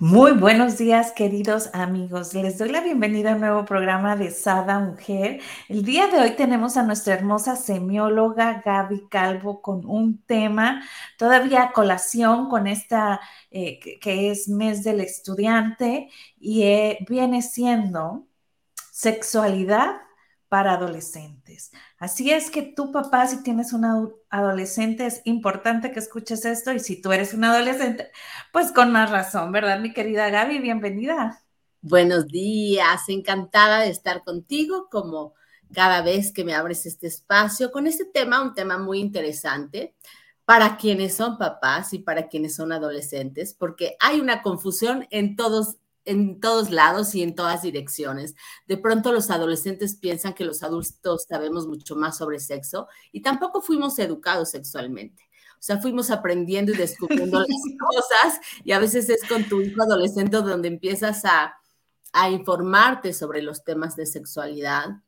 Muy 0.00 0.30
buenos 0.32 0.78
días, 0.78 1.10
queridos 1.10 1.70
amigos. 1.72 2.32
Les 2.32 2.56
doy 2.56 2.68
la 2.68 2.80
bienvenida 2.80 3.32
a 3.32 3.34
un 3.34 3.40
nuevo 3.40 3.64
programa 3.64 4.14
de 4.14 4.30
Sada 4.30 4.78
Mujer. 4.78 5.40
El 5.68 5.84
día 5.84 6.06
de 6.06 6.18
hoy 6.20 6.30
tenemos 6.36 6.76
a 6.76 6.84
nuestra 6.84 7.14
hermosa 7.14 7.56
semióloga 7.56 8.62
Gaby 8.64 9.08
Calvo 9.08 9.60
con 9.60 9.84
un 9.86 10.22
tema 10.22 10.84
todavía 11.16 11.64
a 11.64 11.72
colación 11.72 12.48
con 12.48 12.68
esta 12.68 13.20
eh, 13.50 13.80
que, 14.00 14.30
es 14.30 14.48
mes 14.48 14.84
del 14.84 15.00
estudiante 15.00 16.10
y 16.38 16.62
eh, 16.62 16.98
viene 17.08 17.42
siendo 17.42 18.28
sexualidad 18.92 19.96
para 20.48 20.74
adolescentes. 20.74 21.72
Así 21.98 22.30
es 22.30 22.50
que 22.50 22.62
tú, 22.62 22.92
papá, 22.92 23.26
si 23.26 23.42
tienes 23.42 23.72
un 23.72 23.84
adolescente, 24.30 25.04
es 25.04 25.20
importante 25.24 25.90
que 25.90 25.98
escuches 25.98 26.44
esto 26.44 26.72
y 26.72 26.78
si 26.78 27.02
tú 27.02 27.10
eres 27.10 27.34
un 27.34 27.42
adolescente, 27.42 28.12
pues 28.52 28.70
con 28.70 28.92
más 28.92 29.10
razón, 29.10 29.50
¿verdad, 29.50 29.80
mi 29.80 29.92
querida 29.92 30.30
Gaby? 30.30 30.60
Bienvenida. 30.60 31.42
Buenos 31.80 32.28
días, 32.28 33.08
encantada 33.08 33.80
de 33.80 33.90
estar 33.90 34.22
contigo 34.22 34.88
como 34.90 35.34
cada 35.72 36.00
vez 36.02 36.32
que 36.32 36.44
me 36.44 36.54
abres 36.54 36.86
este 36.86 37.08
espacio 37.08 37.72
con 37.72 37.88
este 37.88 38.04
tema, 38.04 38.42
un 38.42 38.54
tema 38.54 38.78
muy 38.78 39.00
interesante 39.00 39.96
para 40.44 40.76
quienes 40.76 41.16
son 41.16 41.36
papás 41.36 41.92
y 41.94 41.98
para 41.98 42.28
quienes 42.28 42.54
son 42.54 42.70
adolescentes, 42.70 43.54
porque 43.54 43.96
hay 43.98 44.20
una 44.20 44.42
confusión 44.42 45.06
en 45.10 45.34
todos 45.34 45.77
en 46.08 46.40
todos 46.40 46.70
lados 46.70 47.14
y 47.14 47.22
en 47.22 47.34
todas 47.34 47.62
direcciones. 47.62 48.34
De 48.66 48.78
pronto 48.78 49.12
los 49.12 49.30
adolescentes 49.30 49.94
piensan 49.94 50.32
que 50.32 50.44
los 50.44 50.62
adultos 50.62 51.26
sabemos 51.28 51.66
mucho 51.66 51.96
más 51.96 52.16
sobre 52.16 52.40
sexo 52.40 52.88
y 53.12 53.20
tampoco 53.20 53.60
fuimos 53.60 53.98
educados 53.98 54.50
sexualmente. 54.50 55.28
O 55.52 55.60
sea, 55.62 55.78
fuimos 55.78 56.10
aprendiendo 56.10 56.72
y 56.72 56.76
descubriendo 56.76 57.38
las 57.40 57.48
cosas 57.78 58.40
y 58.64 58.72
a 58.72 58.78
veces 58.78 59.10
es 59.10 59.22
con 59.28 59.44
tu 59.44 59.60
hijo 59.60 59.82
adolescente 59.82 60.38
donde 60.38 60.68
empiezas 60.68 61.24
a, 61.26 61.58
a 62.12 62.30
informarte 62.30 63.12
sobre 63.12 63.42
los 63.42 63.62
temas 63.62 63.94
de 63.94 64.06
sexualidad. 64.06 65.02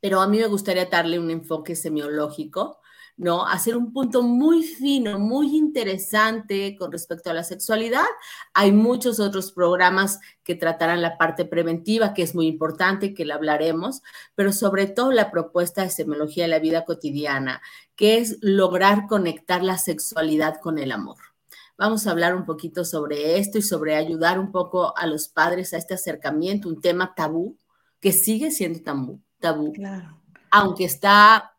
Pero 0.00 0.22
a 0.22 0.28
mí 0.28 0.38
me 0.38 0.46
gustaría 0.46 0.86
darle 0.86 1.18
un 1.18 1.30
enfoque 1.30 1.76
semiológico 1.76 2.78
¿no? 3.16 3.46
Hacer 3.46 3.76
un 3.76 3.92
punto 3.92 4.22
muy 4.22 4.62
fino, 4.64 5.18
muy 5.18 5.56
interesante 5.56 6.76
con 6.76 6.90
respecto 6.90 7.30
a 7.30 7.34
la 7.34 7.44
sexualidad. 7.44 8.04
Hay 8.54 8.72
muchos 8.72 9.20
otros 9.20 9.52
programas 9.52 10.18
que 10.42 10.54
tratarán 10.54 11.00
la 11.00 11.16
parte 11.16 11.44
preventiva, 11.44 12.12
que 12.12 12.22
es 12.22 12.34
muy 12.34 12.46
importante, 12.46 13.14
que 13.14 13.24
la 13.24 13.36
hablaremos, 13.36 14.02
pero 14.34 14.52
sobre 14.52 14.86
todo 14.86 15.12
la 15.12 15.30
propuesta 15.30 15.82
de 15.82 15.90
semiología 15.90 16.44
de 16.44 16.50
la 16.50 16.58
vida 16.58 16.84
cotidiana, 16.84 17.62
que 17.96 18.18
es 18.18 18.38
lograr 18.40 19.06
conectar 19.06 19.62
la 19.62 19.78
sexualidad 19.78 20.60
con 20.60 20.78
el 20.78 20.90
amor. 20.90 21.18
Vamos 21.76 22.06
a 22.06 22.12
hablar 22.12 22.36
un 22.36 22.44
poquito 22.44 22.84
sobre 22.84 23.38
esto 23.38 23.58
y 23.58 23.62
sobre 23.62 23.96
ayudar 23.96 24.38
un 24.38 24.52
poco 24.52 24.96
a 24.96 25.06
los 25.06 25.28
padres 25.28 25.72
a 25.72 25.76
este 25.76 25.94
acercamiento, 25.94 26.68
un 26.68 26.80
tema 26.80 27.14
tabú, 27.14 27.58
que 28.00 28.12
sigue 28.12 28.50
siendo 28.50 28.80
tabú, 28.80 29.20
tabú. 29.40 29.72
Aunque 30.50 30.84
está 30.84 31.53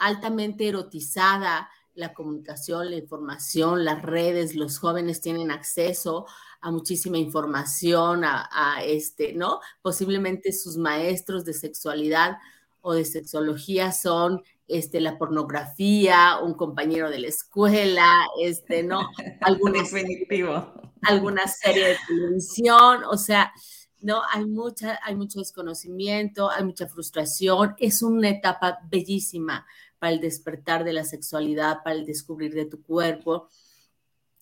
altamente 0.00 0.66
erotizada 0.66 1.70
la 1.94 2.14
comunicación, 2.14 2.90
la 2.90 2.96
información, 2.96 3.84
las 3.84 4.02
redes, 4.02 4.56
los 4.56 4.78
jóvenes 4.78 5.20
tienen 5.20 5.50
acceso 5.50 6.26
a 6.62 6.70
muchísima 6.70 7.18
información, 7.18 8.22
a, 8.24 8.82
este, 8.84 9.34
¿no? 9.34 9.60
Posiblemente 9.82 10.52
sus 10.52 10.76
maestros 10.76 11.44
de 11.44 11.52
sexualidad 11.52 12.38
o 12.80 12.94
de 12.94 13.04
sexología 13.04 13.92
son 13.92 14.42
este, 14.68 15.00
la 15.00 15.18
pornografía, 15.18 16.38
un 16.42 16.54
compañero 16.54 17.10
de 17.10 17.18
la 17.18 17.28
escuela, 17.28 18.26
este, 18.42 18.82
¿no? 18.82 19.10
Alguna, 19.42 19.82
Definitivo. 19.82 20.72
alguna 21.02 21.46
serie 21.46 21.88
de 21.88 21.96
televisión, 22.06 23.04
o 23.04 23.18
sea, 23.18 23.52
¿no? 24.00 24.22
Hay, 24.32 24.46
mucha, 24.46 24.98
hay 25.02 25.14
mucho 25.14 25.40
desconocimiento, 25.40 26.50
hay 26.50 26.64
mucha 26.64 26.86
frustración, 26.88 27.74
es 27.78 28.02
una 28.02 28.30
etapa 28.30 28.78
bellísima 28.88 29.66
para 30.00 30.12
el 30.12 30.20
despertar 30.20 30.82
de 30.82 30.92
la 30.92 31.04
sexualidad, 31.04 31.84
para 31.84 31.94
el 31.94 32.06
descubrir 32.06 32.54
de 32.54 32.64
tu 32.64 32.82
cuerpo. 32.82 33.48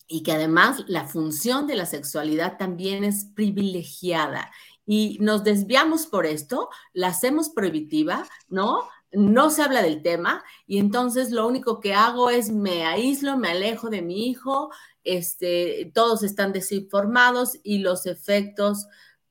Y 0.07 0.23
que 0.23 0.33
además 0.33 0.85
la 0.87 1.07
función 1.07 1.67
de 1.67 1.77
la 1.77 1.85
sexualidad 1.85 2.57
también 2.57 3.05
es 3.05 3.27
privilegiada. 3.35 4.51
Y 4.87 5.19
nos 5.21 5.45
desviamos 5.45 6.07
por 6.07 6.25
esto, 6.25 6.71
la 6.95 7.09
hacemos 7.09 7.51
prohibitiva, 7.51 8.27
¿no? 8.49 8.89
No 9.13 9.51
se 9.51 9.63
habla 9.63 9.83
del 9.83 10.03
tema 10.03 10.45
y 10.67 10.79
entonces 10.79 11.31
lo 11.31 11.47
único 11.47 11.81
que 11.81 11.95
hago 11.95 12.31
es 12.31 12.51
me 12.51 12.87
aíslo, 12.87 13.37
me 13.37 13.51
alejo 13.51 13.91
de 13.91 14.01
mi 14.01 14.29
hijo, 14.29 14.71
este, 15.03 15.91
todos 15.95 16.23
están 16.23 16.53
desinformados 16.53 17.59
y 17.63 17.79
los 17.79 18.07
efectos 18.07 18.87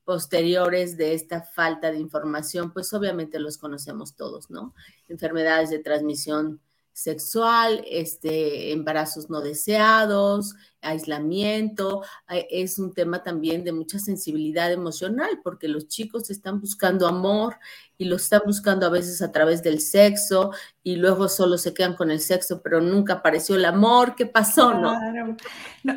posteriores 0.08 0.96
de 0.96 1.12
esta 1.12 1.42
falta 1.42 1.92
de 1.92 1.98
información, 1.98 2.72
pues 2.72 2.94
obviamente 2.94 3.38
los 3.38 3.58
conocemos 3.58 4.16
todos, 4.16 4.48
¿no? 4.48 4.74
Enfermedades 5.06 5.68
de 5.68 5.80
transmisión 5.80 6.62
sexual, 6.98 7.84
este, 7.88 8.72
embarazos 8.72 9.30
no 9.30 9.40
deseados, 9.40 10.56
aislamiento, 10.82 12.02
es 12.50 12.78
un 12.78 12.92
tema 12.92 13.22
también 13.22 13.62
de 13.62 13.72
mucha 13.72 13.98
sensibilidad 13.98 14.72
emocional, 14.72 15.40
porque 15.44 15.68
los 15.68 15.86
chicos 15.86 16.30
están 16.30 16.60
buscando 16.60 17.06
amor 17.06 17.56
y 17.98 18.04
lo 18.06 18.16
están 18.16 18.42
buscando 18.44 18.86
a 18.86 18.90
veces 18.90 19.22
a 19.22 19.30
través 19.30 19.62
del 19.62 19.80
sexo 19.80 20.50
y 20.82 20.96
luego 20.96 21.28
solo 21.28 21.56
se 21.56 21.72
quedan 21.72 21.94
con 21.94 22.10
el 22.10 22.20
sexo, 22.20 22.62
pero 22.62 22.80
nunca 22.80 23.14
apareció 23.14 23.54
el 23.54 23.64
amor, 23.64 24.16
¿qué 24.16 24.26
pasó? 24.26 24.74
No? 24.74 24.92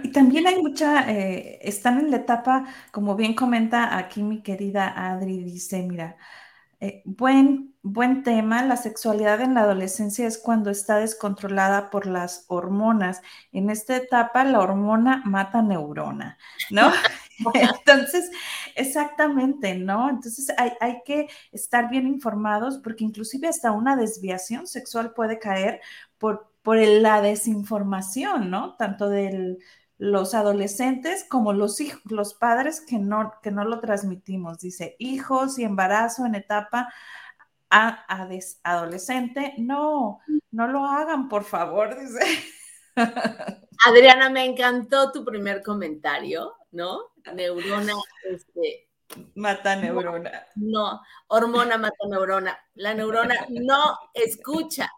y 0.03 0.11
también 0.11 0.45
hay 0.45 0.61
mucha, 0.61 1.11
eh, 1.11 1.59
están 1.61 2.00
en 2.00 2.11
la 2.11 2.17
etapa, 2.17 2.66
como 2.91 3.16
bien 3.16 3.34
comenta 3.34 3.97
aquí 3.97 4.22
mi 4.22 4.41
querida 4.41 5.11
Adri, 5.11 5.44
dice, 5.44 5.81
mira, 5.81 6.17
eh, 6.81 7.03
buen, 7.06 7.75
buen 7.84 8.24
tema. 8.24 8.64
La 8.64 8.75
sexualidad 8.75 9.40
en 9.42 9.53
la 9.53 9.62
adolescencia 9.62 10.28
es 10.28 10.40
cuando 10.40 10.72
está 10.72 10.97
descontrolada 10.97 11.92
por 11.92 12.08
las 12.08 12.46
hormonas. 12.47 13.22
En 13.52 13.69
esta 13.69 13.96
etapa, 13.96 14.44
la 14.44 14.59
hormona 14.59 15.22
mata 15.24 15.62
neurona, 15.62 16.40
¿no? 16.72 16.91
Entonces, 17.53 18.31
exactamente, 18.75 19.75
¿no? 19.75 20.09
Entonces 20.09 20.52
hay, 20.58 20.74
hay, 20.80 21.02
que 21.06 21.28
estar 21.52 21.90
bien 21.90 22.08
informados 22.08 22.80
porque 22.80 23.03
inclusive 23.03 23.47
hasta 23.47 23.72
una 23.72 23.96
desviación 23.96 24.68
sexual 24.68 25.14
puede 25.14 25.40
caer 25.40 25.81
por, 26.18 26.52
por 26.62 26.78
la 26.78 27.22
desinformación, 27.22 28.50
¿no? 28.50 28.75
Tanto 28.75 29.09
del 29.09 29.59
los 30.01 30.34
adolescentes 30.34 31.23
como 31.29 31.53
los 31.53 31.79
hijos, 31.79 32.01
los 32.06 32.34
padres 32.34 32.81
que 32.81 32.97
no, 32.97 33.35
que 33.44 33.51
no 33.51 33.66
lo 33.66 33.79
transmitimos. 33.79 34.57
Dice, 34.57 34.95
hijos 34.97 35.59
y 35.59 35.63
embarazo 35.63 36.25
en 36.25 36.34
etapa 36.34 36.91
a, 37.69 38.03
adolescente, 38.63 39.53
no, 39.59 40.19
no 40.50 40.67
lo 40.67 40.88
hagan, 40.88 41.29
por 41.29 41.44
favor, 41.44 41.95
dice. 42.00 42.19
Adriana, 43.85 44.31
me 44.31 44.44
encantó 44.44 45.11
tu 45.11 45.23
primer 45.23 45.61
comentario, 45.61 46.56
¿no? 46.72 47.11
Neurona, 47.35 47.93
este, 48.28 48.90
Mata 49.35 49.75
neurona. 49.75 50.46
No, 50.55 51.02
hormona 51.28 51.78
mata 51.78 52.08
neurona. 52.08 52.58
La 52.75 52.93
neurona 52.93 53.35
no 53.49 53.97
escucha, 54.13 54.91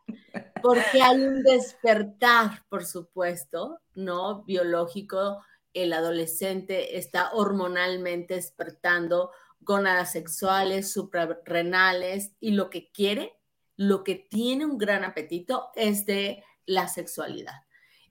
porque 0.61 1.01
hay 1.01 1.21
un 1.21 1.43
despertar, 1.43 2.63
por 2.69 2.85
supuesto, 2.85 3.79
¿no? 3.95 4.43
Biológico. 4.43 5.43
El 5.73 5.93
adolescente 5.93 6.97
está 6.97 7.31
hormonalmente 7.33 8.35
despertando 8.35 9.31
gónadas 9.59 10.11
sexuales, 10.11 10.91
suprarrenales, 10.91 12.33
y 12.39 12.51
lo 12.51 12.69
que 12.69 12.91
quiere, 12.91 13.39
lo 13.75 14.03
que 14.03 14.15
tiene 14.15 14.65
un 14.65 14.77
gran 14.77 15.03
apetito 15.03 15.69
es 15.75 16.05
de 16.05 16.43
la 16.65 16.87
sexualidad. 16.87 17.63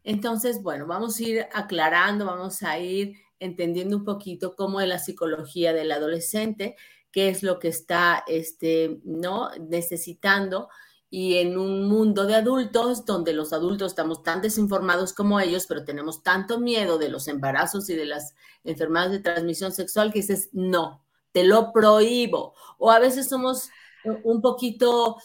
Entonces, 0.04 0.62
bueno, 0.62 0.86
vamos 0.86 1.18
a 1.18 1.22
ir 1.22 1.46
aclarando, 1.52 2.26
vamos 2.26 2.62
a 2.62 2.78
ir 2.78 3.21
entendiendo 3.42 3.96
un 3.96 4.04
poquito 4.04 4.54
cómo 4.54 4.80
es 4.80 4.88
la 4.88 4.98
psicología 4.98 5.72
del 5.72 5.92
adolescente, 5.92 6.76
qué 7.10 7.28
es 7.28 7.42
lo 7.42 7.58
que 7.58 7.68
está 7.68 8.24
este, 8.26 9.00
¿no? 9.04 9.50
necesitando 9.68 10.68
y 11.10 11.36
en 11.36 11.58
un 11.58 11.88
mundo 11.88 12.24
de 12.24 12.34
adultos 12.34 13.04
donde 13.04 13.34
los 13.34 13.52
adultos 13.52 13.92
estamos 13.92 14.22
tan 14.22 14.40
desinformados 14.40 15.12
como 15.12 15.40
ellos, 15.40 15.66
pero 15.66 15.84
tenemos 15.84 16.22
tanto 16.22 16.58
miedo 16.58 16.96
de 16.96 17.10
los 17.10 17.28
embarazos 17.28 17.90
y 17.90 17.94
de 17.94 18.06
las 18.06 18.34
enfermedades 18.64 19.12
de 19.12 19.18
transmisión 19.20 19.72
sexual 19.72 20.10
que 20.10 20.20
dices, 20.20 20.48
no, 20.52 21.04
te 21.32 21.44
lo 21.44 21.70
prohíbo. 21.70 22.54
O 22.78 22.90
a 22.90 22.98
veces 22.98 23.28
somos 23.28 23.68
un 24.24 24.40
poquito, 24.40 25.16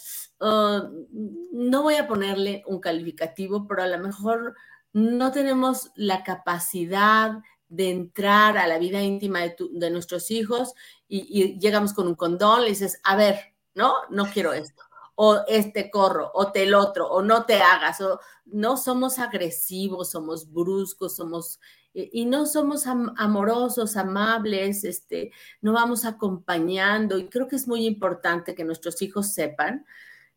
uh, 0.42 1.06
no 1.54 1.84
voy 1.84 1.96
a 1.96 2.08
ponerle 2.08 2.64
un 2.68 2.82
calificativo, 2.82 3.66
pero 3.66 3.84
a 3.84 3.88
lo 3.88 4.00
mejor 4.00 4.56
no 4.92 5.32
tenemos 5.32 5.92
la 5.96 6.24
capacidad 6.26 7.40
de 7.70 7.90
entrar 7.90 8.58
a 8.58 8.68
la 8.68 8.80
vida 8.80 9.02
íntima 9.02 9.42
de, 9.42 9.90
nuestros 9.90 10.32
hijos 10.32 10.74
y, 11.08 11.60
llegamos 11.60 11.94
con 11.94 12.08
un 12.08 12.16
condón, 12.16 12.62
le 12.62 12.70
dices, 12.70 13.00
a 13.04 13.16
ver, 13.16 13.54
no, 13.76 13.94
no 14.10 14.26
quiero 14.26 14.54
esto 14.54 14.84
o 15.20 15.40
este 15.48 15.90
corro, 15.90 16.30
o 16.36 16.52
te 16.52 16.62
el 16.62 16.76
otro, 16.76 17.10
o 17.10 17.24
no 17.24 17.44
te 17.44 17.56
hagas, 17.56 18.02
o 18.02 18.20
no 18.46 18.78
somos 18.78 19.18
agresivos, 19.18 20.12
somos 20.12 20.52
bruscos, 20.52 21.16
somos 21.16 21.60
y 21.94 22.26
no 22.26 22.46
somos 22.46 22.86
amorosos, 22.86 23.98
amables, 23.98 24.84
este, 24.84 25.32
no 25.62 25.74
vamos 25.74 26.06
acompañando 26.06 27.18
y 27.18 27.28
creo 27.28 27.48
que 27.48 27.56
es 27.56 27.68
muy 27.68 27.88
importante 27.88 28.54
que 28.54 28.64
nuestros 28.64 29.02
hijos 29.02 29.34
sepan 29.34 29.84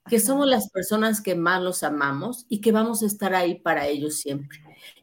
que 0.08 0.20
somos 0.20 0.46
las 0.46 0.70
personas 0.70 1.20
que 1.20 1.34
más 1.34 1.62
los 1.62 1.82
amamos 1.82 2.46
y 2.48 2.60
que 2.60 2.72
vamos 2.72 3.02
a 3.02 3.06
estar 3.06 3.34
ahí 3.34 3.60
para 3.60 3.86
ellos 3.86 4.16
siempre. 4.16 4.58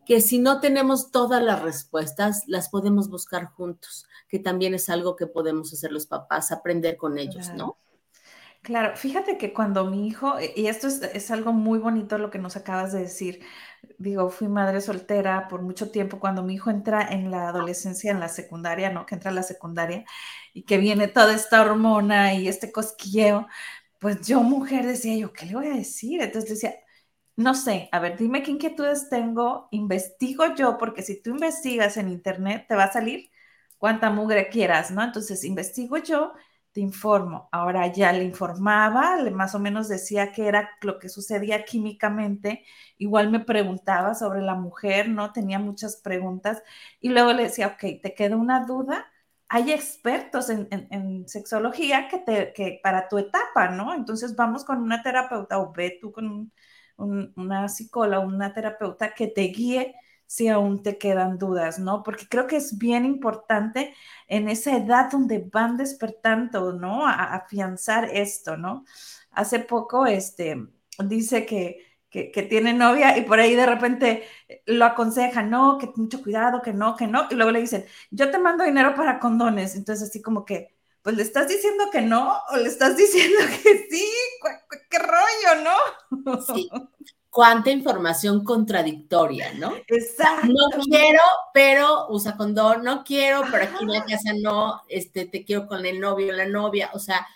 Que 0.06 0.22
si 0.22 0.40
no 0.40 0.60
tenemos 0.60 1.12
todas 1.12 1.42
las 1.44 1.62
respuestas, 1.62 2.44
las 2.48 2.70
podemos 2.70 3.10
buscar 3.10 3.46
juntos, 3.46 4.08
que 4.28 4.40
también 4.40 4.74
es 4.74 4.90
algo 4.90 5.16
que 5.16 5.28
podemos 5.28 5.72
hacer 5.74 5.92
los 5.92 6.08
papás, 6.08 6.52
aprender 6.52 6.98
con 6.98 7.18
ellos, 7.18 7.50
¿no? 7.56 7.78
Claro, 8.68 8.98
fíjate 8.98 9.38
que 9.38 9.54
cuando 9.54 9.86
mi 9.86 10.08
hijo, 10.08 10.36
y 10.56 10.68
esto 10.68 10.88
es, 10.88 11.32
algo 11.32 11.54
muy 11.54 11.80
bonito 11.80 12.18
lo 12.18 12.30
que 12.30 12.38
nos 12.38 12.58
acabas 12.58 12.92
de 12.92 13.00
decir, 13.00 13.40
digo, 13.98 14.30
fui 14.30 14.50
madre 14.50 14.82
soltera 14.82 15.48
por 15.48 15.62
mucho 15.62 15.90
tiempo, 15.90 16.20
cuando 16.20 16.44
mi 16.44 16.56
hijo 16.56 16.70
entra 16.70 17.02
en 17.02 17.32
la 17.32 17.48
adolescencia, 17.48 18.12
en 18.12 18.20
la 18.20 18.28
secundaria, 18.28 18.90
¿no? 18.90 19.06
Que 19.06 19.16
entra 19.16 19.32
a 19.32 19.34
la 19.34 19.44
secundaria 19.44 20.04
y 20.54 20.64
que 20.64 20.80
viene 20.80 21.08
toda 21.08 21.34
esta 21.34 21.62
hormona 21.62 22.34
y 22.34 22.50
este 22.50 22.74
cosquilleo, 22.74 23.48
pues 24.00 24.26
yo 24.28 24.42
mujer 24.44 24.86
decía 24.86 25.16
yo, 25.18 25.34
¿qué 25.34 25.46
le 25.48 25.56
voy 25.56 25.68
a 25.68 25.76
decir? 25.76 26.22
Entonces 26.22 26.50
decía, 26.52 26.76
no 27.36 27.54
sé, 27.56 27.90
a 27.92 28.00
ver, 28.00 28.18
dime 28.18 28.44
qué 28.44 28.52
inquietudes 28.52 29.10
tengo, 29.10 29.68
investigo 29.72 30.56
yo, 30.56 30.78
porque 30.78 31.04
si 31.04 31.22
tú 31.22 31.32
investigas 31.32 31.98
en 31.98 32.10
internet, 32.10 32.66
te 32.68 32.76
va 32.76 32.86
a 32.86 32.92
salir 32.94 33.30
cuánta 33.78 34.10
mugre 34.10 34.50
quieras, 34.50 34.92
¿no? 34.92 35.04
Entonces 35.04 35.44
investigo 35.44 35.98
yo 35.98 36.34
te 36.72 36.82
informo. 36.82 37.50
Ahora 37.52 37.88
ya 37.92 38.12
le 38.14 38.24
informaba, 38.24 39.18
le 39.22 39.32
más 39.32 39.56
o 39.56 39.60
menos 39.60 39.88
decía 39.88 40.32
que 40.32 40.48
era 40.48 40.70
lo 40.82 41.00
que 41.00 41.10
sucedía 41.10 41.66
químicamente. 41.66 42.66
Igual 42.98 43.32
me 43.32 43.40
preguntaba 43.40 44.14
sobre 44.16 44.42
la 44.42 44.56
mujer, 44.56 45.10
¿no? 45.10 45.32
Tenía 45.34 45.60
muchas 45.60 45.98
preguntas. 45.98 46.62
Y 47.00 47.10
luego 47.10 47.34
le 47.34 47.44
decía, 47.44 47.68
ok, 47.68 48.02
¿te 48.02 48.14
queda 48.16 48.36
una 48.38 48.66
duda? 48.66 49.08
Hay 49.50 49.72
expertos 49.72 50.50
en, 50.50 51.28
sexología 51.28 52.08
que, 52.10 52.20
te, 52.20 52.54
que 52.54 52.80
para 52.84 53.08
tu 53.08 53.18
etapa, 53.18 53.70
¿no? 53.70 53.94
Entonces 53.94 54.36
vamos 54.36 54.66
con 54.66 54.82
una 54.82 55.02
terapeuta 55.02 55.60
o 55.60 55.72
ve 55.72 55.98
tú 56.02 56.12
con 56.12 56.52
una 56.98 57.70
psicóloga, 57.70 58.26
una 58.26 58.54
terapeuta 58.54 59.14
que 59.14 59.28
te 59.28 59.44
guíe 59.44 59.96
si 60.28 60.50
aún 60.50 60.84
te 60.84 60.98
quedan 60.98 61.38
dudas, 61.38 61.80
¿no? 61.80 62.04
Porque 62.04 62.28
creo 62.30 62.48
que 62.48 62.58
es 62.58 62.78
bien 62.78 63.06
importante 63.06 63.96
en 64.28 64.50
esa 64.50 64.76
edad 64.76 65.10
donde 65.10 65.40
van 65.52 65.78
despertando, 65.78 66.74
¿no? 66.74 67.08
A, 67.08 67.36
afianzar 67.36 68.10
esto, 68.14 68.58
¿no? 68.58 68.86
Hace 69.32 69.60
poco, 69.60 70.06
este, 70.06 70.68
dice 71.00 71.46
que, 71.46 71.87
que, 72.34 72.44
tiene 72.44 72.74
novia 72.74 73.18
y 73.18 73.24
por 73.24 73.40
ahí 73.40 73.56
de 73.56 73.66
repente 73.66 74.28
lo 74.66 74.86
aconseja, 74.86 75.44
no, 75.44 75.78
que 75.78 75.92
mucho 75.96 76.22
cuidado, 76.22 76.62
que 76.62 76.74
no, 76.74 76.96
que 76.96 77.08
no, 77.08 77.28
y 77.30 77.36
luego 77.36 77.52
le 77.52 77.62
dicen, 77.62 77.86
yo 78.12 78.32
te 78.32 78.40
mando 78.40 78.64
dinero 78.64 78.96
para 78.96 79.20
condones, 79.20 79.76
entonces 79.76 80.10
así 80.10 80.22
como 80.22 80.46
que, 80.46 80.76
pues 81.02 81.16
le 81.16 81.24
estás 81.24 81.48
diciendo 81.48 81.86
que 81.92 82.02
no 82.02 82.42
o 82.52 82.58
le 82.58 82.68
estás 82.68 82.98
diciendo 82.98 83.38
que 83.64 83.88
sí, 83.90 84.06
qué 84.90 85.00
rollo, 85.00 85.64
¿no? 85.64 86.42
Sí 86.42 86.70
cuánta 87.38 87.70
información 87.70 88.44
contradictoria, 88.44 89.54
¿no? 89.54 89.72
Exacto. 89.88 90.48
No 90.48 90.84
quiero, 90.84 91.20
pero 91.54 92.08
usa 92.10 92.36
condón, 92.36 92.84
no 92.84 93.04
quiero, 93.04 93.44
pero 93.52 93.66
aquí 93.66 93.84
en 93.84 93.92
la 93.92 94.06
casa 94.06 94.32
no, 94.42 94.82
este, 94.90 95.28
te 95.28 95.46
quiero 95.46 95.68
con 95.68 95.86
el 95.86 96.00
novio 96.00 96.34
o 96.34 96.36
la 96.36 96.48
novia, 96.48 96.90
o 96.94 97.00
sea, 97.00 97.28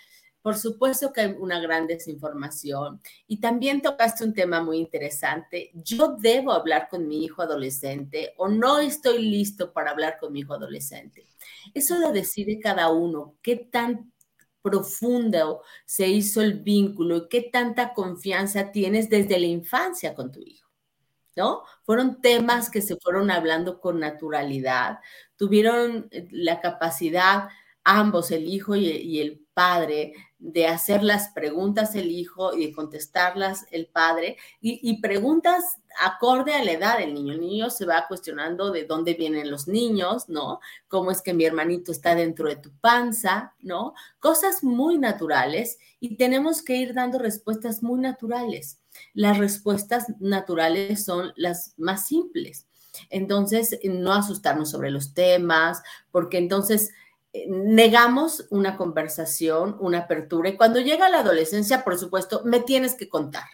por 0.42 0.56
supuesto 0.56 1.12
que 1.12 1.20
hay 1.22 1.36
una 1.38 1.60
gran 1.60 1.86
desinformación. 1.86 3.00
Y 3.28 3.40
también 3.40 3.80
tocaste 3.80 4.24
un 4.24 4.34
tema 4.34 4.62
muy 4.62 4.78
interesante. 4.78 5.70
Yo 5.72 6.16
debo 6.18 6.52
hablar 6.52 6.88
con 6.90 7.06
mi 7.06 7.24
hijo 7.24 7.42
adolescente 7.42 8.34
o 8.36 8.48
no 8.48 8.80
estoy 8.80 9.22
listo 9.22 9.72
para 9.72 9.92
hablar 9.92 10.18
con 10.18 10.32
mi 10.32 10.40
hijo 10.40 10.54
adolescente. 10.54 11.24
Eso 11.72 11.98
lo 11.98 12.12
decide 12.12 12.58
cada 12.58 12.90
uno. 12.90 13.36
¿Qué 13.40 13.56
tan 13.56 14.12
profundo 14.62 15.62
se 15.84 16.08
hizo 16.08 16.40
el 16.40 16.60
vínculo 16.60 17.16
y 17.16 17.28
qué 17.28 17.42
tanta 17.42 17.94
confianza 17.94 18.70
tienes 18.72 19.10
desde 19.10 19.38
la 19.38 19.46
infancia 19.46 20.14
con 20.14 20.30
tu 20.30 20.40
hijo, 20.40 20.70
¿no? 21.36 21.62
Fueron 21.84 22.20
temas 22.20 22.70
que 22.70 22.80
se 22.80 22.96
fueron 22.96 23.30
hablando 23.30 23.80
con 23.80 23.98
naturalidad, 23.98 25.00
tuvieron 25.36 26.08
eh, 26.12 26.28
la 26.30 26.60
capacidad 26.60 27.48
ambos, 27.84 28.30
el 28.30 28.46
hijo 28.46 28.76
y 28.76 29.20
el 29.20 29.41
padre, 29.54 30.14
de 30.38 30.66
hacer 30.66 31.04
las 31.04 31.28
preguntas 31.28 31.94
el 31.94 32.10
hijo 32.10 32.52
y 32.52 32.66
de 32.66 32.72
contestarlas 32.72 33.64
el 33.70 33.86
padre, 33.86 34.36
y, 34.60 35.00
preguntas 35.00 35.62
acorde 36.00 36.54
a 36.54 36.64
la 36.64 36.72
edad 36.72 36.98
del 36.98 37.14
niño. 37.14 37.34
El 37.34 37.40
niño 37.40 37.70
se 37.70 37.84
va 37.84 38.06
cuestionando 38.08 38.72
de 38.72 38.84
dónde 38.84 39.14
vienen 39.14 39.50
los 39.50 39.68
niños, 39.68 40.28
¿no? 40.28 40.58
¿Cómo 40.88 41.10
es 41.10 41.22
que 41.22 41.34
mi 41.34 41.44
hermanito 41.44 41.92
está 41.92 42.14
dentro 42.14 42.48
de 42.48 42.56
tu 42.56 42.70
panza, 42.80 43.54
¿no? 43.60 43.94
Cosas 44.18 44.64
muy 44.64 44.98
naturales 44.98 45.78
y 46.00 46.16
tenemos 46.16 46.62
que 46.62 46.76
ir 46.76 46.94
dando 46.94 47.18
respuestas 47.18 47.82
muy 47.82 48.00
naturales. 48.00 48.80
Las 49.14 49.38
respuestas 49.38 50.06
naturales 50.18 51.04
son 51.04 51.32
las 51.36 51.74
más 51.76 52.06
simples. 52.06 52.66
Entonces, 53.10 53.78
no 53.84 54.12
asustarnos 54.12 54.70
sobre 54.70 54.90
los 54.90 55.14
temas, 55.14 55.82
porque 56.10 56.38
entonces 56.38 56.90
negamos 57.48 58.46
una 58.50 58.76
conversación, 58.76 59.76
una 59.80 60.00
apertura. 60.00 60.50
Y 60.50 60.56
cuando 60.56 60.80
llega 60.80 61.08
la 61.08 61.20
adolescencia, 61.20 61.84
por 61.84 61.98
supuesto, 61.98 62.42
me 62.44 62.60
tienes 62.60 62.94
que 62.94 63.08
contar. 63.08 63.44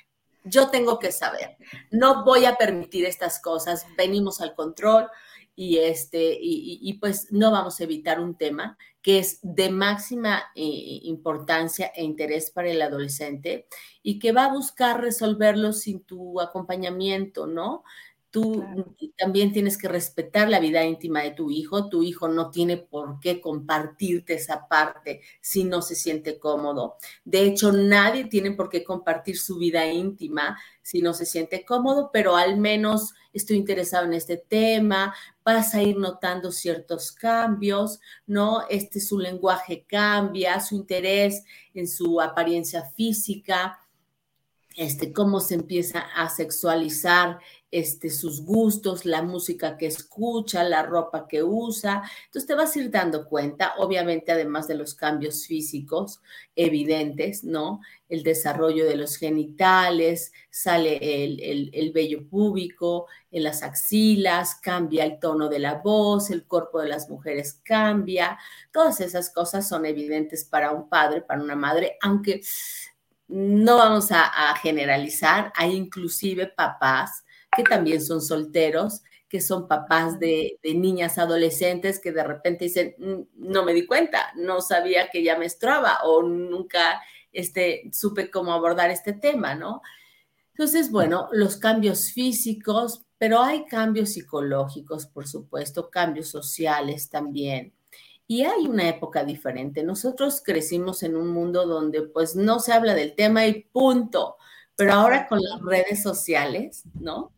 Yo 0.45 0.69
tengo 0.69 0.99
que 0.99 1.13
saber. 1.13 1.57
No 1.91 2.25
voy 2.25 2.45
a 2.45 2.57
permitir 2.57 3.05
estas 3.05 3.41
cosas. 3.41 3.87
Venimos 3.97 4.41
al 4.41 4.55
control 4.55 5.09
y, 5.55 5.79
este, 5.79 6.39
y, 6.41 6.93
pues 7.01 7.33
no 7.33 7.51
vamos 7.51 7.81
a 7.81 7.85
evitar 7.85 8.21
un 8.21 8.37
tema 8.37 8.79
que 9.03 9.19
es 9.19 9.41
de 9.43 9.71
máxima 9.71 10.45
eh, 10.55 11.01
importancia 11.03 11.91
e 11.95 12.05
interés 12.05 12.51
para 12.51 12.71
el 12.71 12.81
adolescente 12.81 13.67
y 14.03 14.19
que 14.19 14.33
va 14.33 14.45
a 14.45 14.53
buscar 14.53 15.01
resolverlo 15.01 15.73
sin 15.73 16.05
tu 16.05 16.41
acompañamiento, 16.41 17.47
¿no? 17.47 17.83
Tú 18.31 18.63
también 19.17 19.53
tienes 19.53 19.79
que 19.79 19.89
respetar 19.89 20.51
la 20.51 20.61
vida 20.61 20.85
íntima 20.85 21.23
de 21.23 21.31
tu 21.31 21.51
hijo. 21.51 21.89
Tu 21.89 22.03
hijo 22.03 22.29
no 22.29 22.51
tiene 22.51 22.77
por 22.77 23.21
qué 23.21 23.41
compartirte 23.41 24.35
esa 24.35 24.69
parte 24.69 25.23
si 25.41 25.65
no 25.65 25.81
se 25.81 25.95
siente 25.95 26.39
cómodo. 26.39 26.97
De 27.25 27.45
hecho, 27.45 27.73
nadie 27.73 28.27
tiene 28.27 28.53
por 28.53 28.69
qué 28.69 28.85
compartir 28.85 29.39
su 29.39 29.57
vida 29.57 29.91
íntima 29.91 30.59
si 30.83 31.01
no 31.01 31.15
se 31.15 31.27
siente 31.27 31.65
cómodo, 31.65 32.11
pero 32.13 32.37
al 32.37 32.59
menos 32.59 33.15
estoy 33.33 33.57
interesado 33.57 34.05
en 34.07 34.15
este 34.15 34.37
tema, 34.37 35.15
vas 35.45 35.75
a 35.75 35.83
ir 35.83 35.97
notando 35.97 36.51
ciertos 36.51 37.13
cambios, 37.13 38.01
¿no? 38.27 38.67
Este 38.69 39.01
su 39.01 39.19
lenguaje 39.19 39.85
cambia, 39.87 40.61
su 40.61 40.77
interés 40.77 41.45
en 41.75 41.89
su 41.89 42.21
apariencia 42.21 42.85
física, 42.97 43.79
este, 44.79 45.13
cómo 45.13 45.41
se 45.41 45.57
empieza 45.57 45.99
a 45.99 46.29
sexualizar 46.29 47.41
este, 47.71 48.11
sus 48.11 48.45
gustos, 48.45 49.05
la 49.05 49.23
música 49.23 49.77
que 49.77 49.87
escucha, 49.87 50.65
la 50.65 50.83
ropa 50.83 51.27
que 51.29 51.43
usa. 51.43 52.03
Entonces 52.27 52.47
te 52.47 52.55
vas 52.55 52.75
a 52.75 52.79
ir 52.79 52.91
dando 52.91 53.27
cuenta, 53.27 53.75
obviamente, 53.79 54.33
además 54.33 54.69
de 54.69 54.75
los 54.75 54.95
cambios 54.95 55.47
físicos 55.47 56.21
evidentes, 56.57 57.45
¿no? 57.45 57.81
El 58.09 58.23
desarrollo 58.23 58.87
de 58.87 58.97
los 58.97 59.17
genitales, 59.17 60.33
sale 60.51 61.25
el, 61.25 61.71
el 61.73 61.93
vello 61.93 62.27
púbico 62.29 63.07
en 63.31 63.43
las 63.43 63.63
axilas, 63.63 64.55
cambia 64.57 65.05
el 65.05 65.19
tono 65.19 65.49
de 65.49 65.59
la 65.59 65.75
voz, 65.75 66.31
el 66.31 66.45
cuerpo 66.45 66.81
de 66.81 66.89
las 66.89 67.11
mujeres 67.11 67.61
cambia. 67.63 68.39
Todas 68.73 69.01
esas 69.01 69.31
cosas 69.31 69.69
son 69.69 69.85
evidentes 69.85 70.45
para 70.45 70.73
un 70.73 70.89
padre, 70.89 71.21
para 71.21 71.43
una 71.43 71.57
madre, 71.57 71.99
aunque 72.01 72.41
no 73.29 73.77
vamos 73.77 74.11
a, 74.11 74.55
generalizar, 74.57 75.53
hay 75.55 75.75
inclusive 75.77 76.47
papás 76.47 77.25
que 77.59 77.65
también 77.65 78.01
son 78.01 78.23
solteros, 78.23 79.03
que 79.29 79.41
son 79.41 79.69
papás 79.69 80.19
de, 80.19 80.59
niñas 80.63 81.19
adolescentes 81.19 82.01
que 82.01 82.13
de 82.13 82.25
repente 82.25 82.67
dicen, 82.67 82.95
mm, 82.99 83.51
no 83.51 83.65
me 83.65 83.75
di 83.75 83.85
cuenta, 83.85 84.33
no 84.37 84.61
sabía 84.61 85.11
que 85.11 85.23
ya 85.23 85.37
menstruaba 85.37 85.99
o 86.05 86.23
nunca 86.23 87.03
este, 87.33 87.91
supe 87.93 88.31
cómo 88.31 88.53
abordar 88.53 88.91
este 88.91 89.13
tema, 89.13 89.55
¿no? 89.55 89.83
Entonces, 90.53 90.91
bueno, 90.91 91.29
los 91.33 91.57
cambios 91.57 92.13
físicos, 92.13 93.05
pero 93.19 93.43
hay 93.43 93.67
cambios 93.67 94.11
psicológicos, 94.11 95.07
por 95.07 95.27
supuesto, 95.27 95.91
cambios 95.91 96.29
sociales 96.29 97.11
también. 97.11 97.75
Y 98.27 98.45
hay 98.45 98.67
una 98.67 98.89
época 98.89 99.25
diferente. 99.25 99.83
Nosotros 99.83 100.43
crecimos 100.45 101.03
en 101.03 101.17
un 101.17 101.29
mundo 101.29 101.67
donde 101.67 102.03
pues 102.03 102.37
no 102.37 102.61
se 102.61 102.73
habla 102.73 102.95
del 102.95 103.15
tema 103.15 103.47
y 103.47 103.63
punto. 103.65 104.37
Pero 104.77 104.93
ahora 104.93 105.27
con 105.27 105.41
las 105.43 105.61
redes 105.63 106.03
sociales, 106.03 106.85
¿no? 106.95 107.33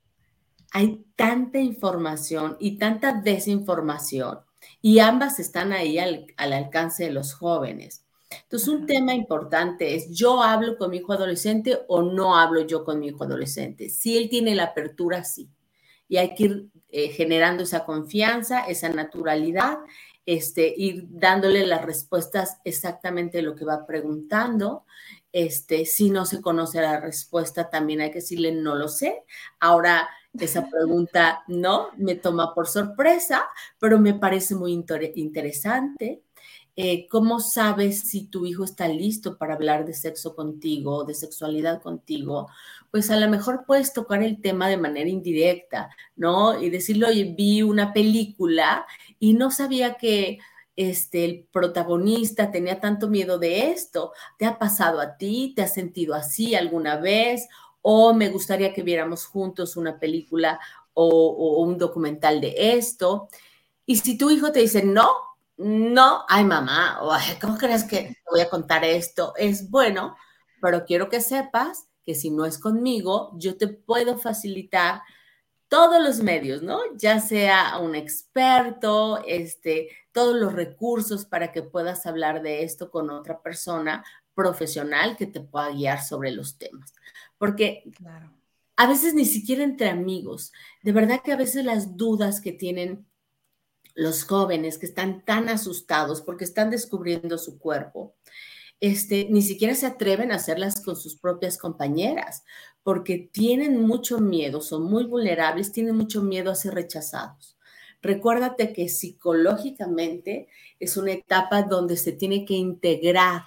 Hay 0.73 1.05
tanta 1.17 1.59
información 1.59 2.57
y 2.61 2.79
tanta 2.79 3.13
desinformación 3.13 4.41
y 4.83 4.99
ambas 4.99 5.39
están 5.39 5.73
ahí 5.73 5.99
al, 5.99 6.27
alcance 6.37 7.05
de 7.05 7.11
los 7.11 7.35
jóvenes. 7.35 8.05
Entonces, 8.31 8.69
un 8.69 8.87
tema 8.87 9.13
importante 9.15 9.97
es, 9.97 10.11
¿yo 10.11 10.43
hablo 10.43 10.77
con 10.77 10.91
mi 10.91 10.99
hijo 10.99 11.13
adolescente 11.13 11.81
o 11.89 12.03
no 12.03 12.37
hablo 12.37 12.65
yo 12.67 12.85
con 12.85 13.01
mi 13.01 13.09
hijo 13.09 13.25
adolescente? 13.25 13.89
Si 13.91 14.17
él 14.17 14.29
tiene 14.29 14.55
la 14.55 14.65
apertura, 14.65 15.25
sí. 15.25 15.49
Y 16.09 16.17
hay 16.17 16.35
que 16.35 16.45
ir 16.45 16.67
eh, 16.91 17.09
generando 17.09 17.65
esa 17.65 17.85
confianza, 17.85 18.61
esa 18.67 18.89
naturalidad, 18.89 19.79
este, 20.27 20.73
ir 20.77 21.07
dándole 21.09 21.67
las 21.67 21.85
respuestas 21.85 22.59
exactamente 22.65 23.43
lo 23.43 23.57
que 23.57 23.65
va 23.65 23.87
preguntando 23.87 24.85
este, 25.33 25.87
si 25.87 26.11
no 26.11 26.27
se 26.27 26.41
conoce 26.41 26.81
la 26.81 27.01
respuesta, 27.01 27.71
también 27.71 28.01
hay 28.01 28.11
que 28.11 28.19
decirle 28.19 28.53
no 28.53 28.75
lo 28.75 28.89
sé. 28.89 29.25
Ahora 29.61 30.09
esa 30.39 30.69
pregunta 30.69 31.43
no 31.49 31.89
me 31.97 32.15
toma 32.15 32.55
por 32.55 32.69
sorpresa, 32.69 33.47
pero 33.79 33.99
me 33.99 34.15
parece 34.15 34.55
muy 34.55 34.73
interesante. 34.73 36.23
Eh, 36.77 37.09
¿Cómo 37.09 37.41
sabes 37.41 38.09
si 38.09 38.27
tu 38.29 38.47
hijo 38.47 38.65
está 38.65 38.89
listo 38.89 39.37
para 39.37 39.55
hablar 39.55 39.85
de 39.85 39.93
sexo 39.93 40.35
contigo, 40.35 41.05
de 41.05 41.15
sexualidad 41.15 41.83
contigo? 41.83 42.49
Pues 42.91 43.11
a 43.11 43.17
lo 43.17 43.29
mejor 43.29 43.65
puedes 43.67 43.93
tocar 43.93 44.23
el 44.23 44.41
tema 44.41 44.69
de 44.69 44.77
manera 44.77 45.11
indirecta, 45.11 45.91
¿no? 46.17 46.61
Y 46.63 46.71
decirle, 46.71 47.07
oye, 47.07 47.35
vi 47.37 47.63
una 47.63 47.93
película 47.93 48.87
y 49.19 49.35
no 49.35 49.51
sabía 49.51 49.95
que 49.95 50.39
este, 50.77 51.25
el 51.25 51.49
protagonista 51.53 52.51
tenía 52.51 52.81
tanto 52.81 53.09
miedo 53.09 53.39
de 53.39 53.73
esto. 53.73 54.13
¿Te 54.39 54.47
ha 54.47 54.59
pasado 54.59 55.01
a 55.01 55.17
ti? 55.19 55.53
¿Te 55.55 55.63
has 55.63 55.75
sentido 55.75 56.15
así 56.15 56.55
alguna 56.55 56.97
vez? 56.97 57.47
¿O 57.83 58.13
me 58.15 58.29
gustaría 58.29 58.73
que 58.73 58.83
viéramos 58.83 59.27
juntos 59.27 59.77
una 59.77 59.99
película 59.99 60.61
o, 60.95 61.63
un 61.63 61.79
documental 61.79 62.41
de 62.41 62.55
esto? 62.77 63.29
Y 63.87 63.97
si 63.97 64.19
tu 64.19 64.31
hijo 64.31 64.53
te 64.53 64.61
dice, 64.61 64.83
no, 64.85 65.11
no, 65.57 66.25
ay 66.29 66.45
mamá, 66.45 67.01
¿cómo 67.41 67.59
crees 67.59 67.85
que 67.85 68.03
te 68.03 68.31
voy 68.31 68.41
a 68.41 68.51
contar 68.51 68.85
esto? 68.85 69.35
Es 69.37 69.71
bueno, 69.71 70.17
pero 70.61 70.85
quiero 70.85 71.09
que 71.09 71.21
sepas 71.21 71.87
que 72.03 72.15
si 72.15 72.31
no 72.31 72.45
es 72.45 72.59
conmigo, 72.59 73.33
yo 73.37 73.57
te 73.57 73.69
puedo 73.69 74.19
facilitar 74.19 75.03
todos 75.71 76.03
los 76.03 76.19
medios, 76.19 76.63
¿no? 76.63 76.81
Ya 76.97 77.21
sea 77.21 77.79
un 77.79 77.95
experto, 77.95 79.23
este, 79.25 79.89
todos 80.13 80.35
los 80.35 80.53
recursos 80.53 81.25
para 81.25 81.53
que 81.53 81.63
puedas 81.63 82.07
hablar 82.07 82.43
de 82.43 82.65
esto 82.65 82.91
con 82.91 83.09
otra 83.09 83.41
persona 83.41 84.05
profesional 84.35 85.17
que 85.17 85.27
te 85.27 85.41
pueda 85.41 85.71
guiar 85.71 86.03
sobre 86.03 86.33
los 86.33 86.59
temas. 86.59 86.93
Porque 87.41 87.85
a 88.77 88.87
veces 88.87 89.15
ni 89.15 89.25
siquiera 89.25 89.65
entre 89.65 89.89
amigos, 89.89 90.53
de 90.83 90.93
verdad 90.93 91.23
que 91.25 91.33
a 91.33 91.37
veces 91.37 91.65
las 91.65 91.97
dudas 91.97 92.43
que 92.43 92.53
tienen 92.53 93.07
los 93.95 94.25
jóvenes 94.25 94.77
que 94.77 94.85
están 94.85 95.25
tan 95.25 95.49
asustados 95.49 96.21
porque 96.21 96.45
están 96.45 96.69
descubriendo 96.69 97.39
su 97.39 97.59
cuerpo, 97.59 98.15
este, 98.79 99.27
ni 99.31 99.41
siquiera 99.41 99.75
se 99.75 99.87
atreven 99.87 100.33
a 100.33 100.35
hacerlas 100.35 100.85
con 100.85 100.97
sus 100.97 101.17
propias 101.17 101.57
compañeras, 101.57 102.45
porque 102.83 103.31
tienen 103.33 103.81
mucho 103.81 104.19
miedo, 104.19 104.61
son 104.61 104.83
muy 104.83 105.05
vulnerables, 105.05 105.73
tienen 105.73 105.97
mucho 105.97 106.21
miedo 106.23 106.51
a 106.51 106.55
ser 106.55 106.75
rechazados. 106.75 107.57
Recuérdate 108.03 108.75
que 108.75 108.91
psicológicamente 108.91 110.49
es 110.79 110.99
una 110.99 111.13
etapa 111.13 111.63
donde 111.63 111.97
se 111.97 112.13
tiene 112.13 112.45
que 112.45 112.55
integrar 112.55 113.45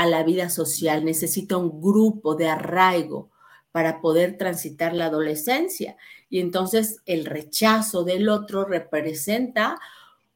a 0.00 0.06
la 0.06 0.22
vida 0.22 0.48
social, 0.48 1.04
necesita 1.04 1.58
un 1.58 1.78
grupo 1.78 2.34
de 2.34 2.48
arraigo 2.48 3.28
para 3.70 4.00
poder 4.00 4.38
transitar 4.38 4.94
la 4.94 5.06
adolescencia. 5.06 5.98
Y 6.30 6.40
entonces 6.40 7.02
el 7.04 7.26
rechazo 7.26 8.02
del 8.02 8.30
otro 8.30 8.64
representa 8.64 9.78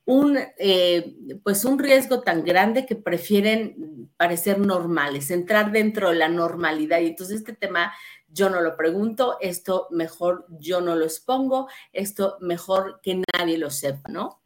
un, 0.05 0.39
eh, 0.59 1.17
pues 1.43 1.65
un 1.65 1.79
riesgo 1.79 2.21
tan 2.21 2.45
grande 2.45 2.85
que 2.85 2.95
prefieren 2.95 4.11
parecer 4.19 4.59
normales, 4.59 5.31
entrar 5.31 5.73
dentro 5.73 6.11
de 6.11 6.17
la 6.17 6.29
normalidad. 6.29 7.01
Y 7.01 7.07
entonces 7.07 7.39
este 7.39 7.55
tema 7.55 7.95
yo 8.29 8.51
no 8.51 8.61
lo 8.61 8.77
pregunto, 8.77 9.39
esto 9.41 9.89
mejor 9.91 10.45
yo 10.61 10.83
no 10.83 10.95
lo 10.95 11.07
expongo, 11.07 11.69
esto 11.95 12.37
mejor 12.43 13.01
que 13.03 13.23
nadie 13.33 13.57
lo 13.57 13.71
sepa, 13.71 14.11
¿no? 14.11 14.44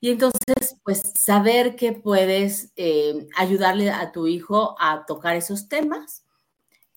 Y 0.00 0.10
entonces, 0.10 0.76
pues 0.84 1.12
saber 1.18 1.74
que 1.74 1.92
puedes 1.92 2.72
eh, 2.76 3.26
ayudarle 3.36 3.90
a 3.90 4.12
tu 4.12 4.26
hijo 4.26 4.76
a 4.78 5.04
tocar 5.06 5.36
esos 5.36 5.68
temas, 5.68 6.24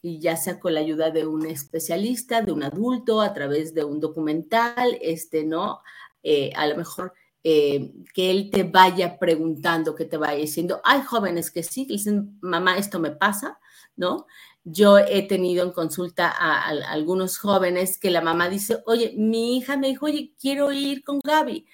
y 0.03 0.19
ya 0.19 0.35
sea 0.35 0.59
con 0.59 0.73
la 0.73 0.79
ayuda 0.79 1.11
de 1.11 1.27
un 1.27 1.45
especialista, 1.45 2.41
de 2.41 2.51
un 2.51 2.63
adulto, 2.63 3.21
a 3.21 3.33
través 3.33 3.73
de 3.73 3.83
un 3.83 3.99
documental, 3.99 4.97
este, 5.01 5.43
¿no? 5.43 5.81
Eh, 6.23 6.51
a 6.55 6.65
lo 6.67 6.75
mejor 6.75 7.13
eh, 7.43 7.91
que 8.13 8.29
él 8.31 8.49
te 8.51 8.63
vaya 8.63 9.17
preguntando, 9.17 9.95
que 9.95 10.05
te 10.05 10.17
vaya 10.17 10.37
diciendo, 10.37 10.81
hay 10.83 11.01
jóvenes 11.01 11.51
que 11.51 11.63
sí, 11.63 11.85
dicen, 11.85 12.37
mamá, 12.41 12.77
esto 12.77 12.99
me 12.99 13.11
pasa, 13.11 13.59
¿no? 13.95 14.27
Yo 14.63 14.99
he 14.99 15.27
tenido 15.27 15.63
en 15.63 15.71
consulta 15.71 16.29
a, 16.29 16.67
algunos 16.67 17.37
jóvenes 17.39 17.97
que 17.97 18.11
la 18.11 18.21
mamá 18.21 18.49
dice, 18.49 18.83
oye, 18.85 19.13
mi 19.17 19.57
hija 19.57 19.77
me 19.77 19.87
dijo, 19.87 20.05
oye, 20.05 20.33
quiero 20.39 20.71
ir 20.71 21.03
con 21.03 21.19
Gaby. 21.23 21.65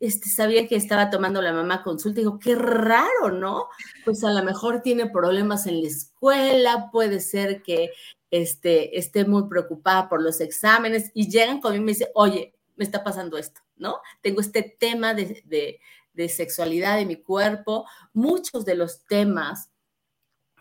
Este, 0.00 0.30
sabía 0.30 0.66
que 0.66 0.76
estaba 0.76 1.10
tomando 1.10 1.42
la 1.42 1.52
mamá 1.52 1.82
consulta 1.82 2.20
digo, 2.20 2.38
qué 2.38 2.54
raro, 2.54 3.30
¿no? 3.32 3.68
Pues 4.04 4.24
a 4.24 4.32
lo 4.32 4.42
mejor 4.42 4.80
tiene 4.80 5.10
problemas 5.10 5.66
en 5.66 5.82
la 5.82 5.88
escuela, 5.88 6.88
puede 6.90 7.20
ser 7.20 7.62
que 7.62 7.90
este, 8.30 8.98
esté 8.98 9.26
muy 9.26 9.46
preocupada 9.48 10.08
por 10.08 10.22
los 10.22 10.40
exámenes 10.40 11.10
y 11.14 11.28
llegan 11.30 11.60
conmigo 11.60 11.82
y 11.82 11.84
me 11.84 11.92
dicen, 11.92 12.08
oye, 12.14 12.54
me 12.76 12.84
está 12.84 13.04
pasando 13.04 13.36
esto, 13.36 13.60
¿no? 13.76 14.00
Tengo 14.22 14.40
este 14.40 14.62
tema 14.62 15.12
de, 15.12 15.42
de, 15.44 15.80
de 16.14 16.28
sexualidad 16.28 16.96
de 16.96 17.06
mi 17.06 17.16
cuerpo. 17.16 17.86
Muchos 18.14 18.64
de 18.64 18.76
los 18.76 19.04
temas 19.04 19.70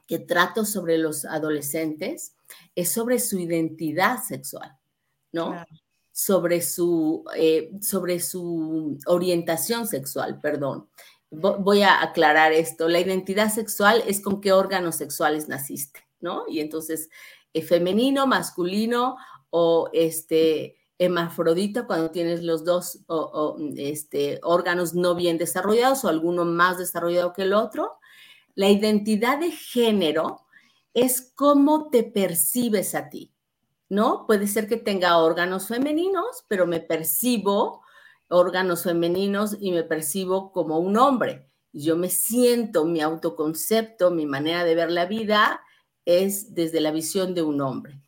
que 0.05 0.19
trato 0.19 0.65
sobre 0.65 0.97
los 0.97 1.23
adolescentes 1.23 2.35
es 2.75 2.91
sobre 2.91 3.19
su 3.19 3.39
identidad 3.39 4.21
sexual, 4.23 4.77
¿no? 5.31 5.63
Sobre, 6.21 6.61
su, 6.61 7.23
eh, 7.37 7.71
sobre 7.79 8.19
su 8.19 8.97
orientación 9.05 9.87
sexual, 9.87 10.37
perdón. 10.41 10.89
Voy 11.31 11.81
a 11.81 12.01
aclarar 12.01 12.51
esto. 12.51 12.89
La 12.89 12.99
identidad 12.99 13.49
sexual 13.49 14.03
es 14.05 14.19
con 14.19 14.41
qué 14.41 14.51
órganos 14.51 14.97
sexuales 14.97 15.47
naciste, 15.47 16.01
¿no? 16.19 16.43
Y 16.49 16.59
entonces, 16.59 17.09
eh, 17.53 17.61
femenino, 17.61 18.27
masculino 18.27 19.15
o 19.49 19.89
este 19.93 20.75
hermafrodita 20.97 21.87
cuando 21.87 22.11
tienes 22.11 22.43
los 22.43 22.65
dos 22.65 22.99
este, 23.77 24.41
órganos 24.43 24.93
no 24.93 25.15
bien 25.15 25.37
desarrollados 25.37 26.03
o 26.03 26.09
alguno 26.09 26.43
más 26.43 26.77
desarrollado 26.77 27.31
que 27.31 27.43
el 27.43 27.53
otro, 27.53 27.93
la 28.55 28.69
identidad 28.69 29.39
de 29.39 29.51
género 29.51 30.41
es 30.93 31.31
cómo 31.33 31.89
te 31.89 32.03
percibes 32.03 32.93
a 32.93 33.09
ti, 33.09 33.31
¿no? 33.89 34.25
Puede 34.27 34.47
ser 34.47 34.67
que 34.67 34.77
tenga 34.77 35.17
órganos 35.17 35.67
femeninos, 35.67 36.45
pero 36.47 36.67
me 36.67 36.79
percibo 36.79 37.81
órganos 38.29 38.83
femeninos 38.83 39.57
y 39.59 39.71
me 39.71 39.83
percibo 39.83 40.51
como 40.51 40.79
un 40.79 40.97
hombre. 40.97 41.49
Yo 41.73 41.97
me 41.97 42.09
siento, 42.09 42.85
mi 42.85 43.01
autoconcepto, 43.01 44.11
mi 44.11 44.25
manera 44.25 44.63
de 44.63 44.75
ver 44.75 44.91
la 44.91 45.05
vida 45.05 45.61
es 46.05 46.53
desde 46.53 46.79
la 46.79 46.91
visión 46.91 47.33
de 47.33 47.41
un 47.41 47.61
hombre. 47.61 47.99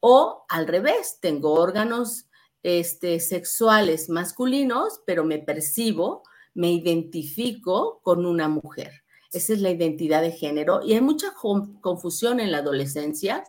O 0.00 0.44
al 0.48 0.66
revés, 0.66 1.18
tengo 1.20 1.52
órganos 1.52 2.26
este, 2.62 3.20
sexuales 3.20 4.08
masculinos, 4.08 5.00
pero 5.06 5.24
me 5.24 5.38
percibo, 5.38 6.22
me 6.54 6.72
identifico 6.72 8.00
con 8.02 8.26
una 8.26 8.48
mujer. 8.48 9.04
Esa 9.32 9.52
es 9.52 9.60
la 9.60 9.70
identidad 9.70 10.22
de 10.22 10.32
género 10.32 10.80
y 10.82 10.94
hay 10.94 11.00
mucha 11.00 11.32
confusión 11.80 12.40
en 12.40 12.52
la 12.52 12.58
adolescencia 12.58 13.44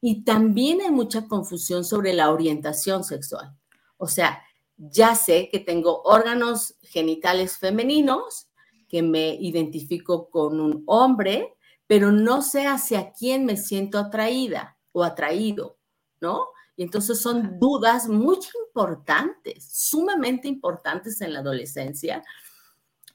y 0.00 0.24
también 0.24 0.80
hay 0.80 0.90
mucha 0.90 1.26
confusión 1.26 1.84
sobre 1.84 2.12
la 2.12 2.30
orientación 2.30 3.04
sexual. 3.04 3.56
O 3.96 4.06
sea, 4.06 4.42
ya 4.76 5.14
sé 5.14 5.48
que 5.50 5.58
tengo 5.58 6.02
órganos 6.02 6.76
genitales 6.82 7.58
femeninos, 7.58 8.48
que 8.88 9.02
me 9.02 9.34
identifico 9.34 10.30
con 10.30 10.60
un 10.60 10.84
hombre, 10.86 11.56
pero 11.86 12.12
no 12.12 12.42
sé 12.42 12.66
hacia 12.66 13.12
quién 13.12 13.44
me 13.44 13.56
siento 13.56 13.98
atraída 13.98 14.78
o 14.92 15.02
atraído, 15.02 15.78
¿no? 16.20 16.46
Y 16.76 16.84
entonces 16.84 17.20
son 17.20 17.58
dudas 17.58 18.08
muy 18.08 18.38
importantes, 18.66 19.68
sumamente 19.72 20.46
importantes 20.46 21.20
en 21.20 21.32
la 21.32 21.40
adolescencia, 21.40 22.22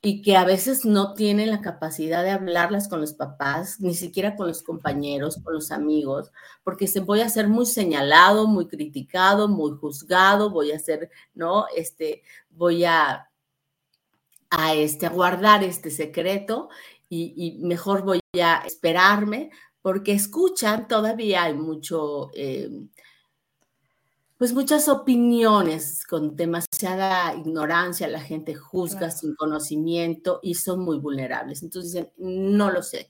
y 0.06 0.22
que 0.22 0.36
a 0.36 0.44
veces 0.44 0.84
no 0.84 1.14
tienen 1.14 1.50
la 1.50 1.62
capacidad 1.62 2.24
de 2.24 2.32
hablarlas 2.32 2.90
con 2.90 3.00
los 3.00 3.14
papás, 3.14 3.80
ni 3.80 3.94
siquiera 3.94 4.36
con 4.36 4.48
los 4.48 4.62
compañeros, 4.62 5.40
con 5.42 5.54
los 5.54 5.72
amigos, 5.72 6.30
porque 6.62 6.88
se 6.88 7.00
voy 7.00 7.22
a 7.22 7.30
ser 7.30 7.48
muy 7.48 7.66
señalado, 7.66 8.46
muy 8.46 8.68
criticado, 8.68 9.48
muy 9.48 9.72
juzgado, 9.78 10.50
voy 10.50 10.74
a 10.74 10.80
ser, 10.80 11.10
¿no? 11.34 11.68
Este, 11.74 12.22
voy 12.50 12.84
a, 12.84 13.30
a, 14.50 14.74
este, 14.76 15.08
guardar 15.08 15.64
este 15.64 15.90
secreto 15.90 16.68
y, 17.08 17.60
mejor 17.62 18.04
voy 18.04 18.20
a 18.42 18.58
esperarme, 18.66 19.52
porque 19.82 20.12
escuchan, 20.12 20.90
todavía 20.90 21.44
hay 21.44 21.54
mucho... 21.54 22.30
Eh, 22.36 22.70
pues 24.44 24.52
muchas 24.52 24.90
opiniones 24.90 26.04
con 26.04 26.36
demasiada 26.36 27.34
ignorancia, 27.34 28.10
la 28.10 28.20
gente 28.20 28.54
juzga 28.54 29.10
sin 29.10 29.36
conocimiento 29.36 30.42
y 30.44 30.56
son 30.56 30.82
muy 30.82 31.00
vulnerables. 31.00 31.64
Entonces 31.64 31.94
dicen, 31.94 32.12
no 32.18 32.70
lo 32.70 32.84
sé. 32.84 33.08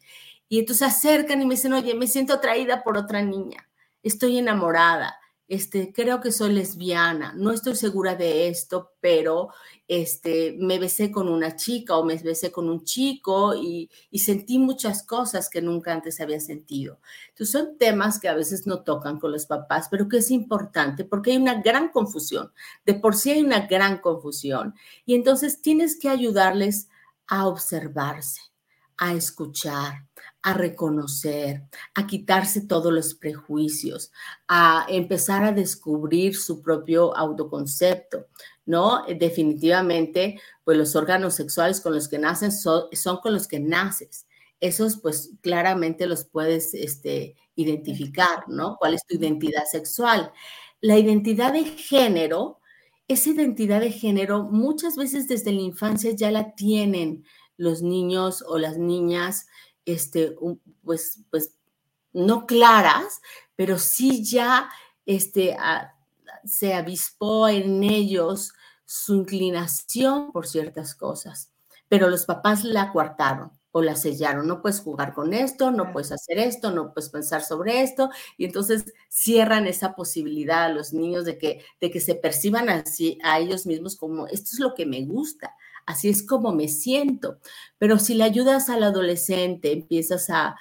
Y 0.47 0.59
entonces 0.59 0.77
se 0.77 0.85
acercan 0.93 1.41
y 1.41 1.47
me 1.47 1.55
dicen, 1.55 1.73
oye, 1.73 1.95
me 1.95 2.05
siento 2.05 2.33
atraída 2.33 2.83
por 2.83 2.99
otra 2.99 3.23
niña, 3.23 3.67
estoy 4.03 4.37
enamorada, 4.37 5.15
este, 5.53 5.93
creo 5.93 6.19
que 6.19 6.31
soy 6.31 6.51
lesbiana, 6.51 7.33
no 7.35 7.51
estoy 7.51 7.75
segura 7.75 8.15
de 8.15 8.47
esto, 8.47 8.93
pero 8.99 9.49
este, 9.87 10.55
me 10.59 10.79
besé 10.79 11.11
con 11.11 11.29
una 11.29 11.55
chica 11.55 11.95
o 11.95 12.03
me 12.03 12.17
besé 12.17 12.51
con 12.51 12.69
un 12.69 12.83
chico 12.83 13.53
y, 13.53 13.87
y, 14.09 14.19
sentí 14.19 14.57
muchas 14.57 15.05
cosas 15.05 15.51
que 15.51 15.61
nunca 15.61 15.93
antes 15.93 16.19
había 16.19 16.39
sentido. 16.39 16.99
Entonces 17.29 17.51
son 17.51 17.77
temas 17.77 18.19
que 18.19 18.29
a 18.29 18.33
veces 18.33 18.65
no 18.65 18.81
tocan 18.81 19.19
con 19.19 19.31
los 19.31 19.45
papás, 19.45 19.89
pero 19.91 20.09
que 20.09 20.17
es 20.17 20.31
importante 20.31 21.05
porque 21.05 21.31
hay 21.31 21.37
una 21.37 21.61
gran 21.61 21.89
confusión. 21.89 22.51
De 22.83 22.95
por 22.95 23.15
sí 23.15 23.29
hay 23.29 23.43
una 23.43 23.67
gran 23.67 23.99
confusión 23.99 24.73
y 25.05 25.13
entonces 25.13 25.61
tienes 25.61 25.99
que 25.99 26.09
ayudarles 26.09 26.87
a 27.27 27.47
observarse, 27.47 28.41
a 28.97 29.13
escuchar, 29.13 30.07
a 30.43 30.53
reconocer, 30.53 31.63
a 31.95 32.05
quitarse 32.05 32.61
todos 32.61 32.91
los 32.93 33.15
prejuicios, 33.15 34.11
a 34.47 34.85
empezar 34.89 35.45
a 35.45 35.53
descubrir 35.53 36.35
su 36.35 36.61
propio 36.61 37.15
autoconcepto, 37.15 38.27
¿no? 38.65 39.05
Definitivamente, 39.07 40.39
pues 40.65 40.77
los 40.77 40.97
órganos 40.97 41.35
sexuales 41.35 41.79
con 41.79 41.95
los 41.95 42.09
que 42.09 42.19
nacen 42.19 42.51
son, 42.51 42.89
con 43.21 43.33
los 43.33 43.47
que 43.47 43.61
naces. 43.61 44.27
Esos, 44.59 44.97
pues 44.97 45.31
claramente 45.41 46.07
los 46.07 46.25
puedes 46.25 46.73
este, 46.73 47.35
identificar, 47.55 48.47
¿no? 48.49 48.75
¿Cuál 48.77 48.95
es 48.95 49.05
tu 49.05 49.15
identidad 49.15 49.63
sexual? 49.65 50.33
La 50.81 50.97
identidad 50.97 51.53
de 51.53 51.63
género, 51.63 52.59
esa 53.07 53.29
identidad 53.29 53.79
de 53.79 53.91
género 53.91 54.43
muchas 54.43 54.97
veces 54.97 55.29
desde 55.29 55.53
la 55.53 55.61
infancia 55.61 56.11
ya 56.11 56.31
la 56.31 56.53
tienen 56.53 57.23
los 57.55 57.81
niños 57.81 58.43
o 58.45 58.57
las 58.57 58.77
niñas 58.77 59.47
este, 59.85 60.35
pues, 60.83 61.21
pues, 61.29 61.55
no 62.13 62.45
claras, 62.45 63.21
pero 63.55 63.79
sí 63.79 64.23
ya 64.23 64.69
este, 65.05 65.57
se 66.45 66.73
avispó 66.73 67.47
en 67.47 67.83
ellos 67.83 68.53
su 68.85 69.15
inclinación 69.15 70.31
por 70.31 70.47
ciertas 70.47 70.95
cosas, 70.95 71.51
pero 71.89 72.09
los 72.09 72.25
papás 72.25 72.63
la 72.63 72.91
coartaron 72.91 73.51
o 73.71 73.81
la 73.81 73.95
sellaron. 73.95 74.47
No 74.47 74.61
puedes 74.61 74.81
jugar 74.81 75.13
con 75.13 75.33
esto, 75.33 75.71
no 75.71 75.91
puedes 75.91 76.11
hacer 76.11 76.37
esto, 76.37 76.69
no 76.71 76.93
puedes 76.93 77.09
pensar 77.09 77.41
sobre 77.41 77.81
esto. 77.81 78.11
Y 78.37 78.45
entonces 78.45 78.85
cierran 79.09 79.65
esa 79.65 79.95
posibilidad 79.95 80.65
a 80.65 80.69
los 80.69 80.93
niños 80.93 81.25
de 81.25 81.39
que, 81.39 81.65
de 81.81 81.89
que 81.89 81.99
se 81.99 82.13
perciban 82.13 82.69
así 82.69 83.17
a 83.23 83.39
ellos 83.39 83.65
mismos 83.65 83.95
como 83.95 84.27
esto 84.27 84.49
es 84.53 84.59
lo 84.59 84.75
que 84.75 84.85
me 84.85 85.03
gusta 85.05 85.55
así 85.85 86.09
es 86.09 86.25
como 86.25 86.53
me 86.53 86.67
siento. 86.67 87.39
Pero 87.77 87.99
si 87.99 88.15
le 88.15 88.23
ayudas 88.23 88.69
al 88.69 88.83
adolescente, 88.83 89.71
empiezas 89.71 90.29
a, 90.29 90.55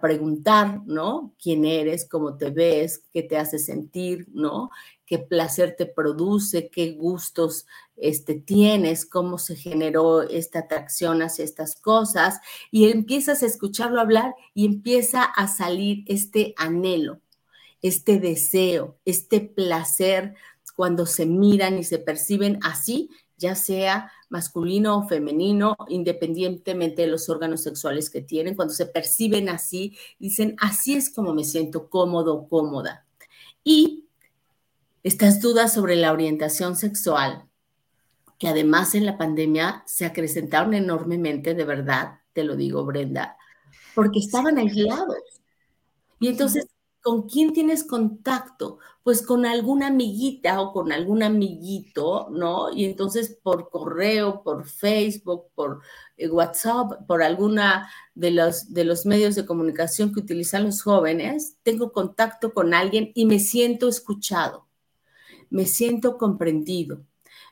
preguntar, 0.00 0.80
¿no? 0.86 1.34
¿Quién 1.38 1.66
eres? 1.66 2.08
¿Cómo 2.08 2.38
te 2.38 2.48
ves? 2.48 3.02
¿Qué 3.12 3.22
te 3.22 3.36
hace 3.36 3.58
sentir? 3.58 4.26
¿No? 4.32 4.70
¿Qué 5.04 5.18
placer 5.18 5.74
te 5.76 5.84
produce? 5.84 6.70
¿Qué 6.70 6.92
gustos 6.92 7.66
este, 7.94 8.34
tienes? 8.34 9.04
¿Cómo 9.04 9.36
se 9.36 9.56
generó 9.56 10.22
esta 10.22 10.60
atracción 10.60 11.20
hacia 11.20 11.44
estas 11.44 11.76
cosas? 11.76 12.40
Y 12.70 12.88
empiezas 12.88 13.42
a 13.42 13.46
escucharlo 13.46 14.00
hablar 14.00 14.34
y 14.54 14.64
empieza 14.64 15.22
a 15.22 15.48
salir 15.48 16.02
este 16.06 16.54
anhelo, 16.56 17.20
este 17.82 18.18
deseo, 18.18 18.96
este 19.04 19.40
placer 19.40 20.34
cuando 20.74 21.06
se 21.06 21.26
miran 21.26 21.78
y 21.78 21.84
se 21.84 21.98
perciben 21.98 22.58
así, 22.62 23.10
ya 23.36 23.54
sea 23.54 24.10
masculino 24.28 24.98
o 24.98 25.08
femenino, 25.08 25.76
independientemente 25.88 27.02
de 27.02 27.08
los 27.08 27.28
órganos 27.28 27.62
sexuales 27.62 28.10
que 28.10 28.20
tienen, 28.20 28.54
cuando 28.54 28.74
se 28.74 28.86
perciben 28.86 29.48
así, 29.48 29.96
dicen, 30.18 30.56
así 30.60 30.94
es 30.94 31.10
como 31.10 31.34
me 31.34 31.44
siento 31.44 31.88
cómodo, 31.88 32.48
cómoda. 32.48 33.06
Y 33.62 34.06
estas 35.02 35.40
dudas 35.40 35.72
sobre 35.72 35.96
la 35.96 36.12
orientación 36.12 36.76
sexual, 36.76 37.48
que 38.38 38.48
además 38.48 38.94
en 38.94 39.06
la 39.06 39.18
pandemia 39.18 39.82
se 39.86 40.06
acrecentaron 40.06 40.74
enormemente, 40.74 41.54
de 41.54 41.64
verdad, 41.64 42.20
te 42.32 42.44
lo 42.44 42.56
digo, 42.56 42.84
Brenda, 42.84 43.36
porque 43.94 44.18
estaban 44.18 44.58
aislados. 44.58 45.18
Y 46.20 46.28
entonces 46.28 46.66
¿Con 47.04 47.28
quién 47.28 47.52
tienes 47.52 47.84
contacto? 47.84 48.78
Pues 49.02 49.20
con 49.20 49.44
alguna 49.44 49.88
amiguita 49.88 50.58
o 50.62 50.72
con 50.72 50.90
algún 50.90 51.22
amiguito, 51.22 52.28
¿no? 52.30 52.72
Y 52.72 52.86
entonces 52.86 53.38
por 53.42 53.68
correo, 53.68 54.42
por 54.42 54.64
Facebook, 54.64 55.48
por 55.54 55.82
eh, 56.16 56.30
WhatsApp, 56.30 57.06
por 57.06 57.22
alguna 57.22 57.90
de 58.14 58.30
los, 58.30 58.72
de 58.72 58.84
los 58.84 59.04
medios 59.04 59.34
de 59.34 59.44
comunicación 59.44 60.14
que 60.14 60.20
utilizan 60.20 60.64
los 60.64 60.80
jóvenes, 60.82 61.58
tengo 61.62 61.92
contacto 61.92 62.54
con 62.54 62.72
alguien 62.72 63.12
y 63.14 63.26
me 63.26 63.38
siento 63.38 63.86
escuchado, 63.86 64.66
me 65.50 65.66
siento 65.66 66.16
comprendido, 66.16 67.04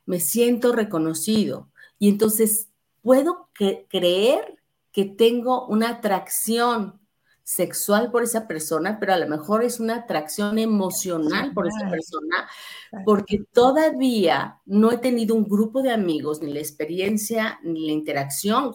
me 0.07 0.19
siento 0.19 0.73
reconocido. 0.73 1.69
Y 1.99 2.09
entonces 2.09 2.71
puedo 3.03 3.51
creer 3.53 4.59
que 4.93 5.05
tengo 5.05 5.67
una 5.67 5.91
atracción 5.91 7.02
sexual 7.44 8.11
por 8.11 8.22
esa 8.22 8.46
persona, 8.46 8.98
pero 9.00 9.14
a 9.14 9.18
lo 9.18 9.28
mejor 9.28 9.64
es 9.64 9.81
una 9.81 9.96
atracción 9.96 10.59
emocional 10.59 11.52
por 11.52 11.66
esa 11.66 11.90
persona, 11.90 12.48
porque 13.05 13.44
todavía 13.52 14.61
no 14.64 14.92
he 14.92 14.98
tenido 14.98 15.35
un 15.35 15.44
grupo 15.44 15.83
de 15.83 15.90
amigos, 15.90 16.40
ni 16.40 16.52
la 16.52 16.61
experiencia, 16.61 17.59
ni 17.62 17.87
la 17.87 17.92
interacción, 17.92 18.72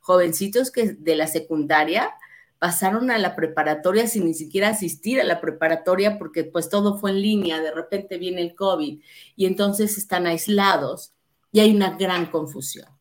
jovencitos 0.00 0.70
que 0.70 0.92
de 0.92 1.16
la 1.16 1.26
secundaria 1.26 2.14
pasaron 2.58 3.10
a 3.10 3.18
la 3.18 3.36
preparatoria 3.36 4.06
sin 4.06 4.24
ni 4.24 4.34
siquiera 4.34 4.68
asistir 4.68 5.20
a 5.20 5.24
la 5.24 5.40
preparatoria 5.40 6.18
porque 6.18 6.44
pues 6.44 6.68
todo 6.68 6.98
fue 6.98 7.10
en 7.10 7.22
línea, 7.22 7.60
de 7.60 7.70
repente 7.70 8.18
viene 8.18 8.40
el 8.40 8.54
COVID 8.54 9.00
y 9.36 9.46
entonces 9.46 9.98
están 9.98 10.26
aislados 10.26 11.12
y 11.52 11.60
hay 11.60 11.74
una 11.74 11.96
gran 11.96 12.26
confusión. 12.26 12.95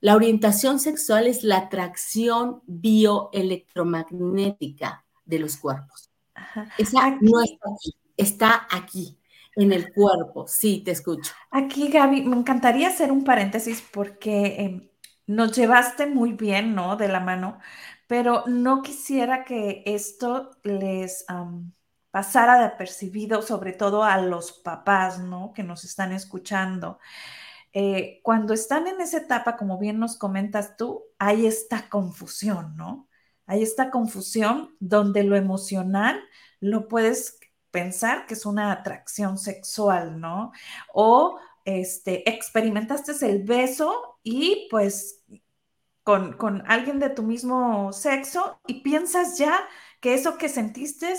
La 0.00 0.14
orientación 0.14 0.78
sexual 0.78 1.26
es 1.26 1.42
la 1.42 1.56
atracción 1.58 2.62
bioelectromagnética 2.66 5.04
de 5.24 5.38
los 5.38 5.56
cuerpos. 5.56 6.10
Esa 6.78 7.10
no 7.20 7.42
está 7.42 7.68
aquí, 7.74 7.96
está 8.16 8.66
aquí, 8.70 9.18
en 9.56 9.72
el 9.72 9.92
cuerpo. 9.92 10.46
Sí, 10.46 10.82
te 10.84 10.92
escucho. 10.92 11.32
Aquí, 11.50 11.88
Gaby, 11.88 12.22
me 12.22 12.36
encantaría 12.36 12.88
hacer 12.88 13.10
un 13.10 13.24
paréntesis 13.24 13.82
porque 13.90 14.56
em, 14.58 14.88
nos 15.26 15.56
llevaste 15.56 16.06
muy 16.06 16.32
bien, 16.32 16.74
¿no? 16.74 16.96
De 16.96 17.08
la 17.08 17.20
mano, 17.20 17.58
pero 18.06 18.44
no 18.46 18.82
quisiera 18.82 19.44
que 19.44 19.82
esto 19.86 20.50
les 20.62 21.24
pasara 22.10 22.58
de 22.58 22.66
apercibido, 22.66 23.42
sobre 23.42 23.72
todo 23.72 24.04
a 24.04 24.18
los 24.18 24.52
papás, 24.52 25.18
¿no? 25.18 25.52
Que 25.52 25.62
nos 25.62 25.84
están 25.84 26.12
escuchando. 26.12 26.98
Eh, 27.78 28.20
cuando 28.22 28.54
están 28.54 28.86
en 28.86 29.02
esa 29.02 29.18
etapa, 29.18 29.58
como 29.58 29.78
bien 29.78 29.98
nos 29.98 30.16
comentas 30.16 30.78
tú, 30.78 31.04
hay 31.18 31.44
esta 31.44 31.90
confusión, 31.90 32.74
¿no? 32.74 33.06
Hay 33.44 33.62
esta 33.62 33.90
confusión 33.90 34.74
donde 34.80 35.24
lo 35.24 35.36
emocional 35.36 36.18
lo 36.58 36.88
puedes 36.88 37.38
pensar 37.70 38.24
que 38.24 38.32
es 38.32 38.46
una 38.46 38.72
atracción 38.72 39.36
sexual, 39.36 40.18
¿no? 40.18 40.52
O 40.94 41.38
este, 41.66 42.26
experimentaste 42.30 43.12
el 43.28 43.42
beso 43.42 44.20
y 44.22 44.68
pues 44.70 45.22
con, 46.02 46.32
con 46.32 46.62
alguien 46.70 46.98
de 46.98 47.10
tu 47.10 47.24
mismo 47.24 47.92
sexo 47.92 48.58
y 48.66 48.80
piensas 48.80 49.36
ya 49.36 49.60
que 50.00 50.14
eso 50.14 50.38
que 50.38 50.48
sentiste 50.48 51.14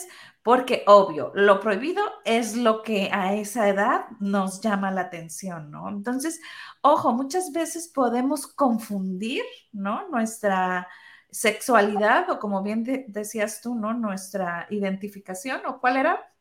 porque 0.47 0.83
obvio, 0.87 1.33
lo 1.35 1.59
prohibido 1.59 2.01
es 2.23 2.55
lo 2.55 2.81
que 2.81 3.09
a 3.11 3.35
esa 3.35 3.67
edad 3.67 4.05
nos 4.21 4.61
llama 4.61 4.91
la 4.91 5.01
atención, 5.01 5.69
¿no? 5.69 5.89
Entonces, 5.89 6.39
ojo, 6.79 7.11
muchas 7.11 7.51
veces 7.51 7.89
podemos 7.89 8.47
confundir, 8.47 9.43
¿no? 9.73 10.07
Nuestra 10.07 10.87
sexualidad 11.29 12.29
o 12.29 12.39
como 12.39 12.63
bien 12.63 12.85
decías 13.09 13.59
tú, 13.59 13.75
¿no? 13.75 13.93
Nuestra 13.93 14.67
identificación 14.69 15.65
o 15.65 15.81
cuál 15.81 15.97
era? 15.97 16.33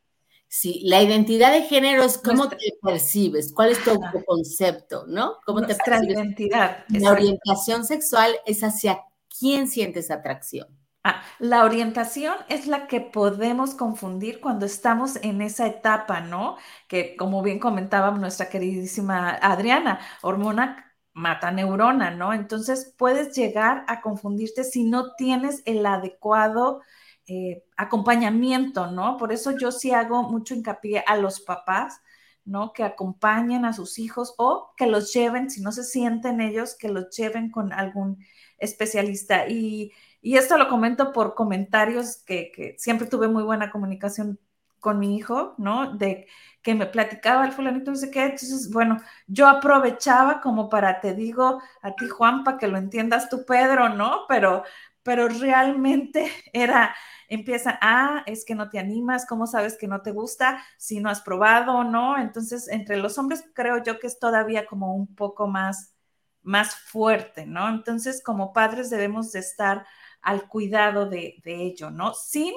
Sí, 0.47 0.83
la 0.85 1.03
identidad 1.03 1.53
de 1.53 1.63
género 1.63 2.05
es 2.05 2.17
cómo 2.17 2.49
te 2.49 2.59
percibes, 2.81 3.53
cuál 3.53 3.71
es 3.71 3.83
tu 3.83 4.01
concepto, 4.25 5.05
¿no? 5.09 5.39
¿Cómo 5.45 5.67
te 5.67 5.75
percibes? 5.75 6.17
identidad. 6.17 6.85
La 6.91 7.11
orientación 7.11 7.85
sexual 7.85 8.37
es 8.47 8.63
hacia 8.63 9.01
quién 9.37 9.67
sientes 9.67 10.13
atracción. 10.13 10.69
Ah, 11.09 11.23
la 11.39 11.63
orientación 11.65 12.35
es 12.49 12.67
la 12.67 12.89
que 12.89 13.01
podemos 13.01 13.77
confundir 13.77 14.41
cuando 14.41 14.67
estamos 14.67 15.15
en 15.23 15.41
esa 15.41 15.69
etapa, 15.69 16.21
¿no? 16.21 16.57
Que 16.89 17.15
como 17.17 17.43
bien 17.43 17.61
comentaba 17.61 18.11
nuestra 18.11 18.49
queridísima 18.49 19.31
Adriana, 19.37 20.01
hormona 20.23 20.97
mata 21.13 21.53
neurona, 21.53 22.11
¿no? 22.11 22.33
Entonces 22.33 22.93
puedes 22.99 23.37
llegar 23.37 23.85
a 23.87 24.01
confundirte 24.01 24.65
si 24.65 24.83
no 24.83 25.15
tienes 25.15 25.63
el 25.65 25.87
adecuado 25.87 26.81
eh, 27.29 27.63
acompañamiento, 27.77 28.91
¿no? 28.91 29.17
Por 29.17 29.33
eso 29.33 29.57
yo 29.57 29.71
sí 29.71 29.93
hago 29.93 30.25
mucho 30.25 30.55
hincapié 30.55 31.05
a 31.07 31.17
los 31.17 31.41
papás, 31.41 32.01
¿no? 32.45 32.73
Que 32.73 32.83
acompañen 32.83 33.65
a 33.65 33.73
sus 33.73 34.01
hijos 34.01 34.35
o 34.39 34.73
que 34.77 34.87
los 34.89 35.13
lleven, 35.13 35.51
si 35.51 35.61
no 35.63 35.71
se 35.71 35.85
sienten 35.85 36.41
ellos, 36.41 36.75
que 36.77 36.89
los 36.89 37.17
lleven 37.17 37.51
con 37.53 37.73
algún 37.73 38.19
especialista. 38.59 39.49
Y 39.49 39.93
y 40.21 40.37
esto 40.37 40.59
lo 40.59 40.69
comento 40.69 41.13
por 41.13 41.35
comentarios 41.35 42.19
que, 42.25 42.75
siempre 42.79 43.07
tuve 43.07 43.29
muy 43.29 43.43
buena 43.43 43.71
comunicación 43.71 44.39
con 44.81 44.99
mi 44.99 45.17
hijo, 45.17 45.55
¿no? 45.59 45.97
De 45.97 46.27
que 46.63 46.75
me 46.75 46.87
platicaba 46.87 47.45
el 47.47 47.53
fulanito, 47.53 47.91
no 47.91 47.97
sé 47.97 48.11
qué. 48.11 48.25
Entonces, 48.25 48.71
bueno, 48.73 49.01
yo 49.27 49.49
aprovechaba 49.49 50.41
como 50.41 50.69
para, 50.69 51.01
te 51.01 51.15
digo 51.15 51.61
a 51.83 51.95
ti, 51.95 52.09
Juan, 52.09 52.45
para 52.45 52.59
que 52.59 52.69
lo 52.69 52.79
entiendas 52.79 53.29
tú, 53.29 53.45
Pedro, 53.47 53.89
¿no? 53.89 54.23
Pero, 54.29 54.65
pero 55.03 55.29
realmente 55.29 56.31
era, 56.53 56.95
empieza, 57.29 57.79
ah, 57.81 58.23
es 58.27 58.45
que 58.45 58.55
no 58.55 58.69
te 58.69 58.79
animas, 58.79 59.27
¿cómo 59.27 59.47
sabes 59.47 59.77
que 59.77 59.89
no 59.89 60.03
te 60.03 60.13
gusta? 60.13 60.63
Si 60.79 61.01
no 61.01 61.11
has 61.11 61.21
probado, 61.21 61.85
¿no? 61.85 62.19
Entonces, 62.19 62.69
entre 62.69 62.97
los 62.99 63.19
hombres 63.19 63.45
creo 63.55 63.83
yo 63.83 63.99
que 63.99 64.07
es 64.09 64.19
todavía 64.19 64.67
como 64.67 64.95
un 64.95 65.15
poco 65.15 65.47
más, 65.47 65.95
más 66.43 66.75
fuerte, 66.77 67.47
¿no? 67.47 67.69
Entonces, 67.69 68.23
como 68.23 68.53
padres 68.53 68.91
debemos 68.91 69.33
de 69.33 69.41
estar 69.41 69.87
al 70.27 70.49
cuidado 70.49 71.09
de, 71.09 71.41
ello, 71.45 71.93
¿no? 71.93 72.13
Sin 72.13 72.53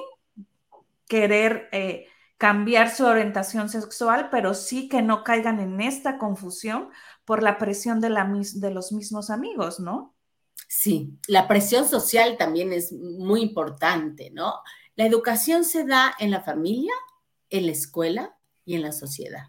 querer 1.06 1.68
eh, 1.70 2.08
cambiar 2.36 2.92
su 2.92 3.06
orientación 3.06 3.68
sexual, 3.68 4.28
pero 4.28 4.54
sí 4.54 4.88
que 4.88 5.02
no 5.02 5.22
caigan 5.22 5.60
en 5.60 5.80
esta 5.80 6.18
confusión 6.18 6.90
por 7.24 7.44
la 7.44 7.58
presión 7.58 8.00
de, 8.00 8.08
de 8.08 8.70
los 8.72 8.90
mismos 8.90 9.30
amigos, 9.30 9.78
¿no? 9.78 10.16
Sí, 10.66 11.16
la 11.28 11.46
presión 11.46 11.86
social 11.88 12.36
también 12.36 12.72
es 12.72 12.92
muy 12.92 13.40
importante, 13.40 14.32
¿no? 14.32 14.54
La 14.96 15.06
educación 15.06 15.64
se 15.64 15.86
da 15.86 16.12
en 16.18 16.32
la 16.32 16.42
familia, 16.42 16.92
en 17.50 17.66
la 17.66 17.72
escuela 17.72 18.36
y 18.64 18.74
en 18.74 18.82
la 18.82 18.90
sociedad. 18.90 19.44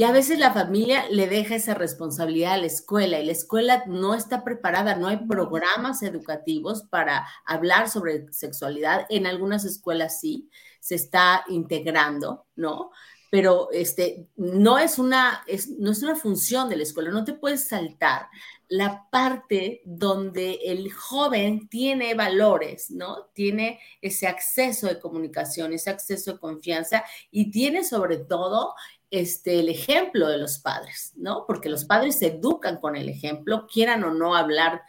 Y 0.00 0.04
a 0.04 0.12
veces 0.12 0.38
la 0.38 0.54
familia 0.54 1.04
le 1.10 1.26
deja 1.28 1.56
esa 1.56 1.74
responsabilidad 1.74 2.54
a 2.54 2.56
la 2.56 2.68
escuela 2.68 3.20
y 3.20 3.26
la 3.26 3.32
escuela 3.32 3.84
no 3.86 4.14
está 4.14 4.44
preparada, 4.44 4.96
no 4.96 5.08
hay 5.08 5.18
programas 5.28 6.02
educativos 6.02 6.84
para 6.84 7.26
hablar 7.44 7.90
sobre 7.90 8.32
sexualidad. 8.32 9.04
En 9.10 9.26
algunas 9.26 9.66
escuelas 9.66 10.18
sí, 10.18 10.48
se 10.80 10.94
está 10.94 11.44
integrando, 11.48 12.46
¿no? 12.56 12.92
Pero 13.30 13.68
este, 13.72 14.26
no, 14.36 14.78
es 14.78 14.98
una, 14.98 15.44
es, 15.46 15.68
no 15.78 15.90
es 15.90 16.02
una 16.02 16.16
función 16.16 16.70
de 16.70 16.78
la 16.78 16.84
escuela, 16.84 17.10
no 17.10 17.24
te 17.24 17.34
puedes 17.34 17.68
saltar 17.68 18.28
la 18.68 19.06
parte 19.10 19.82
donde 19.84 20.60
el 20.64 20.92
joven 20.92 21.68
tiene 21.68 22.14
valores, 22.14 22.90
¿no? 22.90 23.26
Tiene 23.34 23.80
ese 24.00 24.28
acceso 24.28 24.86
de 24.86 24.98
comunicación, 24.98 25.74
ese 25.74 25.90
acceso 25.90 26.32
de 26.32 26.38
confianza 26.38 27.04
y 27.30 27.50
tiene 27.50 27.84
sobre 27.84 28.16
todo 28.16 28.74
este, 29.10 29.60
el 29.60 29.68
ejemplo 29.68 30.28
de 30.28 30.38
los 30.38 30.58
padres, 30.58 31.12
¿no? 31.16 31.44
Porque 31.46 31.68
los 31.68 31.84
padres 31.84 32.18
se 32.18 32.28
educan 32.28 32.78
con 32.78 32.96
el 32.96 33.08
ejemplo, 33.08 33.66
quieran 33.66 34.04
o 34.04 34.14
no 34.14 34.36
hablar 34.36 34.82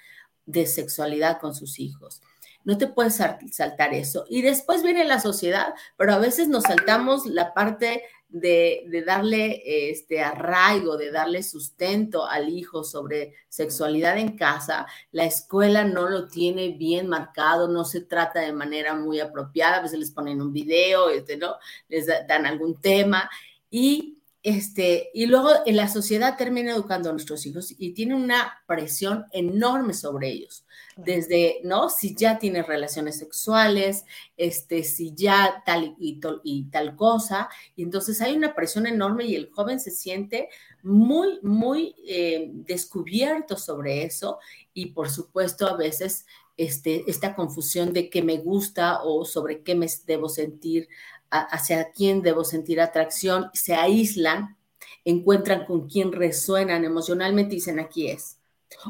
de 0.45 0.65
sexualidad 0.65 1.39
con 1.39 1.55
sus 1.55 1.79
hijos. 1.79 2.21
No 2.63 2.77
te 2.77 2.87
puedes 2.87 3.19
saltar 3.51 3.93
eso. 3.93 4.25
Y 4.29 4.43
después 4.43 4.83
viene 4.83 5.03
la 5.05 5.19
sociedad, 5.19 5.73
pero 5.97 6.13
a 6.13 6.19
veces 6.19 6.47
nos 6.47 6.63
saltamos 6.63 7.25
la 7.25 7.55
parte 7.55 8.03
de, 8.29 9.03
darle 9.05 9.89
este 9.89 10.21
arraigo, 10.21 10.95
de 10.95 11.11
darle 11.11 11.43
sustento 11.43 12.25
al 12.25 12.49
hijo 12.49 12.83
sobre 12.83 13.33
sexualidad 13.49 14.17
en 14.17 14.37
casa. 14.37 14.85
La 15.11 15.25
escuela 15.25 15.83
no 15.83 16.07
lo 16.07 16.27
tiene 16.27 16.69
bien 16.69 17.07
marcado, 17.07 17.67
no 17.67 17.83
se 17.83 18.01
trata 18.01 18.41
de 18.41 18.53
manera 18.53 18.93
muy 18.93 19.19
apropiada. 19.19 19.77
A 19.77 19.81
veces 19.81 19.99
les 19.99 20.11
ponen 20.11 20.41
un 20.41 20.53
video, 20.53 21.09
este, 21.09 21.37
¿no? 21.37 21.55
Les 21.89 22.05
dan 22.05 22.45
algún 22.45 22.79
tema 22.79 23.29
y, 23.71 24.19
este, 24.43 25.09
y 25.13 25.27
luego 25.27 25.49
en 25.65 25.77
la 25.77 25.87
sociedad 25.87 26.37
termina 26.37 26.71
educando 26.71 27.09
a 27.09 27.13
nuestros 27.13 27.45
hijos 27.45 27.73
y 27.77 27.93
tiene 27.93 28.15
una 28.15 28.61
presión 28.67 29.25
enorme 29.31 29.93
sobre 29.93 30.29
ellos. 30.29 30.65
Desde, 30.97 31.61
¿no? 31.63 31.89
Si 31.89 32.13
ya 32.13 32.37
tienes 32.37 32.67
relaciones 32.67 33.17
sexuales, 33.17 34.05
este, 34.35 34.83
si 34.83 35.13
ya 35.15 35.63
tal 35.65 35.95
y, 35.97 36.19
y 36.43 36.63
tal 36.65 36.95
cosa. 36.95 37.49
Y 37.75 37.83
entonces 37.83 38.21
hay 38.21 38.35
una 38.35 38.53
presión 38.53 38.85
enorme 38.85 39.25
y 39.25 39.35
el 39.35 39.49
joven 39.49 39.79
se 39.79 39.89
siente 39.89 40.49
muy, 40.83 41.39
muy 41.41 41.95
eh, 42.05 42.49
descubierto 42.51 43.57
sobre 43.57 44.03
eso. 44.03 44.39
Y 44.73 44.87
por 44.87 45.09
supuesto, 45.09 45.67
a 45.67 45.77
veces 45.77 46.25
este, 46.57 47.09
esta 47.09 47.35
confusión 47.35 47.93
de 47.93 48.09
qué 48.09 48.21
me 48.21 48.37
gusta 48.37 49.01
o 49.03 49.25
sobre 49.25 49.63
qué 49.63 49.75
me 49.75 49.87
debo 50.05 50.29
sentir 50.29 50.89
hacia 51.31 51.91
quién 51.91 52.21
debo 52.21 52.43
sentir 52.43 52.81
atracción, 52.81 53.49
se 53.53 53.73
aíslan, 53.73 54.57
encuentran 55.05 55.65
con 55.65 55.87
quién 55.87 56.11
resuenan 56.11 56.83
emocionalmente 56.83 57.53
y 57.53 57.57
dicen 57.57 57.79
aquí 57.79 58.09
es. 58.09 58.37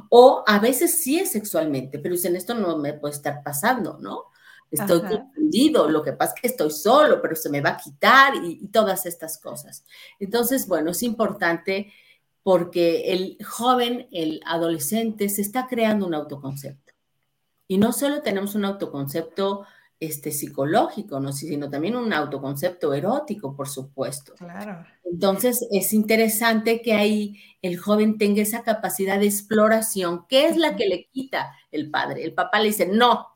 O 0.10 0.44
a 0.46 0.60
veces 0.60 1.02
sí 1.02 1.20
es 1.20 1.32
sexualmente, 1.32 2.00
pero 2.00 2.16
dicen 2.16 2.36
esto 2.36 2.54
no 2.54 2.78
me 2.78 2.94
puede 2.94 3.14
estar 3.14 3.44
pasando, 3.44 3.98
¿no? 4.00 4.26
Estoy 4.70 5.02
confundido, 5.02 5.90
lo 5.90 6.02
que 6.02 6.14
pasa 6.14 6.34
es 6.36 6.42
que 6.42 6.48
estoy 6.48 6.72
solo, 6.72 7.22
pero 7.22 7.36
se 7.36 7.50
me 7.50 7.60
va 7.62 7.72
a 7.72 7.78
quitar 7.78 8.36
y, 8.36 8.60
y 8.62 8.68
todas 8.68 9.06
estas 9.06 9.38
cosas. 9.38 9.84
Entonces, 10.18 10.66
bueno, 10.68 10.92
es 10.92 11.04
importante 11.04 11.92
porque 12.42 13.12
el 13.12 13.38
joven, 13.44 14.08
el 14.12 14.42
adolescente, 14.46 15.30
se 15.30 15.42
está 15.42 15.68
creando 15.68 16.08
un 16.08 16.14
autoconcepto. 16.14 16.94
Y 17.68 17.78
no 17.78 17.92
solo 17.92 18.22
tenemos 18.22 18.56
un 18.56 18.66
autoconcepto 18.66 19.66
este, 20.02 20.32
psicológico, 20.32 21.20
¿no? 21.20 21.32
sino 21.32 21.70
también 21.70 21.96
un 21.96 22.12
autoconcepto 22.12 22.92
erótico, 22.92 23.56
por 23.56 23.70
supuesto. 23.70 24.34
Claro. 24.34 24.84
Entonces, 25.06 25.68
es 25.72 25.94
interesante 25.94 26.82
que 26.82 26.94
ahí 26.94 27.40
el 27.62 27.78
joven 27.78 28.18
tenga 28.18 28.42
esa 28.42 28.64
capacidad 28.64 29.20
de 29.20 29.28
exploración, 29.28 30.26
que 30.28 30.48
es 30.48 30.58
la 30.58 30.76
que 30.76 30.88
le 30.88 31.06
quita 31.06 31.56
el 31.72 31.92
padre. 31.92 32.24
El 32.24 32.34
papá 32.34 32.60
le 32.60 32.70
dice, 32.70 32.88
no, 32.88 33.28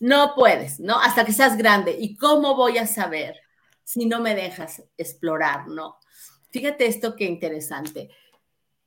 no 0.00 0.32
puedes, 0.34 0.80
¿no? 0.80 0.98
Hasta 0.98 1.26
que 1.26 1.34
seas 1.34 1.58
grande. 1.58 1.94
¿Y 2.00 2.16
cómo 2.16 2.56
voy 2.56 2.78
a 2.78 2.86
saber 2.86 3.36
si 3.84 4.06
no 4.06 4.20
me 4.20 4.34
dejas 4.34 4.82
explorar, 4.96 5.68
¿no? 5.68 5.98
Fíjate 6.48 6.86
esto 6.86 7.14
qué 7.14 7.26
interesante. 7.26 8.08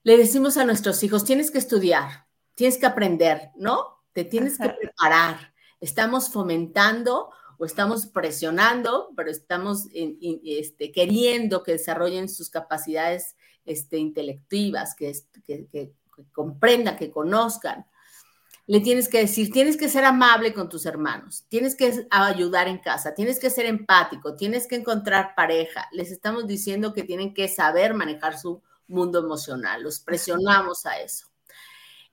Le 0.02 0.18
decimos 0.18 0.58
a 0.58 0.66
nuestros 0.66 1.04
hijos, 1.04 1.26
tienes 1.26 1.52
que 1.52 1.60
estudiar, 1.60 2.26
tienes 2.56 2.80
que 2.80 2.88
aprender, 2.88 3.52
¿no? 3.56 4.04
Te 4.14 4.24
tienes 4.24 4.58
que 4.58 4.70
preparar 4.70 5.54
estamos 5.80 6.30
fomentando 6.30 7.30
o 7.58 7.66
estamos 7.66 8.06
presionando, 8.06 9.10
pero 9.16 9.32
estamos 9.32 9.88
este, 9.94 10.92
queriendo 10.92 11.64
que 11.64 11.74
desarrollen 11.74 12.30
sus 12.30 12.50
capacidades 12.50 13.36
este, 13.66 13.98
intelectivas, 13.98 14.96
que, 14.96 15.14
que, 15.46 15.94
comprendan, 16.32 16.98
que 16.98 17.12
conozcan. 17.12 17.86
Le 18.68 18.82
tienes 18.82 19.08
que 19.08 19.20
decir, 19.20 19.52
tienes 19.52 19.78
que 19.78 19.88
ser 19.88 20.04
amable 20.04 20.54
con 20.54 20.68
tus 20.68 20.86
hermanos, 20.86 21.46
tienes 21.48 21.76
que 21.76 22.06
ayudar 22.12 22.68
en 22.68 22.80
casa, 22.80 23.16
tienes 23.16 23.40
que 23.40 23.50
ser 23.50 23.66
empático, 23.66 24.36
tienes 24.36 24.68
que 24.68 24.76
encontrar 24.76 25.36
pareja. 25.36 25.88
Les 25.94 26.12
estamos 26.12 26.48
diciendo 26.48 26.94
que 26.94 27.04
tienen 27.04 27.34
que 27.34 27.48
saber 27.48 27.94
manejar 27.94 28.38
su 28.38 28.62
mundo 28.88 29.20
emocional, 29.20 29.84
los 29.84 30.00
presionamos 30.00 30.86
a 30.86 31.00
eso 31.00 31.28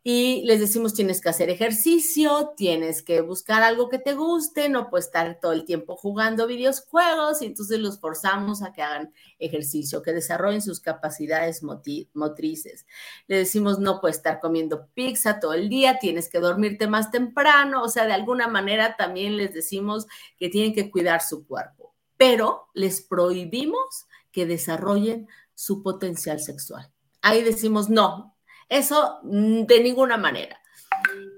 y 0.06 0.42
les 0.44 0.60
decimos 0.60 0.92
tienes 0.92 1.22
que 1.22 1.30
hacer 1.30 1.48
ejercicio, 1.48 2.52
tienes 2.58 3.02
que 3.02 3.22
buscar 3.22 3.62
algo 3.62 3.88
que 3.88 3.98
te 3.98 4.12
guste, 4.12 4.68
no 4.68 4.90
puedes 4.90 5.06
estar 5.06 5.40
todo 5.40 5.52
el 5.52 5.64
tiempo 5.64 5.96
jugando 5.96 6.46
videojuegos 6.46 7.40
y 7.40 7.46
entonces 7.46 7.78
los 7.78 7.98
forzamos 7.98 8.62
a 8.62 8.74
que 8.74 8.82
hagan 8.82 9.14
ejercicio, 9.38 10.02
que 10.02 10.12
desarrollen 10.12 10.60
sus 10.60 10.80
capacidades 10.80 11.62
motrices. 11.62 12.84
Les 13.28 13.38
decimos 13.38 13.78
no 13.78 14.02
puedes 14.02 14.18
estar 14.18 14.40
comiendo 14.40 14.88
pizza 14.92 15.40
todo 15.40 15.54
el 15.54 15.70
día, 15.70 15.98
tienes 15.98 16.28
que 16.28 16.38
dormirte 16.38 16.86
más 16.86 17.10
temprano, 17.10 17.82
o 17.82 17.88
sea, 17.88 18.04
de 18.04 18.12
alguna 18.12 18.46
manera 18.46 18.96
también 18.98 19.38
les 19.38 19.54
decimos 19.54 20.06
que 20.36 20.50
tienen 20.50 20.74
que 20.74 20.90
cuidar 20.90 21.22
su 21.22 21.46
cuerpo, 21.46 21.94
pero 22.18 22.66
les 22.74 23.00
prohibimos 23.00 24.04
que 24.30 24.44
desarrollen 24.44 25.28
su 25.54 25.82
potencial 25.82 26.40
sexual. 26.40 26.92
Ahí 27.22 27.42
decimos, 27.42 27.88
no, 27.88 28.33
eso 28.78 29.20
mm, 29.22 29.62
de 29.62 29.82
ninguna 29.82 30.16
manera. 30.16 30.60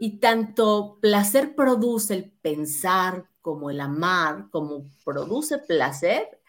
Y 0.00 0.18
tanto 0.18 0.98
placer 1.00 1.54
produce 1.54 2.14
el 2.14 2.30
pensar 2.30 3.28
como 3.40 3.70
el 3.70 3.80
amar, 3.80 4.48
como 4.50 4.90
produce 5.04 5.58
placer, 5.58 6.40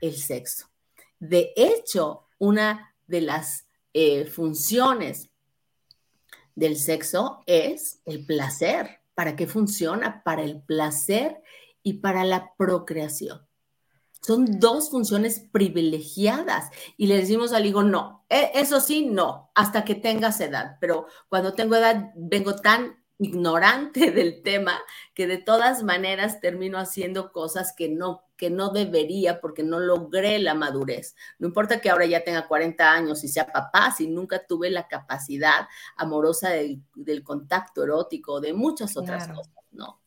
el 0.00 0.16
sexo. 0.16 0.68
De 1.18 1.52
hecho, 1.56 2.26
una 2.38 2.94
de 3.06 3.20
las 3.20 3.66
eh, 3.94 4.26
funciones 4.26 5.30
del 6.54 6.76
sexo 6.76 7.42
es 7.46 8.00
el 8.04 8.26
placer. 8.26 9.00
¿Para 9.14 9.36
qué 9.36 9.46
funciona? 9.46 10.22
Para 10.24 10.42
el 10.42 10.60
placer 10.62 11.42
y 11.82 11.94
para 11.94 12.24
la 12.24 12.52
procreación. 12.56 13.46
Son 14.24 14.60
dos 14.60 14.90
funciones 14.90 15.40
privilegiadas 15.40 16.70
y 16.96 17.06
le 17.06 17.16
decimos 17.16 17.52
al 17.52 17.66
hijo, 17.66 17.82
no, 17.82 18.24
e, 18.28 18.52
eso 18.54 18.80
sí, 18.80 19.06
no, 19.06 19.50
hasta 19.54 19.84
que 19.84 19.94
tengas 19.94 20.40
edad. 20.40 20.76
Pero 20.80 21.06
cuando 21.28 21.54
tengo 21.54 21.76
edad, 21.76 22.12
vengo 22.14 22.56
tan 22.56 23.02
ignorante 23.18 24.10
del 24.10 24.42
tema 24.42 24.80
que 25.14 25.26
de 25.26 25.38
todas 25.38 25.82
maneras 25.82 26.40
termino 26.40 26.78
haciendo 26.78 27.32
cosas 27.32 27.74
que 27.76 27.88
no 27.88 28.24
que 28.42 28.50
no 28.50 28.70
debería 28.70 29.40
porque 29.40 29.62
no 29.62 29.78
logré 29.78 30.40
la 30.40 30.54
madurez. 30.54 31.14
No 31.38 31.46
importa 31.46 31.80
que 31.80 31.90
ahora 31.90 32.06
ya 32.06 32.24
tenga 32.24 32.48
40 32.48 32.92
años 32.92 33.22
y 33.22 33.28
sea 33.28 33.46
papá, 33.46 33.92
si 33.96 34.08
nunca 34.08 34.44
tuve 34.44 34.68
la 34.68 34.88
capacidad 34.88 35.68
amorosa 35.96 36.50
del, 36.50 36.82
contacto 37.22 37.84
erótico, 37.84 38.40
de 38.40 38.52
muchas 38.52 38.96
otras 38.96 39.28
cosas, 39.28 39.54
¿no? 39.70 40.01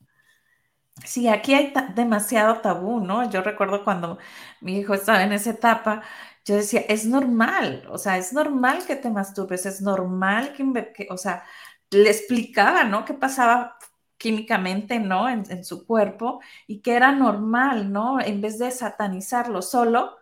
Sí, 1.03 1.27
aquí 1.27 1.53
hay 1.53 1.73
demasiado 1.93 2.62
tabú, 2.62 2.99
¿no? 3.01 3.29
Yo 3.29 3.41
recuerdo 3.41 3.84
cuando 3.84 4.17
mi 4.62 4.77
hijo 4.79 4.93
estaba 4.93 5.23
en 5.23 5.34
esa 5.34 5.51
etapa, 5.51 6.01
yo 6.45 6.55
decía, 6.55 6.81
es 6.88 7.05
normal, 7.05 7.86
o 7.89 7.97
sea, 7.97 8.17
es 8.17 8.31
normal 8.34 8.86
que 8.88 8.95
te 8.95 9.10
masturbes, 9.10 9.65
es 9.65 9.81
normal 9.81 10.53
que, 10.53 11.08
o 11.10 11.17
sea, 11.17 11.43
le 11.91 12.10
explicaba, 12.10 12.86
¿no? 12.86 13.03
¿Qué 13.03 13.13
pasaba 13.13 13.77
químicamente, 14.17 14.99
¿no? 14.99 15.27
En, 15.29 15.63
su 15.65 15.86
cuerpo 15.86 16.41
y 16.65 16.81
que 16.81 16.95
era 16.95 17.12
normal, 17.12 17.91
¿no? 17.91 18.19
En 18.21 18.39
vez 18.41 18.58
de 18.58 18.71
satanizarlo 18.71 19.62
solo, 19.62 20.15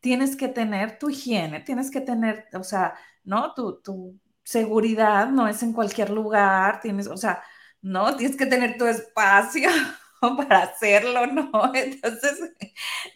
tienes 0.00 0.36
que 0.36 0.48
tener 0.48 0.98
tu 0.98 1.08
higiene, 1.10 1.60
tienes 1.60 1.90
que 1.90 2.00
tener, 2.02 2.48
o 2.54 2.62
sea, 2.64 2.94
¿no? 3.24 3.54
Tu, 3.54 3.80
tu 3.82 4.20
seguridad 4.44 5.28
no 5.30 5.48
es 5.48 5.62
en 5.62 5.72
cualquier 5.72 6.10
lugar, 6.10 6.80
tienes, 6.80 7.06
o 7.08 7.16
sea, 7.16 7.42
¿no? 7.80 8.14
Tienes 8.16 8.36
que 8.36 8.46
tener 8.46 8.76
tu 8.78 8.86
espacio 8.86 9.70
para 10.36 10.62
hacerlo, 10.62 11.26
¿no? 11.26 11.50
Entonces, 11.74 12.52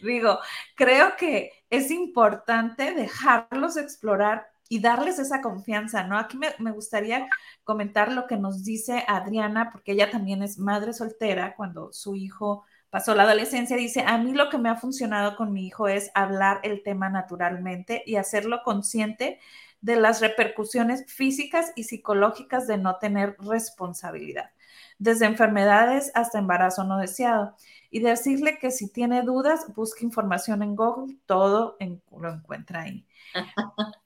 digo, 0.01 0.39
creo 0.75 1.15
que 1.17 1.51
es 1.69 1.91
importante 1.91 2.93
dejarlos 2.93 3.77
explorar 3.77 4.47
y 4.69 4.79
darles 4.79 5.19
esa 5.19 5.41
confianza, 5.41 6.03
¿no? 6.03 6.17
Aquí 6.17 6.37
me, 6.37 6.71
gustaría 6.71 7.27
comentar 7.63 8.11
lo 8.11 8.25
que 8.27 8.37
nos 8.37 8.63
dice 8.63 9.03
Adriana, 9.07 9.69
porque 9.71 9.91
ella 9.91 10.09
también 10.09 10.41
es 10.41 10.57
madre 10.57 10.93
soltera 10.93 11.55
cuando 11.55 11.91
su 11.93 12.15
hijo 12.15 12.65
pasó 12.89 13.15
la 13.15 13.23
adolescencia, 13.23 13.75
dice, 13.75 14.03
a 14.05 14.17
mí 14.17 14.33
lo 14.33 14.49
que 14.49 14.57
me 14.57 14.69
ha 14.69 14.75
funcionado 14.75 15.35
con 15.35 15.51
mi 15.51 15.67
hijo 15.67 15.87
es 15.87 16.11
hablar 16.13 16.59
el 16.63 16.83
tema 16.83 17.09
naturalmente 17.09 18.03
y 18.05 18.15
hacerlo 18.15 18.61
consciente 18.63 19.39
de 19.83 19.97
las 19.97 20.21
repercusiones 20.21 21.03
físicas 21.07 21.73
y 21.75 21.83
psicológicas 21.83 22.67
de 22.67 22.77
no 22.77 22.95
tener 22.99 23.35
responsabilidad, 23.39 24.51
desde 24.97 25.25
enfermedades 25.25 26.09
hasta 26.15 26.39
embarazo 26.39 26.85
no 26.85 26.97
deseado. 26.97 27.55
Y 27.91 27.99
decirle 27.99 28.57
que 28.59 28.71
si 28.71 28.89
tiene 28.89 29.23
dudas, 29.23 29.65
busque 29.75 30.05
información 30.05 30.63
en 30.63 30.77
Google, 30.77 31.17
todo 31.25 31.77
lo 32.17 32.29
encuentra 32.29 32.83
ahí. 32.83 33.05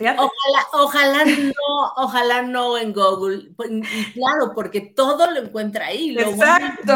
Ojalá, 0.00 0.66
ojalá 0.72 1.24
no, 1.24 1.92
ojalá 1.96 2.42
no 2.42 2.76
en 2.76 2.92
Google. 2.92 3.52
Pues, 3.56 3.70
claro, 4.12 4.52
porque 4.52 4.80
todo 4.80 5.30
lo 5.30 5.38
encuentra 5.40 5.86
ahí. 5.86 6.18
Exacto. 6.18 6.92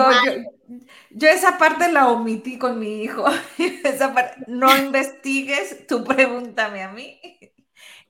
Yo, 1.10 1.28
esa 1.28 1.56
parte 1.56 1.92
la 1.92 2.08
omití 2.08 2.58
con 2.58 2.80
mi 2.80 3.02
hijo. 3.02 3.24
Esa 3.84 4.34
no 4.48 4.76
investigues, 4.76 5.86
tú 5.86 6.02
pregúntame 6.02 6.82
a 6.82 6.88
mí. 6.88 7.20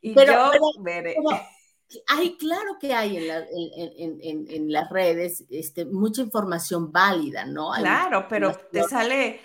Y 0.03 0.15
yo 0.15 0.51
veré. 0.81 1.17
hay, 2.09 2.37
claro 2.37 2.79
que 2.81 2.93
hay 2.93 3.17
en, 3.19 4.73
las 4.73 4.91
redes 4.91 5.45
este, 5.51 5.85
mucha 5.85 6.23
información 6.23 6.93
válida, 6.93 7.45
¿no? 7.45 7.71
claro, 7.73 8.27
pero 8.29 8.55
te 8.71 8.83
sale 8.85 9.41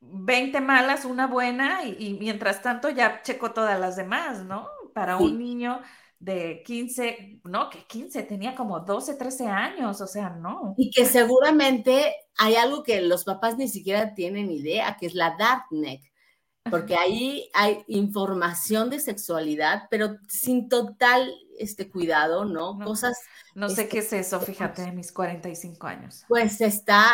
20 0.00 0.60
malas, 0.60 1.04
una 1.04 1.26
buena, 1.26 1.84
y, 1.84 2.16
mientras 2.20 2.62
tanto 2.62 2.88
ya 2.90 3.22
checo 3.22 3.52
todas 3.52 3.78
las 3.78 3.96
demás, 3.96 4.44
¿no? 4.44 4.68
Para 4.94 5.16
un 5.16 5.38
niño 5.38 5.80
de 6.18 6.62
15, 6.64 7.40
no, 7.44 7.70
que 7.70 7.84
15, 7.84 8.22
tenía 8.24 8.54
como 8.54 8.80
12, 8.80 9.14
13 9.14 9.46
años, 9.46 10.00
o 10.00 10.06
sea, 10.06 10.30
no. 10.30 10.74
Y 10.76 10.90
que 10.90 11.04
seguramente 11.04 12.14
hay 12.36 12.56
algo 12.56 12.82
que 12.82 13.00
los 13.00 13.24
papás 13.24 13.56
ni 13.56 13.68
siquiera 13.68 14.14
tienen 14.14 14.50
idea, 14.50 14.96
que 14.98 15.06
es 15.06 15.14
la 15.14 15.36
darknet, 15.38 16.00
porque 16.70 16.96
ahí 16.96 17.50
hay 17.54 17.84
información 17.86 18.90
de 18.90 19.00
sexualidad, 19.00 19.84
pero 19.90 20.16
sin 20.28 20.68
total 20.68 21.32
este 21.58 21.90
cuidado, 21.90 22.44
¿no? 22.44 22.78
Cosas. 22.78 23.18
No 23.54 23.68
sé 23.68 23.82
este, 23.82 23.88
qué 23.88 23.98
es 23.98 24.12
eso, 24.12 24.40
fíjate, 24.40 24.82
de 24.86 24.92
mis 24.92 25.12
45 25.12 25.86
años. 25.86 26.24
Pues 26.28 26.60
está 26.60 27.06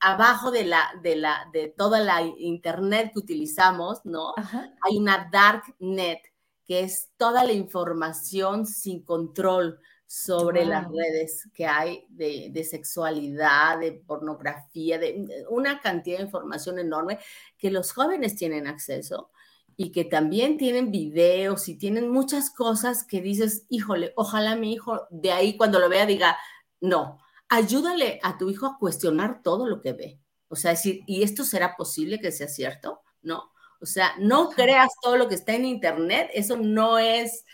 abajo 0.00 0.50
de 0.50 0.64
la, 0.64 0.90
de 1.02 1.16
la, 1.16 1.48
de 1.52 1.68
toda 1.76 2.00
la 2.00 2.22
internet 2.22 3.12
que 3.12 3.20
utilizamos, 3.20 4.04
¿no? 4.04 4.34
Hay 4.82 4.96
una 4.96 5.28
dark 5.32 5.62
net, 5.78 6.20
que 6.66 6.80
es 6.80 7.10
toda 7.16 7.44
la 7.44 7.52
información 7.52 8.66
sin 8.66 9.02
control 9.02 9.80
sobre 10.06 10.64
las 10.64 10.86
redes 10.88 11.48
que 11.52 11.66
hay 11.66 12.06
de, 12.08 12.48
de, 12.52 12.64
sexualidad, 12.64 13.80
de 13.80 13.92
pornografía, 13.92 14.98
de 14.98 15.44
una 15.50 15.80
cantidad 15.80 16.18
de 16.18 16.24
información 16.24 16.78
enorme 16.78 17.18
que 17.58 17.70
los 17.70 17.92
jóvenes 17.92 18.36
tienen 18.36 18.68
acceso 18.68 19.30
y 19.76 19.92
que 19.92 20.04
también 20.04 20.56
tienen 20.56 20.90
videos 20.90 21.68
y 21.68 21.76
tienen 21.76 22.08
muchas 22.08 22.50
cosas 22.50 23.04
que 23.04 23.20
dices, 23.20 23.66
híjole, 23.68 24.12
ojalá 24.16 24.56
mi 24.56 24.72
hijo 24.72 25.06
de 25.10 25.32
ahí 25.32 25.56
cuando 25.56 25.78
lo 25.78 25.88
vea 25.88 26.06
diga, 26.06 26.38
no, 26.80 27.20
ayúdale 27.48 28.18
a 28.22 28.38
tu 28.38 28.48
hijo 28.48 28.66
a 28.66 28.78
cuestionar 28.78 29.42
todo 29.42 29.66
lo 29.66 29.82
que 29.82 29.92
ve. 29.92 30.20
O 30.48 30.56
sea, 30.56 30.70
decir, 30.70 31.02
¿y 31.06 31.22
esto 31.22 31.44
será 31.44 31.76
posible 31.76 32.20
que 32.20 32.32
sea 32.32 32.48
cierto? 32.48 33.02
No. 33.22 33.50
O 33.80 33.86
sea, 33.86 34.14
no 34.18 34.48
creas 34.50 34.88
todo 35.02 35.16
lo 35.16 35.28
que 35.28 35.34
está 35.34 35.54
en 35.54 35.66
Internet, 35.66 36.30
eso 36.32 36.56
no 36.56 36.98
es 36.98 37.44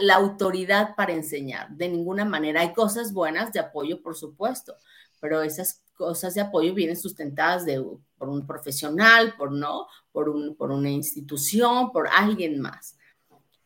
la 0.00 0.14
autoridad 0.16 0.94
para 0.96 1.12
enseñar, 1.12 1.70
de 1.70 1.88
ninguna 1.88 2.24
manera. 2.24 2.60
Hay 2.60 2.72
cosas 2.72 3.12
buenas 3.12 3.52
de 3.52 3.60
apoyo, 3.60 4.02
por 4.02 4.16
supuesto, 4.16 4.76
pero 5.20 5.42
esas 5.42 5.82
cosas 5.94 6.34
de 6.34 6.40
apoyo 6.40 6.74
vienen 6.74 6.96
sustentadas 6.96 7.64
de, 7.64 7.84
por 8.18 8.28
un 8.28 8.46
profesional, 8.46 9.34
por 9.36 9.52
no, 9.52 9.86
por, 10.12 10.28
un, 10.28 10.56
por 10.56 10.70
una 10.70 10.90
institución, 10.90 11.92
por 11.92 12.08
alguien 12.08 12.60
más. 12.60 12.96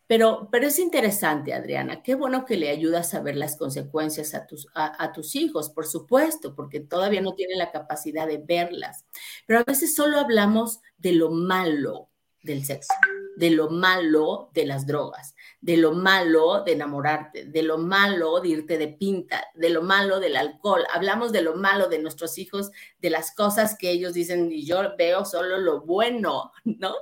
Pero, 0.09 0.49
pero 0.51 0.67
es 0.67 0.79
interesante, 0.79 1.53
Adriana, 1.53 2.03
qué 2.03 2.15
bueno 2.15 2.47
que 2.47 2.57
le 2.57 2.71
ayudas 2.71 3.13
a 3.13 3.21
ver 3.21 3.37
las 3.37 3.57
consecuencias 3.57 4.35
a 4.35 4.47
tus, 4.47 4.67
a, 4.75 5.13
tus 5.13 5.37
hijos, 5.37 5.69
por 5.69 5.87
supuesto, 5.87 6.55
porque 6.55 6.81
todavía 6.81 7.21
no 7.21 7.35
tienen 7.35 7.59
la 7.59 7.71
capacidad 7.71 8.27
de 8.27 8.39
verlas. 8.39 9.05
Pero 9.47 9.61
a 9.61 9.65
veces 9.65 9.95
solo 9.95 10.19
hablamos 10.19 10.81
de 10.97 11.13
lo 11.13 11.31
malo 11.31 12.09
del 12.43 12.65
sexo, 12.65 12.95
de 13.39 13.51
lo 13.51 13.71
malo 13.71 14.51
de 14.53 14.67
las 14.67 14.85
drogas, 14.85 15.37
de 15.61 15.77
lo 15.77 15.93
malo 15.93 16.65
de 16.65 16.73
enamorarte, 16.73 17.45
de 17.45 17.63
lo 17.63 17.79
malo 17.79 18.41
de 18.41 18.49
irte 18.49 18.79
de 18.79 18.89
pinta, 18.89 19.47
de 19.55 19.71
lo 19.71 19.83
malo 19.83 20.19
del 20.19 20.37
alcohol. 20.37 20.85
Hablamos 20.93 21.31
de 21.31 21.43
lo 21.43 21.55
malo 21.55 21.89
de 21.89 22.01
nuestros 22.01 22.37
hijos, 22.37 22.73
de 22.99 23.11
las 23.11 23.33
cosas 23.33 23.79
que 23.79 23.93
ellos 23.93 24.13
dicen 24.15 24.51
y 24.51 24.67
yo 24.67 24.97
veo 24.97 25.25
solo 25.25 25.59
lo 25.59 25.83
bueno, 25.83 26.51
¿no? 26.65 26.95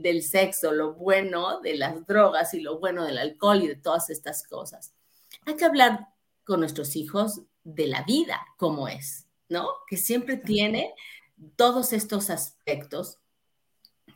del 0.00 0.22
sexo, 0.22 0.72
lo 0.72 0.92
bueno 0.92 1.60
de 1.60 1.76
las 1.76 2.06
drogas 2.06 2.52
y 2.52 2.60
lo 2.60 2.78
bueno 2.78 3.04
del 3.04 3.16
alcohol 3.16 3.62
y 3.62 3.68
de 3.68 3.76
todas 3.76 4.10
estas 4.10 4.46
cosas. 4.46 4.92
Hay 5.46 5.56
que 5.56 5.64
hablar 5.64 6.08
con 6.44 6.60
nuestros 6.60 6.94
hijos 6.94 7.40
de 7.64 7.86
la 7.86 8.02
vida 8.02 8.46
como 8.58 8.86
es, 8.86 9.26
¿no? 9.48 9.68
Que 9.88 9.96
siempre 9.96 10.36
tiene 10.36 10.94
todos 11.56 11.94
estos 11.94 12.28
aspectos 12.28 13.18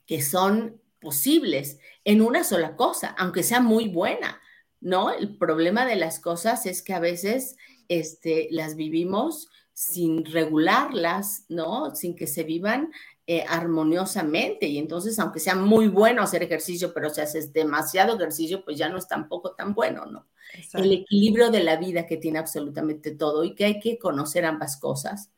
que 0.07 0.23
son 0.23 0.80
posibles 1.01 1.79
en 2.05 2.23
una 2.23 2.45
sola 2.45 2.77
cosa, 2.77 3.15
aunque 3.19 3.43
sea 3.43 3.61
muy 3.61 3.89
buena, 3.89 4.41
¿no? 4.81 5.11
El 5.13 5.37
problema 5.37 5.87
de 5.87 5.97
las 5.97 6.21
cosas 6.21 6.67
es 6.67 6.83
que 6.83 6.95
a 6.95 7.01
veces 7.01 7.57
este, 7.89 8.49
las 8.51 8.77
vivimos 8.77 9.49
sin 9.73 10.25
regularlas, 10.27 11.47
¿no? 11.49 11.95
Sin 11.95 12.15
que 12.15 12.27
se 12.27 12.45
vivan 12.45 12.93
eh, 13.27 13.45
armoniosamente. 13.49 14.67
Y 14.67 14.79
entonces, 14.79 15.19
aunque 15.19 15.41
sea 15.41 15.55
muy 15.55 15.89
bueno 15.89 16.23
hacer 16.23 16.43
ejercicio, 16.43 16.93
pero 16.93 17.11
si 17.11 17.21
haces 17.21 17.53
demasiado 17.53 18.17
ejercicio, 18.17 18.65
pues 18.65 18.77
ya 18.77 18.89
no 18.89 18.99
es 18.99 19.09
tampoco 19.09 19.53
tan 19.53 19.75
bueno, 19.75 20.05
¿no? 20.07 20.27
El 20.75 20.93
equilibrio 20.93 21.51
de 21.51 21.63
la 21.63 21.77
vida 21.77 22.07
que 22.07 22.17
tiene 22.17 22.39
absolutamente 22.39 23.13
todo 23.13 23.45
y 23.45 23.55
que 23.55 23.65
hay 23.67 23.81
que 23.81 23.99
conocer 23.99 24.45
ambas 24.45 24.77
cosas. 24.79 25.31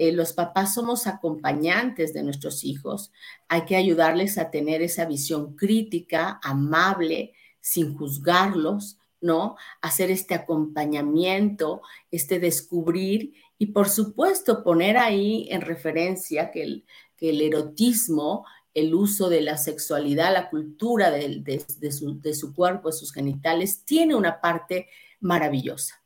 Eh, 0.00 0.12
los 0.12 0.32
papás 0.32 0.72
somos 0.72 1.06
acompañantes 1.06 2.14
de 2.14 2.22
nuestros 2.22 2.64
hijos, 2.64 3.12
hay 3.48 3.66
que 3.66 3.76
ayudarles 3.76 4.38
a 4.38 4.50
tener 4.50 4.80
esa 4.80 5.04
visión 5.04 5.56
crítica, 5.56 6.40
amable, 6.42 7.34
sin 7.60 7.94
juzgarlos, 7.94 8.96
¿no? 9.20 9.56
Hacer 9.82 10.10
este 10.10 10.32
acompañamiento, 10.34 11.82
este 12.10 12.40
descubrir 12.40 13.34
y 13.58 13.66
por 13.66 13.90
supuesto 13.90 14.64
poner 14.64 14.96
ahí 14.96 15.48
en 15.50 15.60
referencia 15.60 16.50
que, 16.50 16.82
el 17.20 17.40
erotismo, 17.42 18.46
el 18.72 18.94
uso 18.94 19.28
de 19.28 19.42
la 19.42 19.58
sexualidad, 19.58 20.32
la 20.32 20.48
cultura 20.48 21.10
de, 21.10 21.92
su, 21.92 22.18
de 22.22 22.32
su 22.32 22.54
cuerpo, 22.54 22.88
de 22.88 22.96
sus 22.96 23.12
genitales, 23.12 23.84
tiene 23.84 24.14
una 24.14 24.40
parte 24.40 24.88
maravillosa, 25.20 25.99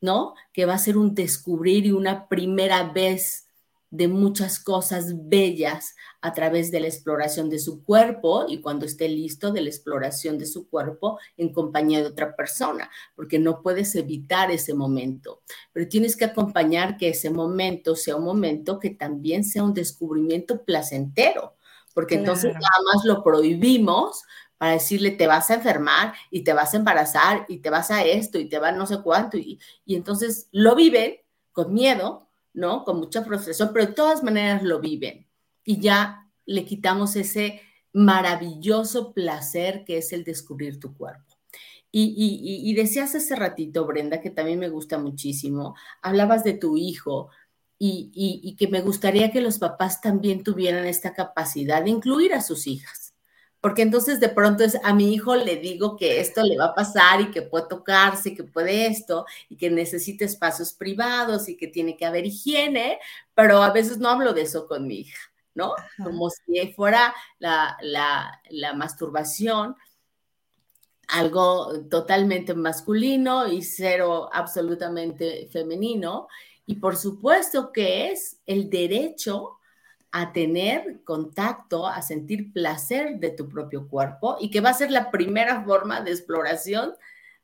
¿no? 0.00 0.34
Que 0.52 0.66
va 0.66 0.74
a 0.74 0.78
ser 0.78 0.96
un 0.96 1.14
descubrir 1.14 1.86
y 1.86 1.92
una 1.92 2.28
primera 2.28 2.84
vez 2.84 3.48
de 3.90 4.08
muchas 4.08 4.58
cosas 4.58 5.28
bellas 5.28 5.94
a 6.20 6.34
través 6.34 6.70
de 6.70 6.80
la 6.80 6.88
exploración 6.88 7.48
de 7.48 7.58
su 7.58 7.84
cuerpo 7.84 8.44
y 8.48 8.60
cuando 8.60 8.84
esté 8.84 9.08
listo 9.08 9.50
de 9.50 9.62
la 9.62 9.68
exploración 9.68 10.38
de 10.38 10.46
su 10.46 10.68
cuerpo 10.68 11.18
en 11.36 11.52
compañía 11.52 12.00
de 12.00 12.08
otra 12.08 12.36
persona, 12.36 12.90
porque 13.16 13.38
no 13.38 13.62
puedes 13.62 13.94
evitar 13.94 14.50
ese 14.50 14.74
momento, 14.74 15.42
pero 15.72 15.88
tienes 15.88 16.16
que 16.16 16.26
acompañar 16.26 16.96
que 16.98 17.10
ese 17.10 17.30
momento 17.30 17.96
sea 17.96 18.16
un 18.16 18.24
momento 18.24 18.78
que 18.78 18.90
también 18.90 19.44
sea 19.44 19.62
un 19.62 19.74
descubrimiento 19.74 20.64
placentero, 20.64 21.54
porque 21.94 22.16
entonces 22.16 22.52
nada 22.52 22.82
más 22.92 23.04
lo 23.04 23.24
prohibimos 23.24 24.22
para 24.58 24.72
decirle 24.72 25.12
te 25.12 25.26
vas 25.26 25.50
a 25.50 25.54
enfermar 25.54 26.14
y 26.30 26.42
te 26.42 26.52
vas 26.52 26.74
a 26.74 26.76
embarazar 26.76 27.46
y 27.48 27.58
te 27.58 27.70
vas 27.70 27.90
a 27.90 28.04
esto 28.04 28.38
y 28.38 28.48
te 28.48 28.58
va 28.58 28.72
no 28.72 28.86
sé 28.86 29.00
cuánto 29.02 29.38
y, 29.38 29.58
y 29.86 29.94
entonces 29.94 30.48
lo 30.52 30.74
viven 30.74 31.16
con 31.52 31.72
miedo 31.72 32.28
¿no? 32.58 32.84
Con 32.84 32.98
mucha 32.98 33.24
frustración, 33.24 33.70
pero 33.72 33.86
de 33.86 33.92
todas 33.92 34.22
maneras 34.22 34.62
lo 34.62 34.80
viven 34.80 35.26
y 35.64 35.80
ya 35.80 36.28
le 36.44 36.64
quitamos 36.64 37.16
ese 37.16 37.62
maravilloso 37.92 39.12
placer 39.12 39.84
que 39.84 39.98
es 39.98 40.12
el 40.12 40.24
descubrir 40.24 40.78
tu 40.80 40.94
cuerpo. 40.94 41.36
Y, 41.90 42.74
decías 42.74 43.14
hace 43.14 43.34
ratito, 43.34 43.86
Brenda, 43.86 44.20
que 44.20 44.30
también 44.30 44.58
me 44.58 44.68
gusta 44.68 44.98
muchísimo, 44.98 45.74
hablabas 46.02 46.44
de 46.44 46.52
tu 46.52 46.76
hijo 46.76 47.30
y, 47.78 48.10
y 48.14 48.56
que 48.56 48.68
me 48.68 48.82
gustaría 48.82 49.32
que 49.32 49.40
los 49.40 49.58
papás 49.58 50.00
también 50.00 50.44
tuvieran 50.44 50.86
esta 50.86 51.14
capacidad 51.14 51.82
de 51.82 51.90
incluir 51.90 52.34
a 52.34 52.42
sus 52.42 52.66
hijas 52.66 52.97
porque 53.60 53.82
entonces 53.82 54.20
de 54.20 54.28
pronto 54.28 54.64
es, 54.64 54.78
a 54.84 54.94
mi 54.94 55.12
hijo 55.12 55.34
le 55.34 55.56
digo 55.56 55.96
que 55.96 56.20
esto 56.20 56.42
le 56.42 56.56
va 56.56 56.66
a 56.66 56.74
pasar 56.74 57.20
y 57.20 57.30
que 57.30 57.42
puede 57.42 57.66
tocarse, 57.68 58.34
que 58.34 58.44
puede 58.44 58.86
esto 58.86 59.26
y 59.48 59.56
que 59.56 59.70
necesita 59.70 60.24
espacios 60.24 60.72
privados 60.72 61.48
y 61.48 61.56
que 61.56 61.66
tiene 61.66 61.96
que 61.96 62.06
haber 62.06 62.26
higiene, 62.26 62.98
pero 63.34 63.62
a 63.62 63.72
veces 63.72 63.98
no 63.98 64.08
hablo 64.08 64.32
de 64.32 64.42
eso 64.42 64.66
con 64.68 64.86
mi 64.86 65.00
hija, 65.00 65.18
¿no? 65.54 65.74
Como 66.02 66.30
si 66.30 66.72
fuera 66.72 67.14
la, 67.38 67.76
la 67.80 68.72
masturbación 68.74 69.76
algo 71.08 71.72
totalmente 71.88 72.54
masculino 72.54 73.48
y 73.48 73.62
cero 73.62 74.28
absolutamente 74.32 75.48
femenino. 75.50 76.28
Y 76.66 76.76
por 76.76 76.96
supuesto 76.96 77.72
que 77.72 78.10
es 78.10 78.38
el 78.46 78.68
derecho 78.68 79.57
a 80.10 80.32
tener 80.32 81.02
contacto, 81.04 81.86
a 81.86 82.00
sentir 82.02 82.52
placer 82.52 83.18
de 83.18 83.30
tu 83.30 83.48
propio 83.48 83.88
cuerpo 83.88 84.36
y 84.40 84.50
que 84.50 84.60
va 84.60 84.70
a 84.70 84.74
ser 84.74 84.90
la 84.90 85.10
primera 85.10 85.64
forma 85.64 86.00
de 86.00 86.12
exploración 86.12 86.94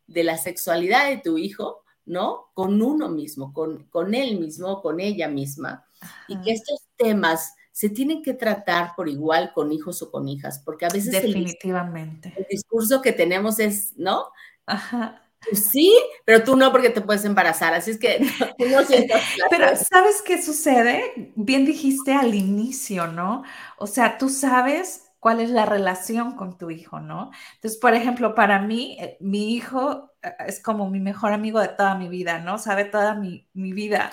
de 0.07 0.25
la 0.25 0.39
sexualidad 0.39 1.09
de 1.09 1.19
tu 1.19 1.39
hijo, 1.39 1.83
¿no? 2.07 2.51
Con 2.55 2.81
uno 2.83 3.09
mismo, 3.09 3.53
con, 3.53 3.85
con 3.85 4.15
él 4.15 4.39
mismo, 4.39 4.81
con 4.81 5.01
ella 5.01 5.29
misma. 5.29 5.85
Y 6.29 6.41
que 6.43 6.53
estos 6.53 6.81
temas 6.97 7.55
se 7.73 7.89
tienen 7.89 8.23
que 8.23 8.35
tratar 8.35 8.93
por 8.95 9.09
igual 9.09 9.53
con 9.55 9.73
hijos 9.73 10.01
o 10.03 10.11
con 10.11 10.29
hijas, 10.29 10.61
porque 10.65 10.87
a 10.87 10.91
veces 10.91 11.11
definitivamente 11.11 12.29
el, 12.37 12.43
el 12.43 12.47
discurso 12.49 13.03
que 13.03 13.13
tenemos 13.13 13.59
es, 13.59 13.97
¿no? 13.97 14.29
Ajá. 14.67 15.24
Pues 15.51 15.67
sí, 15.71 15.93
pero 16.25 16.43
tú 16.45 16.57
no 16.57 16.73
porque 16.73 16.91
te 16.91 17.01
puedes 17.01 17.25
embarazar, 17.25 17.75
así 17.75 17.91
es 17.93 17.99
que 17.99 18.19
no, 18.59 18.79
Pero 19.51 19.67
¿sabes 19.77 20.23
qué 20.23 20.43
sucede? 20.43 21.33
Bien 21.37 21.65
dijiste 21.65 22.13
al 22.15 22.35
inicio, 22.35 23.07
¿no? 23.09 23.43
O 23.79 23.87
sea, 23.87 24.19
tú 24.19 24.29
sabes 24.29 25.13
cuál 25.21 25.41
es 25.41 25.51
la 25.51 25.67
relación 25.67 26.33
con 26.37 26.59
tu 26.59 26.71
hijo, 26.71 27.01
¿no? 27.01 27.31
Entonces, 27.57 27.79
por 27.81 27.95
ejemplo, 27.95 28.35
para 28.35 28.61
mí, 28.61 28.97
eh, 29.01 29.17
mi 29.21 29.55
hijo 29.55 30.13
eh, 30.23 30.33
es 30.47 30.61
como 30.63 30.91
mi 30.91 31.01
mejor 31.01 31.33
amigo 31.33 31.61
de 31.61 31.69
toda 31.69 31.95
mi 31.97 32.09
vida, 32.09 32.39
¿no? 32.41 32.59
Sabe 32.59 32.85
toda 32.85 33.15
mi, 33.15 33.49
mi 33.55 33.73
vida 33.73 34.13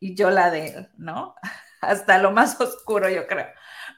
y 0.00 0.14
yo 0.14 0.30
la 0.30 0.50
de 0.50 0.66
él, 0.68 0.88
¿no? 0.98 1.34
Hasta 1.80 2.18
lo 2.18 2.30
más 2.32 2.60
oscuro, 2.60 3.08
yo 3.10 3.26
creo. 3.26 3.46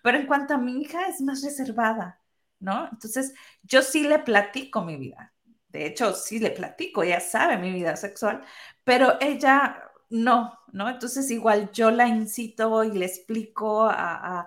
Pero 0.03 0.19
en 0.19 0.27
cuanto 0.27 0.55
a 0.55 0.59
mi 0.59 0.81
hija, 0.83 1.07
es 1.09 1.21
más 1.21 1.43
reservada, 1.43 2.21
¿no? 2.61 2.89
Entonces, 2.93 3.35
yo 3.62 3.83
sí 3.83 4.03
le 4.09 4.19
platico 4.21 4.83
mi 4.85 4.97
vida 4.97 5.33
de 5.77 5.87
hecho, 5.87 6.15
sí 6.15 6.39
le 6.39 6.51
platico, 6.51 7.03
ella 7.03 7.21
sabe 7.21 7.59
mi 7.59 7.71
vida 7.71 7.97
sexual, 7.97 8.43
pero 8.83 9.19
ella 9.21 9.83
no, 10.09 10.59
¿no? 10.73 10.89
Entonces 10.89 11.31
igual 11.31 11.71
yo 11.73 11.91
la 11.91 12.09
incito 12.09 12.83
y 12.85 12.93
le 12.93 13.05
explico 13.05 13.87
a, 13.91 14.47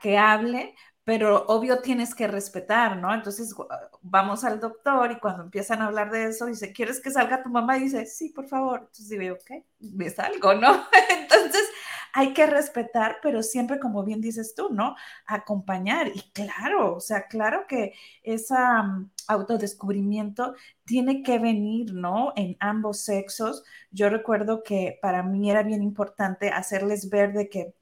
que 0.00 0.16
hable, 0.16 0.74
pero 1.04 1.44
obvio 1.48 1.80
tienes 1.80 2.14
que 2.14 2.26
respetar, 2.26 2.96
¿no? 2.96 3.12
Entonces 3.12 3.54
vamos 4.00 4.44
al 4.44 4.60
doctor 4.60 5.12
y 5.12 5.18
cuando 5.18 5.42
empiezan 5.42 5.82
a 5.82 5.86
hablar 5.86 6.10
de 6.10 6.24
eso, 6.26 6.46
dice, 6.46 6.72
¿quieres 6.72 7.00
que 7.00 7.10
salga 7.10 7.42
tu 7.42 7.50
mamá? 7.50 7.76
Dice, 7.76 8.06
sí, 8.06 8.30
por 8.30 8.46
favor. 8.48 8.80
Entonces 8.80 9.08
digo, 9.10 9.34
ok, 9.34 9.64
me 9.80 10.08
salgo, 10.08 10.54
¿no? 10.54 10.86
Entonces 11.10 11.68
hay 12.12 12.34
que 12.34 12.46
respetar, 12.46 13.18
pero 13.22 13.42
siempre, 13.42 13.80
como 13.80 14.04
bien 14.04 14.20
dices 14.20 14.54
tú, 14.54 14.68
¿no? 14.70 14.96
Acompañar. 15.26 16.08
Y 16.14 16.30
claro, 16.32 16.96
o 16.96 17.00
sea, 17.00 17.26
claro 17.26 17.66
que 17.66 17.94
mm, 18.24 19.04
autodescubrimiento 19.28 20.54
tiene 20.84 21.22
que 21.22 21.38
venir, 21.38 21.94
¿no? 21.94 22.32
En 22.36 22.56
ambos 22.60 23.00
sexos. 23.00 23.64
Yo 23.90 24.08
recuerdo 24.08 24.62
que 24.62 24.98
para 25.02 25.22
mí 25.22 25.50
era 25.50 25.62
bien 25.62 25.82
importante 25.82 26.50
hacerles 26.50 27.10
ver 27.10 27.32
de 27.32 27.48
que 27.48 27.74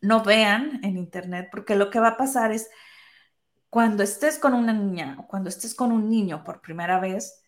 no 0.00 0.22
vean 0.22 0.80
en 0.82 0.96
internet, 0.96 1.48
porque 1.50 1.76
lo 1.76 1.90
que 1.90 2.00
va 2.00 2.08
a 2.08 2.16
pasar 2.16 2.52
es 2.52 2.70
cuando 3.68 4.02
estés 4.02 4.38
con 4.38 4.54
una 4.54 4.72
niña 4.72 5.16
o 5.20 5.26
cuando 5.28 5.48
estés 5.48 5.74
con 5.74 5.92
un 5.92 6.08
niño 6.10 6.42
por 6.44 6.60
primera 6.60 6.98
vez, 7.00 7.42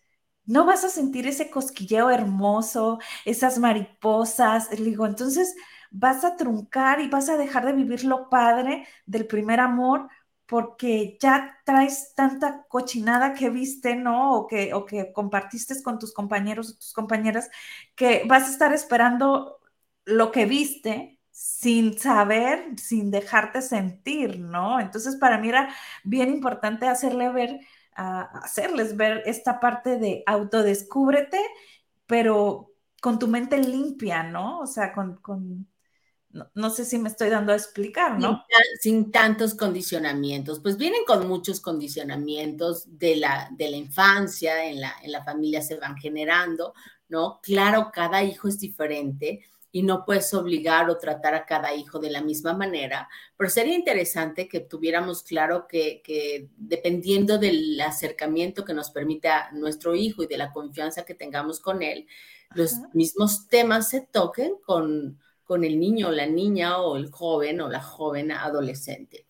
no 0.45 0.65
vas 0.65 0.83
a 0.83 0.89
sentir 0.89 1.27
ese 1.27 1.49
cosquilleo 1.49 2.09
hermoso, 2.09 2.99
esas 3.25 3.59
mariposas. 3.59 4.69
Digo, 4.71 5.05
entonces 5.05 5.55
vas 5.91 6.23
a 6.25 6.35
truncar 6.35 7.01
y 7.01 7.09
vas 7.09 7.29
a 7.29 7.37
dejar 7.37 7.65
de 7.65 7.73
vivir 7.73 8.03
lo 8.05 8.29
padre 8.29 8.87
del 9.05 9.27
primer 9.27 9.59
amor 9.59 10.09
porque 10.45 11.17
ya 11.21 11.57
traes 11.65 12.13
tanta 12.15 12.65
cochinada 12.67 13.33
que 13.33 13.49
viste, 13.49 13.95
¿no? 13.95 14.33
O 14.35 14.47
que, 14.47 14.73
o 14.73 14.85
que 14.85 15.13
compartiste 15.13 15.81
con 15.83 15.99
tus 15.99 16.13
compañeros 16.13 16.71
o 16.71 16.75
tus 16.75 16.93
compañeras, 16.93 17.49
que 17.95 18.23
vas 18.27 18.43
a 18.47 18.51
estar 18.51 18.73
esperando 18.73 19.59
lo 20.05 20.31
que 20.31 20.45
viste 20.45 21.19
sin 21.31 21.97
saber, 21.97 22.77
sin 22.79 23.09
dejarte 23.11 23.61
sentir, 23.61 24.39
¿no? 24.39 24.79
Entonces, 24.79 25.15
para 25.15 25.37
mí 25.37 25.49
era 25.49 25.73
bien 26.03 26.29
importante 26.29 26.87
hacerle 26.87 27.29
ver, 27.29 27.59
hacerles 27.95 28.95
ver 28.97 29.23
esta 29.25 29.59
parte 29.59 29.97
de 29.97 30.23
autodescúbrete, 30.27 31.39
pero 32.05 32.71
con 33.01 33.19
tu 33.19 33.27
mente 33.27 33.57
limpia, 33.57 34.23
¿no? 34.23 34.59
O 34.59 34.67
sea, 34.67 34.93
con, 34.93 35.19
no, 36.55 36.69
sé 36.71 36.83
si 36.83 36.97
me 36.97 37.09
estoy 37.09 37.29
dando 37.29 37.53
a 37.53 37.55
explicar, 37.55 38.19
¿no? 38.19 38.43
Sin, 38.79 39.11
tantos 39.11 39.53
condicionamientos. 39.53 40.59
Pues 40.59 40.77
vienen 40.77 41.05
con 41.05 41.27
muchos 41.27 41.61
condicionamientos 41.61 42.85
de 42.97 43.17
la, 43.17 43.49
de 43.51 43.69
la 43.69 43.77
infancia, 43.77 44.65
en 44.65 44.81
la, 44.81 44.95
en 45.03 45.11
la 45.11 45.23
familia 45.23 45.61
se 45.61 45.77
van 45.77 45.95
generando, 45.95 46.73
¿no? 47.07 47.39
Claro, 47.43 47.91
cada 47.93 48.23
hijo 48.23 48.47
es 48.47 48.59
diferente 48.59 49.45
y 49.71 49.83
no 49.83 50.05
puedes 50.05 50.33
obligar 50.33 50.89
o 50.89 50.97
tratar 50.97 51.35
a 51.35 51.45
cada 51.45 51.73
hijo 51.75 51.99
de 51.99 52.11
la 52.11 52.21
misma 52.21 52.53
manera, 52.53 53.09
pero 53.35 53.49
sería 53.49 53.75
interesante 53.75 54.47
que 54.47 54.59
tuviéramos 54.59 55.23
claro 55.23 55.65
que, 55.67 56.01
que 56.03 56.49
dependiendo 56.57 57.39
del 57.39 57.81
acercamiento 57.81 58.63
que 58.65 58.75
nos 58.75 58.91
permita 58.91 59.51
nuestro 59.51 59.95
hijo 59.95 60.21
y 60.21 60.27
de 60.27 60.37
la 60.37 60.51
confianza 60.51 61.05
que 61.05 61.15
tengamos 61.15 61.59
con 61.59 61.81
él, 61.81 62.07
los 62.53 62.73
mismos 62.93 63.47
temas 63.47 63.89
se 63.89 64.01
toquen 64.01 64.57
con 64.63 65.19
con 65.43 65.63
el 65.63 65.79
niño 65.79 66.09
o 66.09 66.11
la 66.11 66.25
niña 66.25 66.79
o 66.79 66.97
el 66.97 67.11
joven 67.11 67.61
o 67.61 67.69
la 67.69 67.81
joven 67.81 68.31
adolescente. 68.31 69.27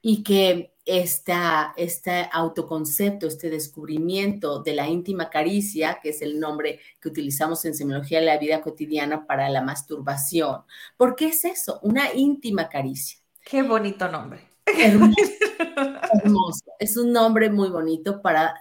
Y 0.00 0.22
que 0.22 0.74
esta, 0.84 1.72
este 1.76 2.28
autoconcepto, 2.30 3.26
este 3.26 3.48
descubrimiento 3.48 4.62
de 4.62 4.74
la 4.74 4.86
íntima 4.86 5.30
caricia, 5.30 5.98
que 6.02 6.10
es 6.10 6.20
el 6.20 6.38
nombre 6.38 6.80
que 7.00 7.08
utilizamos 7.08 7.64
en 7.64 7.74
semiología 7.74 8.20
de 8.20 8.26
la 8.26 8.38
vida 8.38 8.60
cotidiana 8.60 9.26
para 9.26 9.48
la 9.48 9.62
masturbación. 9.62 10.62
¿Por 10.96 11.16
qué 11.16 11.28
es 11.28 11.44
eso? 11.44 11.80
Una 11.82 12.12
íntima 12.12 12.68
caricia. 12.68 13.18
Qué 13.42 13.62
bonito 13.62 14.08
nombre. 14.10 14.48
Hermoso. 14.66 15.12
Es 16.78 16.96
un 16.96 17.12
nombre 17.12 17.50
muy 17.50 17.70
bonito 17.70 18.20
para 18.20 18.54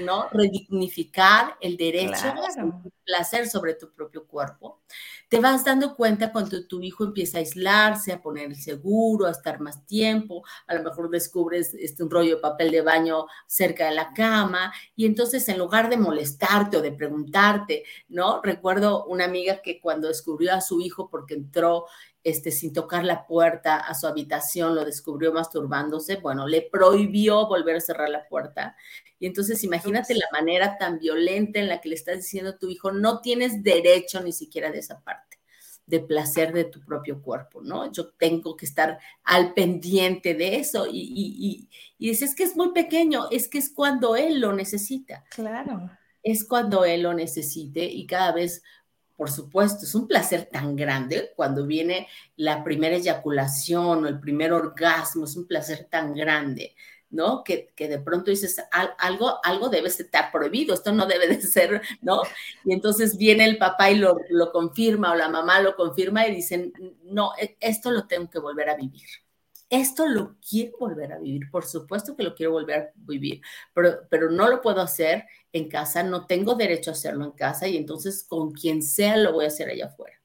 ¿no? 0.00 0.28
redignificar 0.30 1.56
el 1.60 1.76
derecho 1.76 2.28
a 2.28 2.82
placer 3.04 3.48
sobre 3.48 3.74
tu 3.74 3.90
propio 3.92 4.26
cuerpo 4.26 4.80
te 5.28 5.40
vas 5.40 5.64
dando 5.64 5.94
cuenta 5.94 6.32
cuando 6.32 6.66
tu 6.66 6.80
hijo 6.82 7.04
empieza 7.04 7.38
a 7.38 7.40
aislarse, 7.40 8.12
a 8.12 8.22
poner 8.22 8.46
el 8.46 8.56
seguro, 8.56 9.26
a 9.26 9.30
estar 9.30 9.60
más 9.60 9.84
tiempo, 9.86 10.42
a 10.66 10.74
lo 10.74 10.82
mejor 10.82 11.10
descubres 11.10 11.74
este, 11.74 12.02
un 12.02 12.10
rollo 12.10 12.36
de 12.36 12.42
papel 12.42 12.70
de 12.70 12.80
baño 12.80 13.26
cerca 13.46 13.86
de 13.86 13.94
la 13.94 14.12
cama 14.14 14.72
y 14.96 15.04
entonces 15.04 15.48
en 15.48 15.58
lugar 15.58 15.90
de 15.90 15.98
molestarte 15.98 16.78
o 16.78 16.82
de 16.82 16.92
preguntarte, 16.92 17.84
¿no? 18.08 18.40
Recuerdo 18.42 19.04
una 19.04 19.26
amiga 19.26 19.60
que 19.62 19.80
cuando 19.80 20.08
descubrió 20.08 20.54
a 20.54 20.62
su 20.62 20.80
hijo 20.80 21.10
porque 21.10 21.34
entró 21.34 21.86
este, 22.24 22.50
sin 22.50 22.72
tocar 22.72 23.04
la 23.04 23.26
puerta 23.26 23.76
a 23.76 23.94
su 23.94 24.06
habitación, 24.06 24.74
lo 24.74 24.84
descubrió 24.84 25.32
masturbándose, 25.32 26.16
bueno, 26.16 26.46
le 26.46 26.62
prohibió 26.62 27.46
volver 27.46 27.76
a 27.76 27.80
cerrar 27.80 28.08
la 28.08 28.26
puerta. 28.28 28.76
Y 29.18 29.26
entonces 29.26 29.64
imagínate 29.64 30.14
la 30.14 30.26
manera 30.32 30.78
tan 30.78 30.98
violenta 30.98 31.58
en 31.58 31.68
la 31.68 31.80
que 31.80 31.88
le 31.88 31.94
estás 31.94 32.18
diciendo 32.18 32.50
a 32.50 32.58
tu 32.58 32.68
hijo, 32.68 32.92
no 32.92 33.20
tienes 33.20 33.62
derecho 33.62 34.20
ni 34.22 34.32
siquiera 34.32 34.70
de 34.70 34.78
esa 34.78 35.00
parte 35.00 35.38
de 35.86 36.00
placer 36.00 36.52
de 36.52 36.64
tu 36.64 36.80
propio 36.84 37.22
cuerpo, 37.22 37.62
¿no? 37.62 37.90
Yo 37.90 38.10
tengo 38.10 38.56
que 38.56 38.66
estar 38.66 38.98
al 39.24 39.54
pendiente 39.54 40.34
de 40.34 40.56
eso 40.56 40.86
y, 40.86 41.00
y, 41.00 41.68
y, 41.98 42.08
dices 42.10 42.34
que 42.34 42.42
es 42.42 42.54
muy 42.56 42.72
pequeño, 42.72 43.30
es 43.30 43.48
que 43.48 43.56
es 43.56 43.70
cuando 43.70 44.14
él 44.14 44.38
lo 44.38 44.52
necesita. 44.52 45.24
Claro. 45.30 45.90
Es 46.22 46.46
cuando 46.46 46.84
él 46.84 47.02
lo 47.02 47.14
necesite 47.14 47.84
y 47.84 48.06
cada 48.06 48.32
vez 48.32 48.62
por 49.18 49.32
supuesto, 49.32 49.84
es 49.84 49.96
un 49.96 50.06
placer 50.06 50.48
tan 50.52 50.76
grande 50.76 51.32
cuando 51.34 51.66
viene 51.66 52.06
la 52.36 52.62
primera 52.62 52.94
eyaculación 52.94 54.04
o 54.04 54.06
el 54.06 54.20
primer 54.20 54.52
orgasmo, 54.52 55.24
es 55.24 55.36
un 55.36 55.48
placer 55.48 55.88
tan 55.90 56.14
grande, 56.14 56.76
¿no? 57.10 57.42
Que, 57.44 57.72
de 57.76 57.98
pronto 57.98 58.30
dices, 58.30 58.56
algo, 58.98 59.38
algo 59.44 59.68
debe 59.68 59.88
estar 59.88 60.30
prohibido, 60.32 60.74
esto 60.74 60.92
no 60.92 61.06
debe 61.06 61.28
de 61.28 61.40
ser, 61.42 61.82
¿no? 62.02 62.22
Y 62.64 62.72
entonces 62.72 63.16
viene 63.16 63.44
el 63.44 63.58
papá 63.58 63.90
y 63.90 63.96
lo, 63.96 64.16
lo 64.30 64.52
confirma 64.52 65.12
o 65.12 65.16
la 65.16 65.28
mamá 65.28 65.60
lo 65.60 65.74
confirma 65.76 66.26
y 66.26 66.34
dicen, 66.34 66.72
no, 67.04 67.32
e, 67.40 67.56
esto 67.60 67.90
lo 67.90 68.06
tengo 68.06 68.28
que 68.30 68.38
volver 68.38 68.70
a 68.70 68.76
vivir 68.76 69.08
esto 69.70 70.06
lo 70.06 70.36
quiero 70.40 70.78
volver 70.78 71.12
a 71.12 71.18
vivir, 71.18 71.50
por 71.50 71.66
supuesto 71.66 72.16
que 72.16 72.22
lo 72.22 72.34
quiero 72.34 72.52
volver 72.52 72.80
a 72.80 72.92
vivir, 72.96 73.40
pero, 73.74 74.00
pero 74.10 74.30
no 74.30 74.48
lo 74.48 74.62
puedo 74.62 74.80
hacer 74.80 75.26
en 75.52 75.68
casa, 75.68 76.02
no 76.02 76.26
tengo 76.26 76.54
derecho 76.54 76.90
a 76.90 76.94
hacerlo 76.94 77.24
en 77.24 77.32
casa 77.32 77.68
y 77.68 77.76
entonces 77.76 78.24
con 78.24 78.52
quien 78.52 78.82
sea 78.82 79.16
lo 79.16 79.32
voy 79.32 79.44
a 79.44 79.48
hacer 79.48 79.68
allá 79.68 79.86
afuera. 79.86 80.16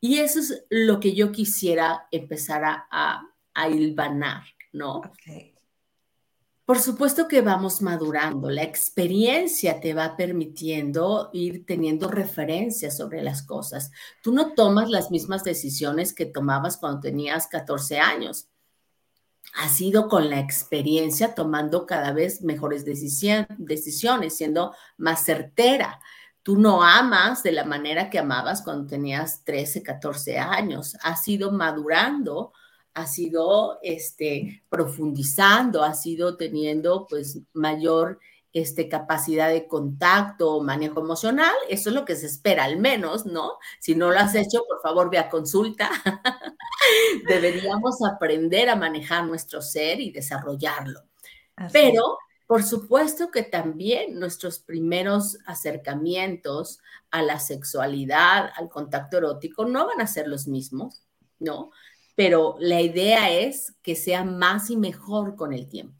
Y 0.00 0.18
eso 0.18 0.40
es 0.40 0.64
lo 0.68 1.00
que 1.00 1.14
yo 1.14 1.32
quisiera 1.32 2.06
empezar 2.10 2.64
a, 2.64 2.86
a, 2.90 3.22
a 3.54 3.68
hilvanar, 3.68 4.44
¿no? 4.72 5.00
Por 6.66 6.78
supuesto 6.80 7.28
que 7.28 7.40
vamos 7.40 7.80
madurando, 7.80 8.50
la 8.50 8.64
experiencia 8.64 9.80
te 9.80 9.94
va 9.94 10.16
permitiendo 10.16 11.30
ir 11.32 11.64
teniendo 11.64 12.10
referencias 12.10 12.96
sobre 12.96 13.22
las 13.22 13.42
cosas. 13.42 13.90
Tú 14.20 14.34
no 14.34 14.52
tomas 14.52 14.90
las 14.90 15.10
mismas 15.10 15.44
decisiones 15.44 16.12
que 16.12 16.26
tomabas 16.26 16.76
cuando 16.76 17.00
tenías 17.00 17.46
14 17.46 18.00
años 18.00 18.48
ha 19.56 19.68
sido 19.68 20.08
con 20.08 20.28
la 20.28 20.38
experiencia 20.38 21.34
tomando 21.34 21.86
cada 21.86 22.12
vez 22.12 22.42
mejores 22.42 22.84
decisiones, 22.84 24.36
siendo 24.36 24.74
más 24.98 25.24
certera. 25.24 26.00
Tú 26.42 26.58
no 26.58 26.82
amas 26.82 27.42
de 27.42 27.52
la 27.52 27.64
manera 27.64 28.10
que 28.10 28.18
amabas 28.18 28.62
cuando 28.62 28.86
tenías 28.86 29.44
13, 29.44 29.82
14 29.82 30.38
años. 30.38 30.96
Has 31.02 31.26
ido 31.26 31.50
madurando, 31.52 32.52
has 32.96 33.18
ido 33.18 33.78
este, 33.82 34.62
profundizando, 34.70 35.82
has 35.84 36.06
ido 36.06 36.38
teniendo 36.38 37.06
pues 37.06 37.38
mayor 37.52 38.18
este, 38.54 38.88
capacidad 38.88 39.50
de 39.50 39.68
contacto 39.68 40.62
manejo 40.62 41.00
emocional. 41.00 41.54
Eso 41.68 41.90
es 41.90 41.94
lo 41.94 42.06
que 42.06 42.16
se 42.16 42.24
espera, 42.24 42.64
al 42.64 42.78
menos, 42.78 43.26
¿no? 43.26 43.58
Si 43.80 43.94
no 43.94 44.10
lo 44.10 44.18
has 44.18 44.34
hecho, 44.34 44.64
por 44.66 44.80
favor, 44.80 45.10
ve 45.10 45.18
a 45.18 45.28
consulta. 45.28 45.90
Deberíamos 47.28 47.96
aprender 48.02 48.70
a 48.70 48.76
manejar 48.76 49.26
nuestro 49.26 49.60
ser 49.60 50.00
y 50.00 50.10
desarrollarlo. 50.10 51.02
Pero, 51.74 52.16
por 52.46 52.62
supuesto 52.62 53.30
que 53.30 53.42
también 53.42 54.18
nuestros 54.18 54.58
primeros 54.58 55.36
acercamientos 55.44 56.78
a 57.10 57.20
la 57.20 57.40
sexualidad, 57.40 58.50
al 58.56 58.70
contacto 58.70 59.18
erótico, 59.18 59.66
no 59.66 59.86
van 59.86 60.00
a 60.00 60.06
ser 60.06 60.28
los 60.28 60.48
mismos, 60.48 61.02
¿no? 61.38 61.72
Pero 62.16 62.56
la 62.58 62.80
idea 62.80 63.30
es 63.30 63.76
que 63.82 63.94
sea 63.94 64.24
más 64.24 64.70
y 64.70 64.76
mejor 64.76 65.36
con 65.36 65.52
el 65.52 65.68
tiempo. 65.68 65.96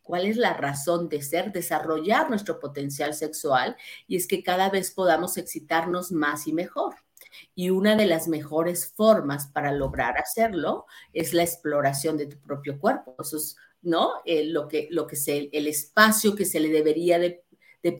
¿Cuál 0.00 0.24
es 0.24 0.36
la 0.36 0.54
razón 0.54 1.08
de 1.08 1.20
ser? 1.20 1.52
Desarrollar 1.52 2.30
nuestro 2.30 2.60
potencial 2.60 3.12
sexual 3.12 3.76
y 4.06 4.16
es 4.16 4.28
que 4.28 4.44
cada 4.44 4.70
vez 4.70 4.92
podamos 4.92 5.36
excitarnos 5.36 6.12
más 6.12 6.46
y 6.46 6.52
mejor. 6.52 6.94
Y 7.56 7.70
una 7.70 7.96
de 7.96 8.06
las 8.06 8.28
mejores 8.28 8.92
formas 8.94 9.48
para 9.48 9.72
lograr 9.72 10.16
hacerlo 10.16 10.86
es 11.12 11.34
la 11.34 11.42
exploración 11.42 12.16
de 12.16 12.26
tu 12.26 12.38
propio 12.38 12.78
cuerpo. 12.78 13.16
Eso 13.18 13.36
es, 13.36 13.56
¿no? 13.82 14.12
Eh, 14.24 14.44
lo 14.44 14.68
que, 14.68 14.86
lo 14.92 15.08
que 15.08 15.16
se, 15.16 15.48
el 15.52 15.66
espacio 15.66 16.36
que 16.36 16.44
se 16.44 16.60
le 16.60 16.68
debería 16.68 17.18
de, 17.18 17.42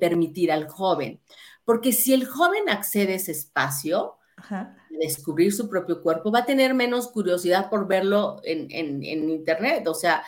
permitir 0.01 0.51
al 0.51 0.69
joven. 0.69 1.21
Porque 1.64 1.93
si 1.93 2.12
el 2.12 2.27
joven 2.27 2.69
accede 2.69 3.12
a 3.12 3.17
ese 3.17 3.31
espacio, 3.31 4.17
descubrir 4.99 5.53
su 5.53 5.68
propio 5.68 6.03
cuerpo, 6.03 6.30
va 6.30 6.40
a 6.40 6.47
tener 6.47 6.74
menos 6.74 7.09
curiosidad 7.09 7.70
por 7.70 7.86
verlo 7.86 8.40
en, 8.44 8.68
en 8.70 9.30
internet. 9.30 9.86
O 9.88 9.94
sea, 9.94 10.22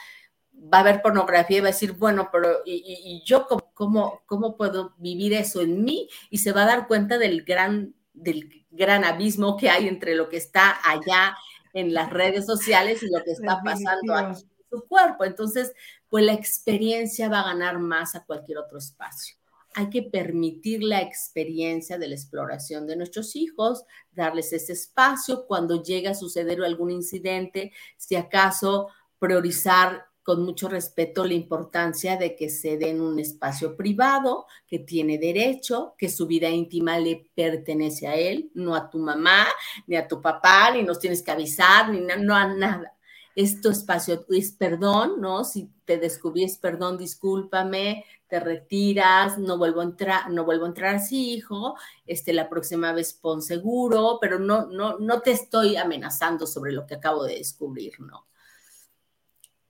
va 0.72 0.80
a 0.80 0.82
ver 0.82 1.02
pornografía 1.02 1.58
y 1.58 1.60
va 1.60 1.68
a 1.68 1.72
decir, 1.72 1.92
bueno, 1.92 2.28
pero 2.32 2.62
¿y, 2.64 3.22
yo 3.24 3.46
cómo, 3.74 4.22
cómo, 4.26 4.56
puedo 4.56 4.94
vivir 4.98 5.32
eso 5.32 5.60
en 5.60 5.84
mí? 5.84 6.08
Y 6.30 6.38
se 6.38 6.52
va 6.52 6.62
a 6.62 6.66
dar 6.66 6.86
cuenta 6.86 7.18
del 7.18 7.44
gran, 7.44 7.94
del 8.12 8.66
gran 8.70 9.04
abismo 9.04 9.56
que 9.56 9.70
hay 9.70 9.88
entre 9.88 10.14
lo 10.14 10.28
que 10.28 10.36
está 10.36 10.78
allá 10.84 11.36
en 11.72 11.94
las 11.94 12.10
redes 12.10 12.46
sociales 12.46 13.02
y 13.02 13.10
lo 13.10 13.22
que 13.22 13.32
está 13.32 13.60
pasando 13.62 14.14
aquí 14.14 14.40
en 14.40 14.70
su 14.70 14.86
cuerpo. 14.88 15.24
Entonces, 15.24 15.72
pues 16.08 16.24
la 16.24 16.32
experiencia 16.32 17.28
va 17.28 17.40
a 17.40 17.54
ganar 17.54 17.78
más 17.78 18.14
a 18.14 18.24
cualquier 18.24 18.58
otro 18.58 18.78
espacio. 18.78 19.36
Hay 19.78 19.90
que 19.90 20.02
permitir 20.02 20.82
la 20.82 21.02
experiencia 21.02 21.98
de 21.98 22.08
la 22.08 22.16
exploración 22.16 22.84
de 22.88 22.96
nuestros 22.96 23.36
hijos, 23.36 23.84
darles 24.10 24.52
ese 24.52 24.72
espacio 24.72 25.46
cuando 25.46 25.84
llega 25.84 26.10
a 26.10 26.14
suceder 26.16 26.60
algún 26.64 26.90
incidente, 26.90 27.70
si 27.96 28.16
acaso 28.16 28.88
priorizar 29.20 30.06
con 30.24 30.42
mucho 30.44 30.68
respeto 30.68 31.24
la 31.24 31.34
importancia 31.34 32.16
de 32.16 32.34
que 32.34 32.50
se 32.50 32.76
den 32.76 33.00
un 33.00 33.20
espacio 33.20 33.76
privado, 33.76 34.46
que 34.66 34.80
tiene 34.80 35.16
derecho, 35.16 35.94
que 35.96 36.08
su 36.08 36.26
vida 36.26 36.48
íntima 36.48 36.98
le 36.98 37.30
pertenece 37.36 38.08
a 38.08 38.16
él, 38.16 38.50
no 38.54 38.74
a 38.74 38.90
tu 38.90 38.98
mamá, 38.98 39.46
ni 39.86 39.94
a 39.94 40.08
tu 40.08 40.20
papá, 40.20 40.72
ni 40.72 40.82
nos 40.82 40.98
tienes 40.98 41.22
que 41.22 41.30
avisar, 41.30 41.88
ni 41.90 42.00
no 42.00 42.34
a 42.34 42.52
nada. 42.52 42.97
Es 43.38 43.60
tu 43.60 43.70
espacio, 43.70 44.26
es 44.30 44.50
perdón, 44.50 45.20
¿no? 45.20 45.44
Si 45.44 45.70
te 45.84 45.96
descubrí, 45.96 46.44
perdón, 46.60 46.98
discúlpame, 46.98 48.04
te 48.26 48.40
retiras, 48.40 49.38
no 49.38 49.56
vuelvo 49.56 49.80
a 49.80 49.84
entrar, 49.84 50.30
no 50.30 50.44
vuelvo 50.44 50.64
a 50.64 50.68
entrar 50.68 50.96
así, 50.96 51.34
hijo, 51.34 51.76
este, 52.04 52.32
la 52.32 52.48
próxima 52.48 52.92
vez 52.92 53.12
pon 53.14 53.40
seguro, 53.40 54.18
pero 54.20 54.40
no, 54.40 54.66
no, 54.66 54.98
no 54.98 55.20
te 55.20 55.30
estoy 55.30 55.76
amenazando 55.76 56.48
sobre 56.48 56.72
lo 56.72 56.84
que 56.84 56.96
acabo 56.96 57.22
de 57.22 57.36
descubrir, 57.36 58.00
¿no? 58.00 58.26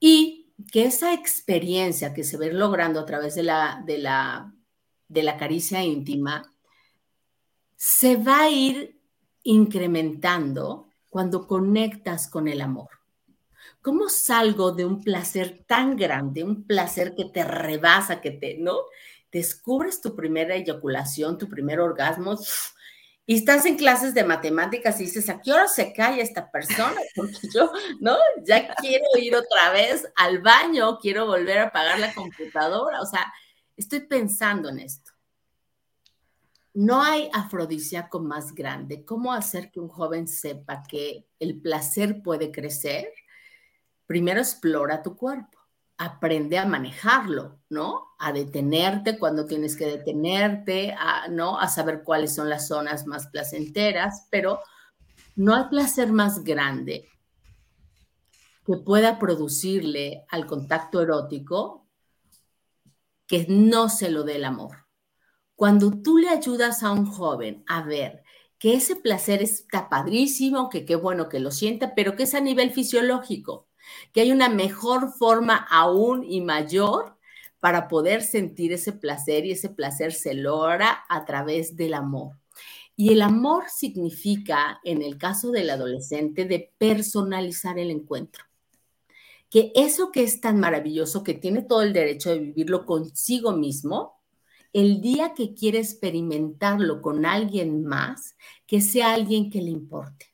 Y 0.01 0.55
que 0.73 0.87
esa 0.87 1.13
experiencia 1.13 2.15
que 2.15 2.25
se 2.25 2.39
ve 2.39 2.53
logrando 2.53 3.01
a 3.01 3.07
través 3.07 3.35
de 3.35 3.43
la, 3.43 3.83
de 3.85 3.99
la, 3.99 4.55
de 5.09 5.23
la 5.23 5.37
caricia 5.37 5.85
íntima 5.85 6.55
se 7.77 8.17
va 8.17 8.45
a 8.45 8.51
ir 8.51 8.99
incrementando 9.43 10.89
cuando 11.11 11.47
conectas 11.47 12.29
con 12.29 12.49
el 12.49 12.61
amor. 12.61 12.98
¿Cómo 13.89 14.11
salgo 14.11 14.73
de 14.73 14.85
un 14.85 15.03
placer 15.03 15.65
tan 15.67 15.97
grande, 15.97 16.45
un 16.45 16.67
placer 16.67 17.15
que 17.15 17.25
te 17.25 17.43
rebasa, 17.43 18.21
que 18.21 18.33
te, 18.33 18.59
¿no? 18.59 18.81
Descubres 19.33 20.03
tu 20.03 20.15
primera 20.15 20.57
eyaculación, 20.57 21.39
tu 21.39 21.49
primer 21.49 21.81
orgasmo, 21.81 22.39
y 23.25 23.37
estás 23.37 23.65
en 23.65 23.79
clases 23.79 24.13
de 24.13 24.25
matemáticas 24.25 25.01
y 25.01 25.05
dices, 25.05 25.31
¿a 25.31 25.41
qué 25.41 25.55
hora 25.55 25.69
se 25.69 25.95
cae 25.95 26.21
esta 26.21 26.51
persona? 26.51 27.01
Porque 27.17 27.49
yo, 27.51 27.73
¿no? 27.99 28.15
Ya 28.45 28.75
quiero 28.75 29.07
ir 29.19 29.35
otra 29.35 29.73
vez 29.73 30.07
al 30.17 30.43
baño, 30.43 30.99
quiero 30.99 31.25
volver 31.25 31.57
a 31.57 31.69
apagar 31.69 31.99
la 31.99 32.13
computadora. 32.13 33.01
O 33.01 33.07
sea, 33.07 33.33
estoy 33.75 34.01
pensando 34.01 34.69
en 34.69 34.81
esto. 34.81 35.13
No 36.75 37.03
hay 37.03 37.31
afrodisíaco 37.33 38.21
más 38.21 38.55
grande. 38.55 39.07
¿Cómo 39.07 39.33
hacer 39.33 39.71
que 39.71 39.81
un 39.81 39.89
joven 39.89 40.29
sepa 40.29 40.83
que 40.83 41.27
el 41.41 41.59
placer 41.59 42.23
puede 42.23 42.53
crecer? 42.53 43.15
Primero 44.09 44.41
explora 44.41 45.05
tu 45.05 45.17
cuerpo 45.17 45.59
aprende 45.99 46.59
a 46.59 46.65
manejarlo, 46.65 47.59
¿no? 47.69 48.15
A 48.21 48.33
detenerte 48.33 49.19
cuando 49.19 49.47
tienes 49.47 49.77
que 49.77 49.87
detenerte, 49.87 50.95
a, 50.97 51.27
¿no? 51.29 51.59
A 51.59 51.69
saber 51.69 52.05
cuáles 52.05 52.35
son 52.35 52.49
las 52.49 52.69
zonas 52.69 53.07
más 53.07 53.27
placenteras, 53.27 54.29
pero 54.31 54.61
no 55.35 55.55
hay 55.55 55.65
placer 55.65 56.13
más 56.13 56.45
grande 56.45 57.09
que 58.65 58.77
pueda 58.77 59.19
producirle 59.19 60.25
al 60.31 60.47
contacto 60.47 61.03
erótico 61.03 61.87
que 63.27 63.47
no 63.49 63.89
se 63.89 64.11
lo 64.11 64.23
dé 64.23 64.37
el 64.37 64.45
amor. 64.45 64.87
Cuando 65.57 66.01
tú 66.01 66.19
le 66.19 66.29
ayudas 66.29 66.85
a 66.85 66.93
un 66.93 67.07
joven 67.07 67.65
a 67.67 67.83
ver 67.83 68.23
que 68.59 68.75
ese 68.75 68.95
placer 68.95 69.43
está 69.43 69.89
padrísimo, 69.89 70.69
que 70.69 70.85
qué 70.85 70.95
bueno 70.95 71.29
que 71.29 71.41
lo 71.41 71.51
sienta, 71.51 71.95
pero 71.97 72.15
que 72.15 72.25
es 72.25 72.35
a 72.35 72.41
nivel 72.41 72.71
fisiológico, 72.71 73.68
que 74.13 74.21
hay 74.23 74.33
una 74.33 74.49
mejor 74.49 75.13
forma 75.13 75.57
aún 75.57 76.25
y 76.25 76.41
mayor 76.41 77.17
para 77.61 77.89
poder 77.89 78.23
sentir 78.23 78.73
ese 78.73 78.93
placer 78.93 79.45
y 79.45 79.53
ese 79.53 79.69
placer 79.69 80.13
se 80.13 80.35
logra 80.35 81.05
a 81.09 81.25
través 81.25 81.77
del 81.77 81.95
amor. 81.95 82.37
Y 82.97 83.13
el 83.13 83.23
amor 83.23 83.65
significa, 83.69 84.81
en 84.85 85.03
el 85.03 85.19
caso 85.19 85.51
del 85.51 85.71
adolescente, 85.71 86.45
de 86.47 86.73
personalizar 86.79 87.79
el 87.79 87.91
encuentro. 87.91 88.45
Que 89.51 89.73
eso 89.75 90.11
que 90.11 90.25
es 90.25 90.41
tan 90.41 90.59
maravilloso, 90.59 91.23
que 91.23 91.35
tiene 91.35 91.63
todo 91.63 91.83
el 91.83 91.93
derecho 91.93 92.31
de 92.31 92.41
vivirlo 92.41 92.85
consigo 92.85 93.53
mismo, 93.53 94.19
el 94.73 95.01
día 95.01 95.33
que 95.35 95.55
quiere 95.55 95.79
experimentarlo 95.79 97.01
con 97.01 97.25
alguien 97.25 97.85
más, 97.85 98.37
que 98.67 98.81
sea 98.81 99.15
alguien 99.15 99.51
que 99.51 99.63
le 99.63 99.71
importe. 99.71 100.28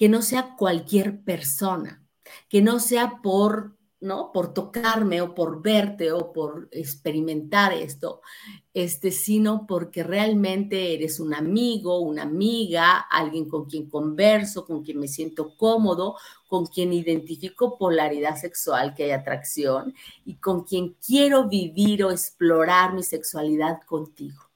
Que 0.00 0.08
no 0.08 0.20
sea 0.20 0.56
cualquier 0.56 1.22
persona, 1.22 2.02
que 2.48 2.60
no 2.60 2.80
sea 2.80 3.20
por 3.22 3.76
¿no? 4.00 4.32
Por 4.32 4.54
tocarme 4.54 5.20
o 5.20 5.34
por 5.34 5.62
verte 5.62 6.10
o 6.12 6.32
por 6.32 6.68
experimentar 6.72 7.72
esto, 7.72 8.22
este, 8.72 9.10
sino 9.10 9.66
porque 9.66 10.02
realmente 10.02 10.94
eres 10.94 11.20
un 11.20 11.34
amigo, 11.34 12.00
una 12.00 12.22
amiga, 12.22 12.98
alguien 12.98 13.46
con 13.48 13.66
quien 13.66 13.88
converso, 13.90 14.64
con 14.64 14.82
quien 14.82 14.98
me 14.98 15.08
siento 15.08 15.54
cómodo, 15.56 16.16
con 16.48 16.66
quien 16.66 16.92
identifico 16.92 17.76
polaridad 17.76 18.36
sexual, 18.36 18.94
que 18.94 19.04
hay 19.04 19.10
atracción, 19.10 19.94
y 20.24 20.36
con 20.36 20.64
quien 20.64 20.96
quiero 21.04 21.48
vivir 21.48 22.04
o 22.04 22.10
explorar 22.10 22.94
mi 22.94 23.02
sexualidad 23.02 23.82
contigo. 23.82 24.50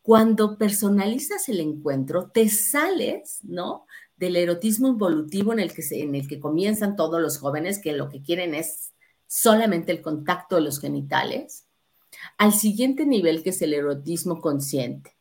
Cuando 0.00 0.56
personalizas 0.56 1.48
el 1.48 1.60
encuentro, 1.60 2.30
te 2.30 2.48
sales, 2.48 3.40
¿no? 3.42 3.86
Del 4.16 4.36
erotismo 4.36 4.88
involutivo 4.88 5.52
en 5.52 5.60
el, 5.60 5.72
que 5.72 5.82
en 5.90 6.14
el 6.14 6.26
que 6.26 6.40
comienzan 6.40 6.96
todos 6.96 7.20
los 7.20 7.38
jóvenes 7.38 7.78
que 7.78 7.92
lo 7.92 8.08
que 8.08 8.22
quieren 8.22 8.54
es 8.54 8.92
solamente 9.26 9.92
el 9.92 10.02
contacto 10.02 10.56
de 10.56 10.62
los 10.62 10.80
genitales, 10.80 11.66
al 12.38 12.52
siguiente 12.52 13.04
nivel 13.06 13.42
que 13.42 13.50
es 13.50 13.60
el 13.62 13.74
erotismo 13.74 14.40
consciente, 14.40 15.16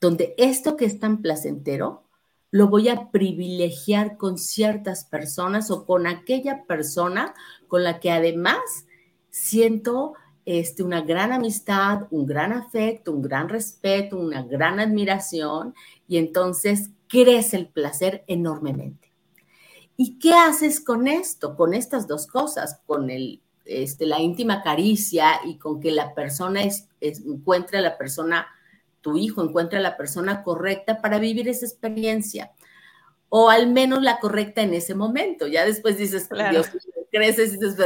donde 0.00 0.34
esto 0.36 0.76
que 0.76 0.84
es 0.84 0.98
tan 0.98 1.22
placentero 1.22 2.04
lo 2.50 2.68
voy 2.68 2.88
a 2.88 3.10
privilegiar 3.10 4.16
con 4.16 4.38
ciertas 4.38 5.04
personas 5.04 5.72
o 5.72 5.84
con 5.84 6.06
aquella 6.06 6.64
persona 6.66 7.34
con 7.66 7.82
la 7.82 7.98
que 7.98 8.12
además 8.12 8.60
siento 9.30 10.14
este, 10.44 10.84
una 10.84 11.00
gran 11.00 11.32
amistad, 11.32 12.06
un 12.10 12.26
gran 12.26 12.52
afecto, 12.52 13.10
un 13.10 13.22
gran 13.22 13.48
respeto, 13.48 14.18
una 14.20 14.44
gran 14.44 14.78
admiración 14.78 15.74
y 16.06 16.18
entonces 16.18 16.90
crece 17.08 17.56
el 17.56 17.68
placer 17.68 18.24
enormemente. 18.26 19.12
¿Y 19.96 20.18
qué 20.18 20.32
haces 20.34 20.80
con 20.80 21.06
esto, 21.06 21.56
con 21.56 21.74
estas 21.74 22.08
dos 22.08 22.26
cosas, 22.26 22.80
con 22.86 23.10
el, 23.10 23.40
este, 23.64 24.06
la 24.06 24.20
íntima 24.20 24.62
caricia 24.62 25.40
y 25.44 25.56
con 25.56 25.80
que 25.80 25.92
la 25.92 26.14
persona 26.14 26.62
es, 26.62 26.88
encuentre 27.00 27.78
a 27.78 27.82
la 27.82 27.96
persona, 27.96 28.48
tu 29.00 29.16
hijo 29.16 29.42
encuentre 29.42 29.78
a 29.78 29.82
la 29.82 29.96
persona 29.96 30.42
correcta 30.42 31.00
para 31.00 31.18
vivir 31.18 31.48
esa 31.48 31.66
experiencia? 31.66 32.52
O 33.28 33.50
al 33.50 33.68
menos 33.70 34.02
la 34.02 34.18
correcta 34.18 34.62
en 34.62 34.74
ese 34.74 34.94
momento. 34.94 35.46
Ya 35.46 35.64
después 35.64 35.96
dices, 35.96 36.28
Dios, 36.50 36.70
creces 37.10 37.54
y 37.54 37.58
dices, 37.58 37.76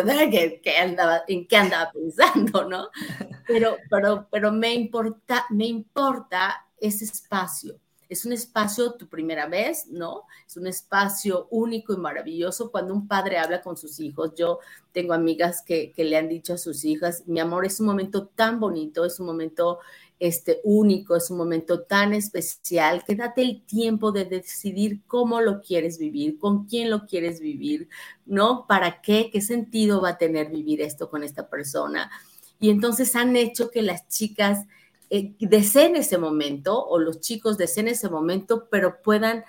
¿Qué, 0.63 0.77
andaba, 0.79 1.23
¿en 1.27 1.47
qué 1.47 1.57
andaba 1.57 1.93
pensando, 1.93 2.67
no? 2.69 2.89
Pero, 3.47 3.79
pero, 3.89 4.29
pero 4.31 4.53
me 4.53 4.75
importa, 4.75 5.47
me 5.49 5.65
importa 5.65 6.67
ese 6.79 7.07
espacio 7.07 7.81
es 8.09 8.25
un 8.25 8.33
espacio 8.33 8.95
tu 8.95 9.07
primera 9.07 9.47
vez, 9.47 9.87
¿no? 9.89 10.25
Es 10.47 10.57
un 10.57 10.67
espacio 10.67 11.47
único 11.51 11.93
y 11.93 11.99
maravilloso 11.99 12.71
cuando 12.71 12.95
un 12.95 13.07
padre 13.07 13.39
habla 13.39 13.61
con 13.61 13.77
sus 13.77 14.01
hijos. 14.01 14.33
Yo 14.35 14.61
tengo 14.93 15.13
amigas 15.13 15.63
que, 15.63 15.93
le 15.97 16.17
han 16.17 16.29
dicho 16.29 16.55
a 16.55 16.59
sus 16.59 16.85
hijas, 16.85 17.25
mi 17.27 17.39
amor, 17.39 17.67
es 17.67 17.81
un 17.81 17.87
momento 17.87 18.27
tan 18.27 18.61
bonito, 18.61 19.05
es 19.05 19.21
un 19.21 19.27
momento 19.27 19.79
este, 20.19 20.61
único, 20.65 21.17
es 21.17 21.31
un 21.31 21.37
momento 21.37 21.83
tan 21.83 22.15
especial 22.15 23.05
que 23.05 23.15
date 23.15 23.43
el 23.43 23.63
tiempo 23.67 24.11
de 24.11 24.25
decidir 24.25 25.03
cómo 25.07 25.43
lo 25.43 25.61
quieres 25.61 25.99
vivir, 25.99 26.39
con 26.39 26.65
quién 26.65 26.91
lo 26.91 27.07
quieres 27.07 27.41
vivir, 27.41 27.89
¿no? 28.25 28.67
¿Para 28.67 29.03
qué? 29.03 29.29
¿Qué 29.31 29.43
sentido 29.43 30.01
va 30.01 30.11
a 30.11 30.19
tener 30.19 30.49
vivir 30.49 30.81
esto 30.81 31.11
con 31.11 31.23
esta 31.23 31.49
persona? 31.49 32.11
Y 32.59 32.71
entonces 32.71 33.15
han 33.15 33.37
hecho 33.37 33.71
que 33.71 33.83
las 33.83 34.09
chicas 34.09 34.67
eh, 35.11 35.35
deseen 35.41 35.97
ese 35.97 36.19
momento 36.19 36.85
o 36.87 36.99
los 36.99 37.21
chicos 37.21 37.57
deseen 37.57 37.89
ese 37.89 38.11
momento, 38.11 38.69
pero 38.71 39.01
puedan 39.03 39.45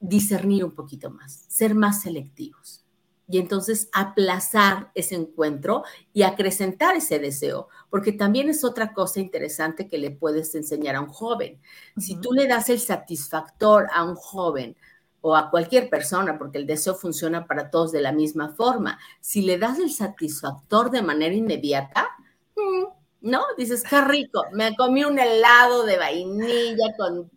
discernir 0.00 0.64
un 0.64 0.72
poquito 0.72 1.10
más, 1.10 1.44
ser 1.48 1.74
más 1.74 2.02
selectivos. 2.02 2.84
Y 3.28 3.38
entonces 3.38 3.88
aplazar 3.92 4.90
ese 4.94 5.14
encuentro 5.14 5.84
y 6.12 6.22
acrecentar 6.22 6.96
ese 6.96 7.20
deseo, 7.20 7.68
porque 7.88 8.10
también 8.12 8.48
es 8.48 8.64
otra 8.64 8.92
cosa 8.92 9.20
interesante 9.20 9.86
que 9.86 9.98
le 9.98 10.10
puedes 10.10 10.52
enseñar 10.56 10.96
a 10.96 11.00
un 11.00 11.08
joven. 11.08 11.60
Si 11.96 12.16
tú 12.20 12.32
le 12.32 12.48
das 12.48 12.70
el 12.70 12.80
satisfactor 12.80 13.86
a 13.94 14.02
un 14.02 14.16
joven 14.16 14.76
o 15.20 15.36
a 15.36 15.48
cualquier 15.48 15.88
persona, 15.88 16.38
porque 16.38 16.58
el 16.58 16.66
deseo 16.66 16.94
funciona 16.94 17.46
para 17.46 17.70
todos 17.70 17.92
de 17.92 18.00
la 18.00 18.10
misma 18.10 18.48
forma, 18.48 18.98
si 19.20 19.42
le 19.42 19.58
das 19.58 19.78
el 19.78 19.92
satisfactor 19.92 20.90
de 20.90 21.02
manera 21.02 21.34
inmediata, 21.34 22.08
mm, 22.56 22.99
¿no? 23.20 23.44
Dices, 23.56 23.82
qué 23.82 24.00
rico, 24.00 24.44
me 24.52 24.74
comí 24.76 25.04
un 25.04 25.18
helado 25.18 25.84
de 25.84 25.96
vainilla 25.98 26.96
con 26.96 27.30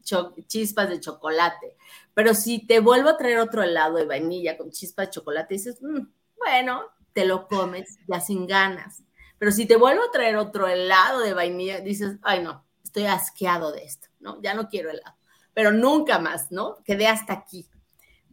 chispas 0.47 0.89
de 0.89 0.99
chocolate. 0.99 1.75
Pero 2.13 2.33
si 2.33 2.65
te 2.65 2.79
vuelvo 2.79 3.09
a 3.09 3.17
traer 3.17 3.39
otro 3.39 3.63
helado 3.63 3.97
de 3.97 4.05
vainilla 4.05 4.57
con 4.57 4.71
chispas 4.71 5.07
de 5.07 5.11
chocolate, 5.11 5.53
dices, 5.55 5.81
mm, 5.81 6.07
bueno, 6.37 6.83
te 7.13 7.25
lo 7.25 7.47
comes 7.47 7.97
ya 8.07 8.19
sin 8.19 8.47
ganas. 8.47 9.03
Pero 9.37 9.51
si 9.51 9.65
te 9.65 9.75
vuelvo 9.75 10.03
a 10.03 10.11
traer 10.11 10.37
otro 10.37 10.67
helado 10.67 11.19
de 11.19 11.33
vainilla, 11.33 11.79
dices, 11.79 12.17
ay 12.21 12.43
no, 12.43 12.63
estoy 12.83 13.05
asqueado 13.05 13.71
de 13.71 13.83
esto, 13.83 14.07
¿no? 14.19 14.41
Ya 14.41 14.53
no 14.53 14.69
quiero 14.69 14.89
helado. 14.89 15.17
Pero 15.53 15.71
nunca 15.71 16.19
más, 16.19 16.51
¿no? 16.51 16.77
Quedé 16.83 17.07
hasta 17.07 17.33
aquí. 17.33 17.67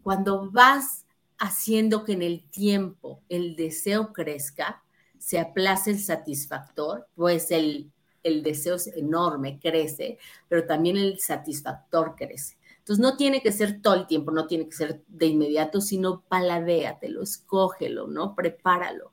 Cuando 0.02 0.50
vas 0.50 1.04
haciendo 1.38 2.04
que 2.04 2.12
en 2.12 2.22
el 2.22 2.48
tiempo 2.50 3.22
el 3.28 3.56
deseo 3.56 4.12
crezca, 4.12 4.82
se 5.20 5.38
aplaza 5.38 5.90
el 5.90 6.00
satisfactor, 6.00 7.06
pues 7.14 7.50
el, 7.50 7.92
el 8.22 8.42
deseo 8.42 8.76
es 8.76 8.86
enorme, 8.88 9.60
crece, 9.60 10.18
pero 10.48 10.66
también 10.66 10.96
el 10.96 11.20
satisfactor 11.20 12.14
crece. 12.16 12.56
Entonces 12.78 13.02
no 13.02 13.16
tiene 13.16 13.42
que 13.42 13.52
ser 13.52 13.82
todo 13.82 13.94
el 13.94 14.06
tiempo, 14.06 14.32
no 14.32 14.46
tiene 14.46 14.66
que 14.66 14.74
ser 14.74 15.02
de 15.06 15.26
inmediato, 15.26 15.82
sino 15.82 16.22
paladéatelo, 16.22 17.22
escógelo, 17.22 18.06
¿no? 18.06 18.34
Prepáralo. 18.34 19.12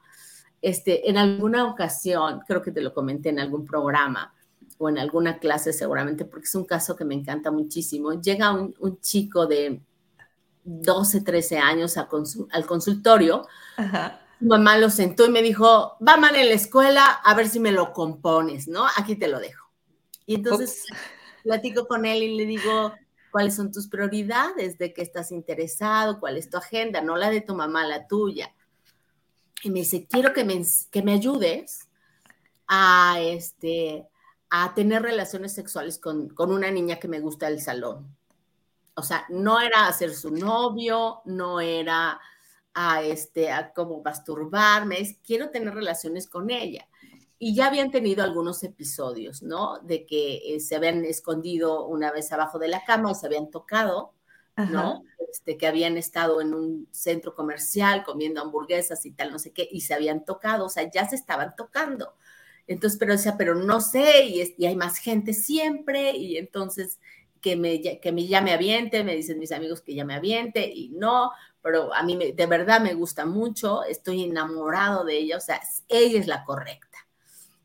Este, 0.62 1.10
en 1.10 1.18
alguna 1.18 1.70
ocasión, 1.70 2.42
creo 2.48 2.62
que 2.62 2.72
te 2.72 2.82
lo 2.82 2.94
comenté 2.94 3.30
en 3.30 3.40
algún 3.40 3.66
programa 3.66 4.34
o 4.78 4.88
en 4.88 4.98
alguna 4.98 5.40
clase 5.40 5.74
seguramente, 5.74 6.24
porque 6.24 6.46
es 6.46 6.56
un 6.56 6.66
caso 6.66 6.96
que 6.96 7.06
me 7.06 7.16
encanta 7.16 7.52
muchísimo. 7.52 8.14
Llega 8.14 8.54
un, 8.54 8.74
un 8.80 9.00
chico 9.02 9.46
de 9.46 9.82
12, 10.64 11.22
13 11.22 11.58
años 11.60 11.98
al 11.98 12.66
consultorio 12.66 13.46
Ajá 13.76 14.22
mamá 14.40 14.78
lo 14.78 14.90
sentó 14.90 15.26
y 15.26 15.30
me 15.30 15.42
dijo, 15.42 15.98
va 16.06 16.18
mal 16.18 16.36
en 16.36 16.50
la 16.50 16.56
escuela, 16.56 17.06
a 17.06 17.34
ver 17.34 17.50
si 17.50 17.60
me 17.60 17.72
lo 17.72 17.94
compones, 17.94 18.68
¿no? 18.68 18.86
Aquí 18.96 19.16
te 19.16 19.28
lo 19.28 19.40
dejo. 19.40 19.68
Y 20.26 20.36
entonces 20.36 20.86
platico 21.44 21.88
con 21.88 22.06
él 22.06 22.24
y 22.24 22.36
le 22.36 22.46
digo, 22.46 22.94
¿cuáles 23.32 23.56
son 23.56 23.72
tus 23.72 23.88
prioridades? 23.88 24.78
¿De 24.78 24.94
qué 24.94 25.02
estás 25.02 25.32
interesado? 25.32 26.20
¿Cuál 26.20 26.38
es 26.38 26.50
tu 26.50 26.58
agenda? 26.58 27.02
No 27.02 27.16
la 27.16 27.30
de 27.30 27.42
tu 27.42 27.56
mamá, 27.56 27.86
la 27.88 28.08
tuya. 28.08 28.54
Y 29.64 29.70
me 29.70 29.80
dice, 29.80 30.08
quiero 30.08 30.34
que 30.34 30.44
me, 30.44 30.62
que 30.92 31.02
me 31.02 31.14
ayudes 31.14 31.88
a, 32.68 33.18
este, 33.22 34.08
a 34.50 34.74
tener 34.76 35.02
relaciones 35.02 35.54
sexuales 35.54 35.98
con, 35.98 36.30
con 36.30 36.52
una 36.52 36.70
niña 36.70 37.00
que 37.00 37.08
me 37.08 37.20
gusta 37.20 37.48
del 37.48 37.62
salón. 37.62 38.16
O 38.96 39.04
sea, 39.04 39.26
no 39.30 39.60
era 39.62 39.88
hacer 39.88 40.14
su 40.14 40.32
novio, 40.32 41.22
no 41.26 41.60
era 41.60 42.20
a, 42.80 43.02
este, 43.02 43.50
a 43.52 43.74
como 43.74 44.04
masturbarme, 44.04 45.02
es, 45.02 45.18
quiero 45.24 45.50
tener 45.50 45.74
relaciones 45.74 46.28
con 46.28 46.52
ella. 46.52 46.88
Y 47.40 47.56
ya 47.56 47.68
habían 47.68 47.90
tenido 47.90 48.24
algunos 48.24 48.62
episodios, 48.64 49.42
¿no? 49.42 49.80
De 49.80 50.06
que 50.06 50.56
eh, 50.56 50.60
se 50.60 50.76
habían 50.76 51.04
escondido 51.04 51.88
una 51.88 52.12
vez 52.12 52.32
abajo 52.32 52.60
de 52.60 52.68
la 52.68 52.84
cama 52.86 53.10
o 53.10 53.16
se 53.16 53.26
habían 53.26 53.50
tocado, 53.50 54.14
¿no? 54.56 55.04
Este, 55.32 55.58
que 55.58 55.66
habían 55.66 55.98
estado 55.98 56.40
en 56.40 56.54
un 56.54 56.88
centro 56.92 57.34
comercial 57.34 58.04
comiendo 58.04 58.42
hamburguesas 58.42 59.06
y 59.08 59.12
tal, 59.12 59.32
no 59.32 59.40
sé 59.40 59.54
qué, 59.54 59.68
y 59.72 59.82
se 59.82 59.96
habían 59.96 60.24
tocado, 60.24 60.66
o 60.66 60.70
sea, 60.70 60.90
ya 60.90 61.08
se 61.10 61.16
estaban 61.16 61.56
tocando. 61.56 62.14
Entonces, 62.68 63.00
pero 63.00 63.14
decía, 63.14 63.38
pero 63.38 63.56
no 63.56 63.82
sé, 63.82 64.26
y, 64.26 64.56
y 64.56 64.66
hay 64.68 64.76
más 64.76 64.98
gente 64.98 65.34
siempre, 65.34 66.16
y 66.16 66.38
entonces 66.38 67.00
que 67.42 67.56
me, 67.56 67.82
que 67.82 68.12
me 68.12 68.28
ya 68.28 68.42
me 68.42 68.52
aviente, 68.52 69.04
me 69.04 69.16
dicen 69.16 69.40
mis 69.40 69.52
amigos 69.52 69.82
que 69.82 69.96
ya 69.96 70.06
me 70.06 70.16
aviente, 70.16 70.72
y 70.74 70.90
no, 70.90 71.32
pero 71.62 71.94
a 71.94 72.04
mí 72.04 72.18
de 72.34 72.46
verdad 72.46 72.82
me 72.82 72.94
gusta 72.94 73.26
mucho, 73.26 73.84
estoy 73.84 74.24
enamorado 74.24 75.04
de 75.04 75.18
ella, 75.18 75.38
o 75.38 75.42
sea, 75.42 75.62
ella 75.88 76.20
es 76.20 76.28
la 76.28 76.44
correcta. 76.44 76.98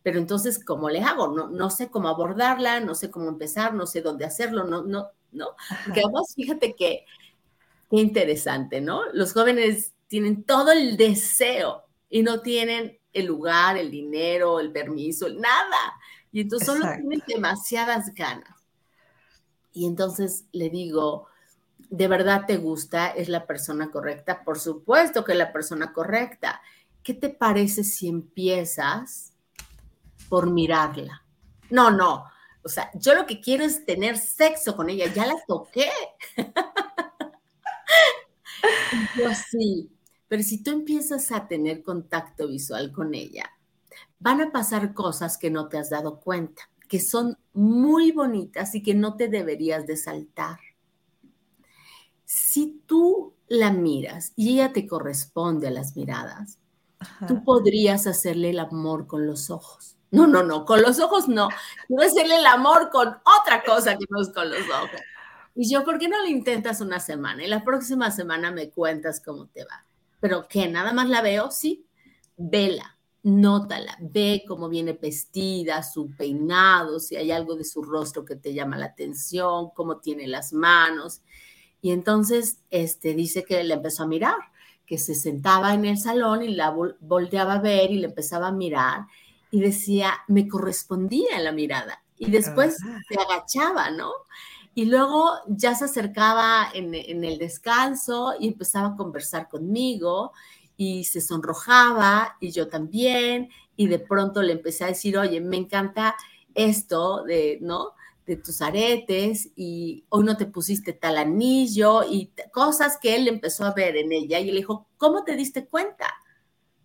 Pero 0.03 0.19
entonces, 0.19 0.65
¿cómo 0.65 0.91
le 0.91 1.01
hago? 1.01 1.29
No, 1.29 1.49
no 1.49 1.71
sé 1.71 1.89
cómo 1.89 2.09
abordarla, 2.09 2.81
no 2.81 2.95
sé 2.95 3.11
cómo 3.11 3.29
empezar, 3.29 3.75
no 3.75 3.87
sé 3.87 4.03
dónde 4.03 4.25
hacerlo, 4.25 4.65
no, 4.65 4.83
no, 4.83 5.11
no. 5.31 5.51
Porque 5.85 6.01
además, 6.01 6.33
fíjate 6.35 6.75
que 6.75 7.05
qué 7.89 7.97
interesante, 7.97 8.81
¿no? 8.81 9.03
Los 9.13 9.33
jóvenes 9.33 9.93
tienen 10.09 10.45
todo 10.45 10.73
el 10.73 10.97
deseo 10.97 11.85
y 12.11 12.23
no 12.23 12.41
tienen 12.41 12.99
el 13.13 13.27
lugar, 13.27 13.77
el 13.77 13.91
dinero, 13.91 14.61
el 14.61 14.73
permiso, 14.73 15.29
nada. 15.29 15.95
Y 16.33 16.41
entonces 16.41 16.67
solo 16.67 16.85
tienen 16.97 17.23
demasiadas 17.27 18.13
ganas. 18.15 18.57
Y 19.73 19.87
entonces 19.87 20.47
le 20.53 20.69
digo, 20.71 21.29
¿de 21.93 22.09
verdad 22.09 22.47
te 22.47 22.57
gusta? 22.57 23.09
¿Es 23.09 23.29
la 23.29 23.47
persona 23.47 23.91
correcta? 23.91 24.45
Por 24.45 24.59
supuesto 24.59 25.25
que 25.25 25.33
es 25.33 25.39
la 25.39 25.53
persona 25.53 25.93
correcta. 25.93 26.63
¿Qué 27.03 27.13
te 27.13 27.29
parece 27.29 27.85
si 27.85 28.09
empiezas 28.09 29.35
por 30.31 30.51
mirarla? 30.51 31.23
No, 31.69 31.91
no. 31.91 32.25
O 32.65 32.69
sea, 32.71 32.91
yo 32.95 33.15
lo 33.15 33.27
que 33.27 33.43
quiero 33.43 33.65
es 33.65 33.85
tener 33.85 34.17
sexo 34.17 34.75
con 34.75 34.89
ella. 34.89 35.13
Ya 35.13 35.27
la 35.27 35.35
toqué. 35.47 35.91
yo 39.19 39.29
sí. 39.51 39.91
Pero 40.29 40.43
si 40.43 40.63
tú 40.63 40.71
empiezas 40.71 41.31
a 41.31 41.47
tener 41.47 41.83
contacto 41.83 42.49
visual 42.49 42.91
con 42.91 43.13
ella, 43.13 43.51
van 44.19 44.41
a 44.41 44.51
pasar 44.51 44.95
cosas 44.95 45.37
que 45.37 45.51
no 45.51 45.69
te 45.69 45.77
has 45.77 45.91
dado 45.91 46.21
cuenta, 46.21 46.71
que 46.89 47.01
son 47.01 47.37
muy 47.53 48.13
bonitas 48.13 48.75
y 48.75 48.83
que 48.83 48.95
no 48.95 49.15
te 49.15 49.29
deberías 49.29 49.87
de 49.87 49.99
saltar. 49.99 50.59
Si 52.53 52.83
tú 52.85 53.33
la 53.49 53.73
miras 53.73 54.35
y 54.37 54.53
ella 54.53 54.75
te 54.75 54.87
corresponde 54.87 55.69
a 55.69 55.71
las 55.71 55.97
miradas, 55.97 56.59
tú 57.27 57.43
podrías 57.45 58.07
hacerle 58.07 58.51
el 58.51 58.59
amor 58.59 59.07
con 59.07 59.27
los 59.27 59.49
ojos. 59.49 59.97
No, 60.11 60.27
no, 60.27 60.43
no, 60.43 60.67
con 60.67 60.83
los 60.83 61.01
ojos 61.01 61.29
no. 61.29 61.49
Quiero 61.89 62.03
hacerle 62.03 62.37
el 62.37 62.45
amor 62.45 62.91
con 62.91 63.09
otra 63.09 63.65
cosa 63.65 63.97
que 63.97 64.05
no 64.11 64.21
es 64.21 64.29
con 64.35 64.51
los 64.51 64.69
ojos. 64.69 65.01
Y 65.55 65.73
yo, 65.73 65.83
¿por 65.83 65.99
qué 65.99 66.11
no 66.11 66.21
lo 66.21 66.27
intentas 66.29 66.83
una 66.83 67.01
semana? 67.01 67.43
Y 67.43 67.49
la 67.49 67.65
próxima 67.65 68.11
semana 68.11 68.51
me 68.51 68.69
cuentas 68.69 69.23
cómo 69.25 69.47
te 69.47 69.65
va. 69.65 69.87
Pero 70.21 70.47
que 70.47 70.69
nada 70.69 70.93
más 70.93 71.09
la 71.09 71.23
veo, 71.23 71.51
sí, 71.51 71.87
vela, 72.37 72.99
nótala, 73.23 73.97
ve 73.99 74.45
cómo 74.47 74.69
viene 74.69 74.93
vestida, 74.93 75.83
su 75.83 76.15
peinado, 76.15 77.01
si 77.01 77.17
hay 77.17 77.31
algo 77.31 77.55
de 77.55 77.65
su 77.65 77.83
rostro 77.83 78.27
que 78.27 78.37
te 78.37 78.53
llama 78.53 78.77
la 78.77 78.87
atención, 78.87 79.71
cómo 79.71 80.01
tiene 80.01 80.27
las 80.27 80.53
manos. 80.53 81.23
Y 81.83 81.91
entonces 81.91 82.61
este, 82.71 83.13
dice 83.15 83.45
que 83.45 83.63
le 83.65 83.75
empezó 83.75 84.05
a 84.05 84.07
mirar, 84.07 84.37
que 84.87 84.99
se 84.99 85.17
sentaba 85.17 85.75
en 85.75 85.85
el 85.85 85.99
salón 85.99 86.43
y 86.43 86.55
la 86.55 86.71
volteaba 87.01 87.55
a 87.55 87.61
ver 87.61 87.91
y 87.91 87.99
le 87.99 88.07
empezaba 88.07 88.49
a 88.49 88.53
mirar 88.53 89.07
y 89.51 89.61
decía, 89.61 90.15
me 90.29 90.49
correspondía 90.49 91.41
la 91.41 91.51
mirada. 91.51 92.03
Y 92.17 92.31
después 92.31 92.77
se 92.77 93.21
agachaba, 93.21 93.91
¿no? 93.91 94.13
Y 94.75 94.85
luego 94.85 95.29
ya 95.49 95.75
se 95.75 95.87
acercaba 95.87 96.69
en, 96.73 96.95
en, 96.95 97.25
el 97.25 97.37
descanso 97.37 98.35
y 98.39 98.49
empezaba 98.49 98.89
a 98.89 98.97
conversar 98.97 99.49
conmigo 99.49 100.33
y 100.77 101.05
se 101.05 101.21
sonrojaba 101.21 102.37
y 102.41 102.53
yo 102.53 102.69
también. 102.69 103.51
Y 103.77 103.89
de 103.89 103.99
pronto 103.99 104.41
le 104.41 104.53
empecé 104.53 104.85
a 104.85 104.89
decir, 104.89 105.19
oye, 105.19 105.41
me 105.41 105.57
encanta 105.57 106.15
esto 106.55 107.25
de, 107.25 107.59
¿no? 107.61 107.91
De 108.27 108.37
tus 108.37 108.63
aretes 108.63 109.51
y 109.57 110.05
hoy 110.09 110.25
no 110.25 110.37
te 110.37 110.47
pusiste 110.47 110.93
tal 110.93 111.19
anillo 111.19 112.05
y 112.05 112.33
cosas 112.53 112.99
que 113.01 113.17
él 113.17 113.29
empezó 113.29 113.65
a 113.65 113.75
ver 113.75 113.97
en 113.97 114.13
ella 114.13 114.39
y 114.39 114.47
le 114.47 114.59
dijo, 114.59 114.87
¿cómo 114.97 115.25
te 115.25 115.37
diste 115.37 115.67
cuenta? 115.67 116.07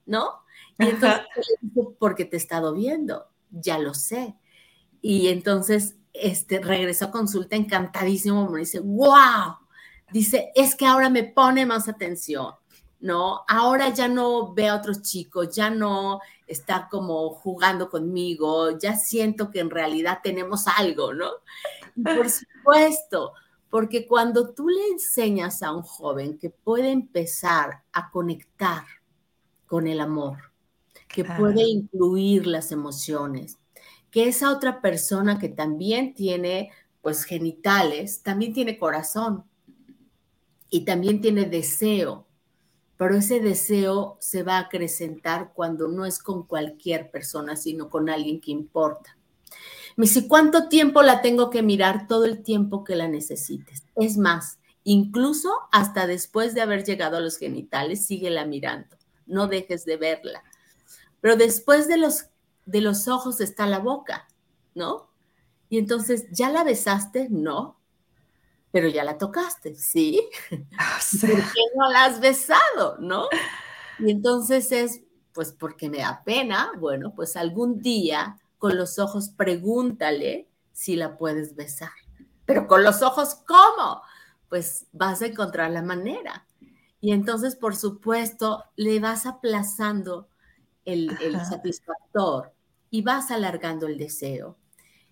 ¿No? 0.06 0.44
Y 0.80 0.86
entonces 0.86 1.22
le 1.36 1.70
dijo, 1.70 1.96
porque 2.00 2.26
te 2.26 2.38
he 2.38 2.40
estado 2.40 2.74
viendo, 2.74 3.28
ya 3.52 3.78
lo 3.80 3.94
sé. 3.94 4.36
Y 5.02 5.28
entonces 5.28 5.96
este, 6.14 6.60
regresó 6.60 7.06
a 7.06 7.12
consulta 7.12 7.56
encantadísimo, 7.56 8.50
me 8.50 8.62
dice, 8.62 8.80
wow, 8.80 9.58
dice, 10.12 10.52
es 10.56 10.76
que 10.76 10.86
ahora 10.86 11.10
me 11.10 11.24
pone 11.24 11.66
más 11.66 11.88
atención. 11.88 12.54
¿no? 13.00 13.44
Ahora 13.48 13.90
ya 13.90 14.08
no 14.08 14.54
ve 14.54 14.68
a 14.68 14.76
otros 14.76 15.02
chicos, 15.02 15.56
ya 15.56 15.70
no 15.70 16.20
está 16.48 16.88
como 16.90 17.30
jugando 17.32 17.90
conmigo, 17.90 18.78
ya 18.80 18.96
siento 18.96 19.52
que 19.52 19.60
en 19.60 19.70
realidad 19.70 20.20
tenemos 20.24 20.66
algo, 20.68 21.14
¿no? 21.14 21.30
por 22.04 22.30
supuesto, 22.30 23.34
porque 23.70 24.08
cuando 24.08 24.54
tú 24.54 24.70
le 24.70 24.88
enseñas 24.88 25.62
a 25.62 25.74
un 25.74 25.84
joven 25.84 26.38
que 26.38 26.50
puede 26.50 26.92
empezar 26.92 27.84
a 27.92 28.10
conectar 28.10 28.84
con 29.66 29.88
el 29.88 30.00
amor, 30.00 30.38
que 31.08 31.26
puede 31.26 31.64
incluir 31.64 32.48
las 32.48 32.72
emociones, 32.72 33.58
que 34.12 34.28
esa 34.28 34.52
otra 34.52 34.82
persona 34.82 35.38
que 35.38 35.50
también 35.50 36.14
tiene 36.14 36.72
pues 37.02 37.24
genitales, 37.24 38.22
también 38.24 38.54
tiene 38.54 38.78
corazón 38.78 39.44
y 40.70 40.86
también 40.86 41.22
tiene 41.22 41.46
deseo 41.46 42.27
pero 42.98 43.16
ese 43.16 43.40
deseo 43.40 44.18
se 44.20 44.44
va 44.44 44.58
a 44.58 44.62
acrecentar 44.62 45.54
cuando 45.54 45.88
no 45.88 46.06
es 46.06 46.20
con 46.20 46.48
cualquier 46.48 47.12
persona, 47.12 47.56
sino 47.56 47.90
con 47.90 48.10
alguien 48.10 48.42
que 48.42 48.52
importa. 48.52 49.18
Me 49.96 50.06
dice, 50.06 50.28
¿cuánto 50.28 50.68
tiempo 50.68 51.02
la 51.04 51.22
tengo 51.22 51.50
que 51.50 51.62
mirar? 51.62 52.08
Todo 52.08 52.26
el 52.26 52.42
tiempo 52.42 52.84
que 52.84 52.96
la 52.96 53.08
necesites. 53.08 53.84
Es 53.96 54.18
más, 54.18 54.60
incluso 54.84 55.52
hasta 55.72 56.08
después 56.08 56.54
de 56.54 56.62
haber 56.62 56.84
llegado 56.84 57.18
a 57.18 57.22
los 57.22 57.38
genitales, 57.38 58.06
síguela 58.06 58.46
mirando. 58.46 58.98
No 59.28 59.48
dejes 59.48 59.86
de 59.86 59.98
verla. 59.98 60.44
Pero 61.22 61.36
después 61.36 61.88
de 61.88 61.98
los, 61.98 62.26
de 62.66 62.82
los 62.82 63.08
ojos 63.08 63.42
está 63.42 63.68
la 63.68 63.80
boca, 63.80 64.28
¿no? 64.74 65.10
Y 65.70 65.78
entonces, 65.78 66.28
¿ya 66.32 66.50
la 66.50 66.64
besaste? 66.64 67.28
No 67.30 67.77
pero 68.78 68.90
ya 68.90 69.04
la 69.04 69.18
tocaste, 69.18 69.74
¿sí? 69.74 70.30
Ah, 70.78 71.00
¿Por 71.20 71.30
qué 71.30 71.62
no 71.76 71.90
la 71.90 72.06
has 72.06 72.20
besado, 72.20 72.96
no? 73.00 73.28
Y 73.98 74.12
entonces 74.12 74.72
es, 74.72 75.02
pues 75.34 75.52
porque 75.52 75.90
me 75.90 75.98
da 75.98 76.22
pena, 76.24 76.74
bueno, 76.78 77.12
pues 77.16 77.36
algún 77.38 77.82
día 77.82 78.38
con 78.60 78.78
los 78.78 79.00
ojos 79.00 79.30
pregúntale 79.30 80.48
si 80.74 80.96
la 80.96 81.18
puedes 81.18 81.56
besar. 81.56 81.90
Pero 82.46 82.68
con 82.68 82.84
los 82.84 83.02
ojos, 83.02 83.42
¿cómo? 83.48 84.04
Pues 84.48 84.86
vas 84.92 85.24
a 85.24 85.26
encontrar 85.26 85.72
la 85.72 85.82
manera. 85.82 86.46
Y 87.02 87.14
entonces, 87.14 87.56
por 87.56 87.76
supuesto, 87.76 88.64
le 88.76 89.00
vas 89.00 89.26
aplazando 89.26 90.30
el, 90.86 91.18
el 91.20 91.44
satisfactor 91.44 92.54
y 92.92 93.02
vas 93.02 93.32
alargando 93.32 93.88
el 93.88 93.98
deseo. 93.98 94.56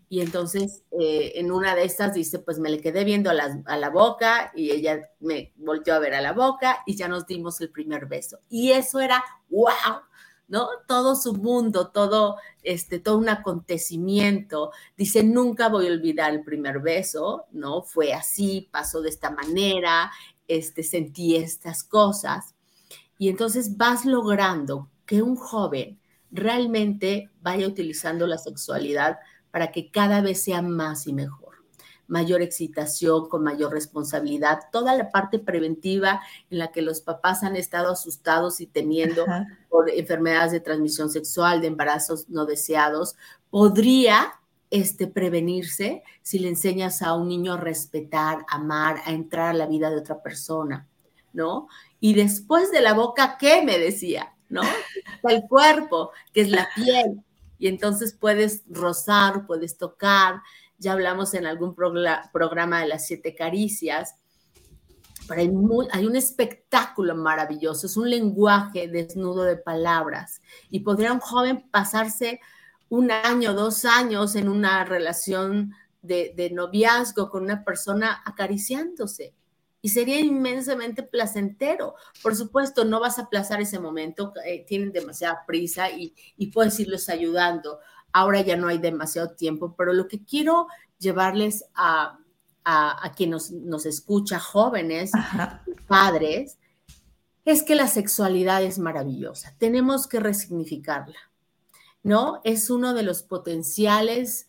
Y 0.08 0.22
entonces 0.22 0.84
eh, 0.92 1.34
en 1.36 1.52
una 1.52 1.76
de 1.76 1.84
estas 1.84 2.14
dice, 2.14 2.40
pues 2.40 2.60
me 2.60 2.70
le 2.70 2.80
quedé 2.80 3.04
viendo 3.04 3.30
a 3.30 3.34
la, 3.34 3.90
boca 3.90 4.52
y 4.56 4.72
ella 4.72 5.10
me 5.20 5.54
volteó 5.58 5.96
a 5.96 6.00
ver 6.00 6.14
a 6.14 6.22
la 6.22 6.34
boca 6.34 6.84
y 6.86 6.96
ya 6.96 7.08
nos 7.08 7.26
dimos 7.26 7.60
el 7.62 7.72
primer 7.72 8.06
beso. 8.06 8.40
Y 8.50 8.72
eso 8.72 9.00
era, 9.00 9.24
wow, 9.50 10.02
¿no? 10.48 10.68
Todo 10.88 11.16
su 11.16 11.34
mundo, 11.34 11.90
todo, 11.90 12.38
este, 12.62 13.00
todo 13.00 13.18
un 13.18 13.30
acontecimiento. 13.30 14.72
Dice, 14.96 15.24
nunca 15.24 15.70
voy 15.70 15.88
a 15.88 15.92
olvidar 15.92 16.32
el 16.32 16.44
primer 16.44 16.80
beso, 16.80 17.46
¿no? 17.52 17.82
Fue 17.82 18.14
así, 18.14 18.70
pasó 18.72 19.02
de 19.02 19.10
esta 19.10 19.32
manera, 19.32 20.12
este, 20.48 20.84
sentí 20.84 21.36
estas 21.36 21.84
cosas. 21.84 22.54
Y 23.18 23.30
entonces 23.30 23.78
vas 23.78 24.06
logrando 24.06 24.90
que 25.06 25.22
un 25.22 25.36
joven 25.36 26.00
realmente 26.32 27.32
vaya 27.42 27.68
utilizando 27.68 28.28
la 28.28 28.38
sexualidad 28.38 29.18
para 29.56 29.72
que 29.72 29.90
cada 29.90 30.20
vez 30.20 30.44
sea 30.44 30.62
más 30.62 31.08
y 31.08 31.14
mejor. 31.14 31.56
Mayor 32.08 32.42
excitación, 32.42 33.30
con 33.30 33.42
mayor 33.42 33.72
responsabilidad, 33.72 34.60
toda 34.70 34.94
la 34.98 35.12
parte 35.12 35.40
preventiva 35.40 36.22
en 36.50 36.58
la 36.58 36.74
que 36.74 36.82
los 36.82 37.00
papás 37.00 37.42
han 37.42 37.56
estado 37.56 37.90
asustados 37.90 38.60
y 38.60 38.68
temiendo 38.68 39.26
por 39.70 39.90
enfermedades 39.90 40.52
de 40.52 40.60
transmisión 40.60 41.10
sexual, 41.10 41.62
de 41.62 41.68
embarazos 41.68 42.28
no 42.28 42.46
deseados, 42.46 43.16
podría 43.50 44.34
este, 44.72 45.08
prevenirse 45.08 46.04
si 46.22 46.40
le 46.40 46.50
enseñas 46.50 47.02
a 47.02 47.14
un 47.14 47.30
niño 47.30 47.54
a 47.54 47.58
respetar, 47.58 48.46
amar, 48.50 48.98
a 49.06 49.14
entrar 49.14 49.52
a 49.52 49.54
la 49.54 49.68
vida 49.68 49.90
de 49.90 49.96
otra 49.96 50.22
persona, 50.22 50.86
¿no? 51.32 51.70
Y 52.02 52.14
después 52.14 52.74
de 52.74 52.82
la 52.82 52.94
boca, 52.94 53.38
¿qué 53.40 53.62
me 53.64 53.80
decía? 53.80 54.36
¿No? 54.50 54.64
El 55.24 55.48
cuerpo, 55.48 56.12
que 56.34 56.42
es 56.42 56.50
la 56.50 56.68
piel, 56.76 57.24
y 57.58 57.68
entonces 57.68 58.14
puedes 58.14 58.64
rozar, 58.68 59.46
puedes 59.46 59.78
tocar. 59.78 60.42
Ya 60.78 60.94
hablamos 60.94 61.34
en 61.34 61.46
algún 61.46 61.76
programa 61.76 62.82
de 62.82 62.88
las 62.88 63.08
siete 63.08 63.36
caricias. 63.36 64.16
Pero 65.28 65.42
hay, 65.42 65.52
hay, 65.92 66.06
un 66.06 66.16
espectáculo 66.16 67.16
maravilloso, 67.16 67.88
es 67.88 67.98
un 67.98 68.10
lenguaje 68.10 68.88
desnudo 68.88 69.44
de 69.44 69.58
palabras. 69.58 70.42
Y 70.70 70.82
podría 70.82 71.14
un 71.14 71.20
joven 71.20 71.68
pasarse 71.72 72.40
un 72.90 73.10
año, 73.10 73.54
dos 73.54 73.86
años 73.86 74.36
en 74.36 74.48
una 74.48 74.86
relación 74.86 75.74
de, 76.04 76.34
de 76.36 76.52
noviazgo 76.52 77.32
con 77.32 77.44
una 77.44 77.64
persona 77.64 78.22
acariciándose 78.24 79.34
y 79.86 79.90
sería 79.90 80.20
inmensamente 80.20 81.04
placentero. 81.04 81.94
Por 82.24 82.36
supuesto, 82.36 82.86
no 82.86 83.00
vas 83.00 83.20
a 83.20 83.26
aplazar 83.26 83.62
ese 83.62 83.78
momento, 83.78 84.34
eh, 84.44 84.66
tienen 84.68 84.92
demasiada 84.92 85.44
prisa 85.46 85.92
y, 85.92 86.16
puedes 86.52 86.80
irles 86.80 87.08
ayudando. 87.08 87.78
Ahora 88.12 88.42
ya 88.42 88.58
no 88.58 88.68
hay 88.68 88.80
demasiado 88.80 89.36
tiempo, 89.36 89.76
pero 89.78 89.94
lo 89.94 90.08
que 90.08 90.26
quiero 90.26 90.66
llevarles 90.98 91.66
a, 91.76 92.18
a, 92.64 93.12
quien 93.16 93.30
nos, 93.30 93.52
nos, 93.52 93.86
escucha, 93.86 94.40
jóvenes, 94.40 95.12
padres, 95.88 96.58
es 97.44 97.62
que 97.62 97.76
la 97.76 97.88
sexualidad 97.88 98.64
es 98.64 98.80
maravillosa. 98.80 99.54
Tenemos 99.60 100.08
que 100.08 100.20
resignificarla, 100.20 101.20
¿no? 102.02 102.42
Es 102.44 102.72
uno 102.72 102.96
de 102.96 103.04
los 103.04 103.22
potenciales 103.22 104.48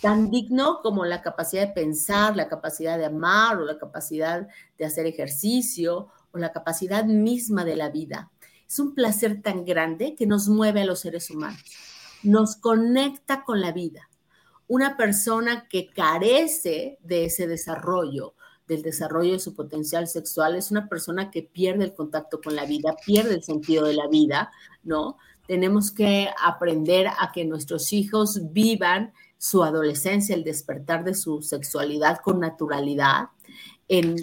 tan 0.00 0.30
digno 0.30 0.80
como 0.82 1.04
la 1.04 1.22
capacidad 1.22 1.66
de 1.66 1.72
pensar, 1.72 2.36
la 2.36 2.48
capacidad 2.48 2.98
de 2.98 3.06
amar 3.06 3.56
o 3.56 3.64
la 3.64 3.78
capacidad 3.78 4.48
de 4.78 4.84
hacer 4.84 5.06
ejercicio 5.06 6.08
o 6.32 6.38
la 6.38 6.52
capacidad 6.52 7.04
misma 7.04 7.64
de 7.64 7.76
la 7.76 7.90
vida. 7.90 8.30
Es 8.66 8.78
un 8.78 8.94
placer 8.94 9.42
tan 9.42 9.64
grande 9.64 10.14
que 10.14 10.26
nos 10.26 10.48
mueve 10.48 10.82
a 10.82 10.84
los 10.84 11.00
seres 11.00 11.30
humanos, 11.30 11.62
nos 12.22 12.56
conecta 12.56 13.44
con 13.44 13.60
la 13.60 13.72
vida. 13.72 14.08
Una 14.66 14.96
persona 14.96 15.66
que 15.68 15.88
carece 15.88 16.98
de 17.02 17.24
ese 17.24 17.46
desarrollo, 17.46 18.34
del 18.66 18.82
desarrollo 18.82 19.32
de 19.32 19.38
su 19.38 19.54
potencial 19.54 20.06
sexual, 20.06 20.54
es 20.54 20.70
una 20.70 20.88
persona 20.88 21.30
que 21.30 21.42
pierde 21.42 21.84
el 21.84 21.94
contacto 21.94 22.40
con 22.42 22.54
la 22.54 22.66
vida, 22.66 22.94
pierde 23.06 23.34
el 23.34 23.42
sentido 23.42 23.86
de 23.86 23.94
la 23.94 24.06
vida, 24.08 24.52
¿no? 24.82 25.16
Tenemos 25.46 25.90
que 25.90 26.28
aprender 26.44 27.06
a 27.06 27.32
que 27.32 27.46
nuestros 27.46 27.94
hijos 27.94 28.52
vivan 28.52 29.14
su 29.38 29.62
adolescencia, 29.62 30.34
el 30.34 30.44
despertar 30.44 31.04
de 31.04 31.14
su 31.14 31.40
sexualidad 31.42 32.18
con 32.18 32.40
naturalidad, 32.40 33.28
en, 33.86 34.18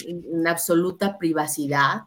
absoluta 0.45 1.17
privacidad. 1.17 2.03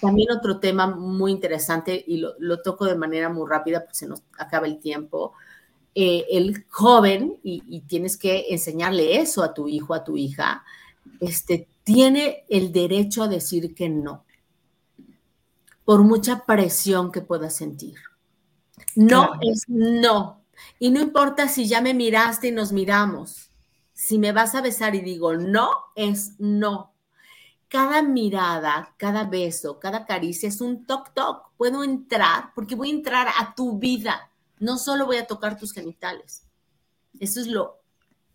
También 0.00 0.30
otro 0.30 0.58
tema 0.60 0.86
muy 0.88 1.32
interesante, 1.32 2.04
y 2.06 2.18
lo, 2.18 2.62
toco 2.62 2.84
de 2.84 2.96
manera 2.96 3.28
muy 3.28 3.48
rápida 3.48 3.80
porque 3.80 3.94
se 3.94 4.08
nos 4.08 4.22
acaba 4.38 4.66
el 4.66 4.78
tiempo, 4.78 5.32
eh, 5.94 6.26
el 6.30 6.64
joven, 6.68 7.38
y, 7.42 7.80
tienes 7.82 8.16
que 8.16 8.46
enseñarle 8.50 9.18
eso 9.18 9.42
a 9.42 9.54
tu 9.54 9.68
hijo, 9.68 9.94
a 9.94 10.04
tu 10.04 10.16
hija, 10.16 10.64
este, 11.20 11.68
tiene 11.84 12.44
el 12.48 12.72
derecho 12.72 13.22
a 13.22 13.28
decir 13.28 13.74
que 13.74 13.88
no, 13.88 14.24
por 15.84 16.02
mucha 16.02 16.44
presión 16.44 17.10
que 17.10 17.22
pueda 17.22 17.50
sentir. 17.50 17.96
No 18.94 19.32
es 19.40 19.64
no. 19.68 20.37
Y 20.78 20.90
no 20.90 21.00
importa 21.00 21.48
si 21.48 21.66
ya 21.66 21.80
me 21.80 21.94
miraste 21.94 22.48
y 22.48 22.52
nos 22.52 22.72
miramos. 22.72 23.50
Si 23.92 24.18
me 24.18 24.32
vas 24.32 24.54
a 24.54 24.60
besar 24.60 24.94
y 24.94 25.00
digo 25.00 25.34
no, 25.34 25.70
es 25.94 26.34
no. 26.38 26.92
Cada 27.68 28.02
mirada, 28.02 28.94
cada 28.96 29.24
beso, 29.24 29.78
cada 29.78 30.06
caricia 30.06 30.48
es 30.48 30.60
un 30.60 30.86
toc 30.86 31.12
toc. 31.14 31.50
Puedo 31.56 31.84
entrar 31.84 32.52
porque 32.54 32.74
voy 32.74 32.90
a 32.90 32.94
entrar 32.94 33.28
a 33.38 33.54
tu 33.54 33.78
vida. 33.78 34.30
No 34.58 34.78
solo 34.78 35.06
voy 35.06 35.16
a 35.16 35.26
tocar 35.26 35.58
tus 35.58 35.72
genitales. 35.72 36.44
Eso 37.20 37.40
es 37.40 37.46
lo, 37.46 37.80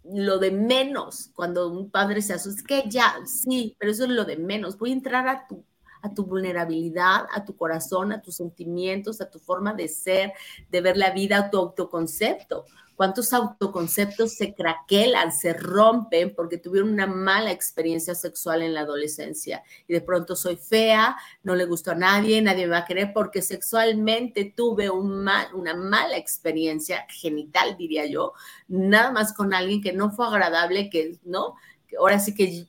lo 0.04 0.38
de 0.38 0.52
menos 0.52 1.32
cuando 1.34 1.68
un 1.72 1.90
padre 1.90 2.22
se 2.22 2.34
asusta. 2.34 2.62
Es 2.62 2.68
que 2.68 2.90
ya, 2.90 3.16
sí, 3.26 3.76
pero 3.80 3.92
eso 3.92 4.04
es 4.04 4.10
lo 4.10 4.26
de 4.26 4.38
menos. 4.38 4.78
Voy 4.78 4.92
a 4.92 4.94
entrar 4.94 5.28
a 5.28 5.48
tu 5.48 5.64
a 6.04 6.14
tu 6.14 6.26
vulnerabilidad, 6.26 7.26
a 7.34 7.44
tu 7.44 7.56
corazón, 7.56 8.12
a 8.12 8.22
tus 8.22 8.36
sentimientos, 8.36 9.22
a 9.22 9.32
tu 9.32 9.40
forma 9.40 9.74
de 9.74 9.88
ser, 9.88 10.34
de 10.70 10.82
ver 10.82 10.98
la 10.98 11.12
vida, 11.12 11.38
a 11.38 11.50
tu 11.50 11.58
autoconcepto. 11.58 12.66
¿Cuántos 12.96 13.34
autoconceptos 13.34 14.34
se 14.34 14.54
craquelan, 14.54 15.32
se 15.32 15.54
rompen 15.54 16.36
porque 16.36 16.60
tuvieron 16.60 16.92
una 16.92 17.08
mala 17.08 17.52
experiencia 17.52 18.14
sexual 18.14 18.62
en 18.62 18.74
la 18.74 18.82
adolescencia? 18.82 19.64
Y 19.88 19.94
de 19.94 20.02
pronto 20.02 20.36
soy 20.36 20.58
fea, 20.58 21.18
no 21.42 21.56
le 21.56 21.66
gusto 21.66 21.92
a 21.92 21.96
nadie, 21.96 22.42
nadie 22.42 22.66
me 22.68 22.74
va 22.74 22.80
a 22.80 22.86
querer 22.86 23.12
porque 23.12 23.42
sexualmente 23.42 24.54
tuve 24.56 24.90
un 24.90 25.28
una 25.54 25.74
mala 25.74 26.18
experiencia 26.18 27.08
genital, 27.10 27.78
diría 27.78 28.06
yo, 28.06 28.34
nada 28.68 29.12
más 29.12 29.34
con 29.34 29.54
alguien 29.54 29.82
que 29.82 29.94
no 29.94 30.12
fue 30.12 30.28
agradable, 30.28 30.90
que 30.90 31.18
no, 31.24 31.56
ahora 31.98 32.20
sí 32.20 32.36
que 32.36 32.68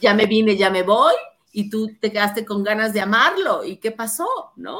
ya 0.00 0.14
me 0.14 0.26
vine, 0.26 0.56
ya 0.56 0.70
me 0.70 0.84
voy, 0.84 1.14
y 1.56 1.70
tú 1.70 1.96
te 1.98 2.12
quedaste 2.12 2.44
con 2.44 2.62
ganas 2.62 2.92
de 2.92 3.00
amarlo. 3.00 3.64
¿Y 3.64 3.78
qué 3.78 3.90
pasó? 3.90 4.28
¿No? 4.56 4.78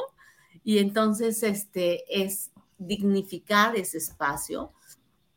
Y 0.62 0.76
entonces 0.76 1.42
este, 1.42 2.04
es 2.10 2.50
dignificar 2.76 3.74
ese 3.76 3.96
espacio 3.96 4.74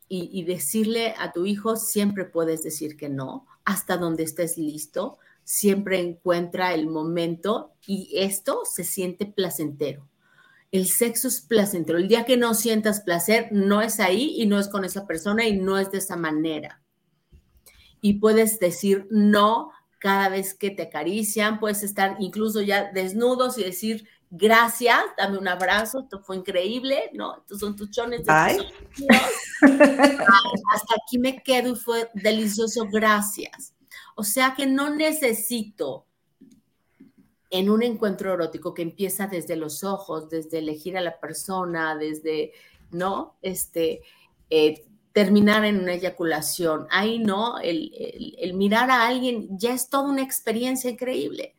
y, 0.09 0.43
decirle 0.43 1.13
a 1.17 1.31
tu 1.31 1.45
hijo, 1.45 1.77
siempre 1.77 2.25
puedes 2.25 2.61
decir 2.63 2.97
que 2.97 3.07
no, 3.07 3.47
hasta 3.63 3.95
donde 3.95 4.23
estés 4.23 4.57
listo, 4.57 5.17
siempre 5.45 6.01
encuentra 6.01 6.73
el 6.73 6.87
momento 6.87 7.71
y 7.87 8.11
esto 8.15 8.63
se 8.65 8.83
siente 8.83 9.25
placentero. 9.25 10.09
El 10.73 10.87
sexo 10.87 11.29
es 11.29 11.39
placentero. 11.39 11.99
El 11.99 12.09
día 12.09 12.25
que 12.25 12.35
no 12.35 12.53
sientas 12.53 12.99
placer, 12.99 13.47
no 13.51 13.81
es 13.81 14.01
ahí 14.01 14.35
y 14.41 14.45
no 14.45 14.59
es 14.59 14.67
con 14.67 14.83
esa 14.83 15.07
persona 15.07 15.47
y 15.47 15.57
no 15.57 15.77
es 15.77 15.89
de 15.89 15.99
esa 15.99 16.17
manera. 16.17 16.81
Y 18.01 18.15
puedes 18.15 18.59
decir 18.59 19.07
no 19.09 19.71
cada 19.99 20.29
vez 20.29 20.53
que 20.53 20.71
te 20.71 20.83
acarician, 20.83 21.59
puedes 21.59 21.83
estar 21.83 22.15
incluso 22.19 22.61
ya 22.61 22.91
desnudos 22.91 23.57
y 23.57 23.63
decir 23.63 24.07
gracias, 24.31 24.99
dame 25.17 25.37
un 25.37 25.47
abrazo, 25.47 26.01
esto 26.01 26.19
fue 26.21 26.37
increíble, 26.37 27.09
¿no? 27.13 27.37
Estos 27.37 27.59
son 27.59 27.75
tus 27.75 27.89
chones. 27.91 28.21
Hasta 28.27 28.65
aquí 31.03 31.17
me 31.19 31.41
quedo 31.41 31.73
y 31.73 31.75
fue 31.75 32.09
delicioso, 32.13 32.87
gracias. 32.91 33.73
O 34.15 34.23
sea 34.23 34.53
que 34.55 34.65
no 34.67 34.89
necesito 34.93 36.05
en 37.49 37.69
un 37.69 37.81
encuentro 37.81 38.33
erótico 38.33 38.73
que 38.73 38.83
empieza 38.83 39.27
desde 39.27 39.55
los 39.55 39.83
ojos, 39.83 40.29
desde 40.29 40.59
elegir 40.59 40.97
a 40.97 41.01
la 41.01 41.19
persona, 41.19 41.97
desde, 41.97 42.53
¿no? 42.91 43.37
Este, 43.41 44.01
eh, 44.51 44.85
terminar 45.13 45.65
en 45.65 45.79
una 45.79 45.93
eyaculación. 45.93 46.87
Ahí 46.91 47.19
no, 47.19 47.59
el, 47.59 48.53
mirar 48.53 48.91
a 48.91 49.07
alguien 49.07 49.57
ya 49.57 49.73
es 49.73 49.89
toda 49.89 50.09
una 50.09 50.21
experiencia 50.21 50.89
increíble. 50.89 51.55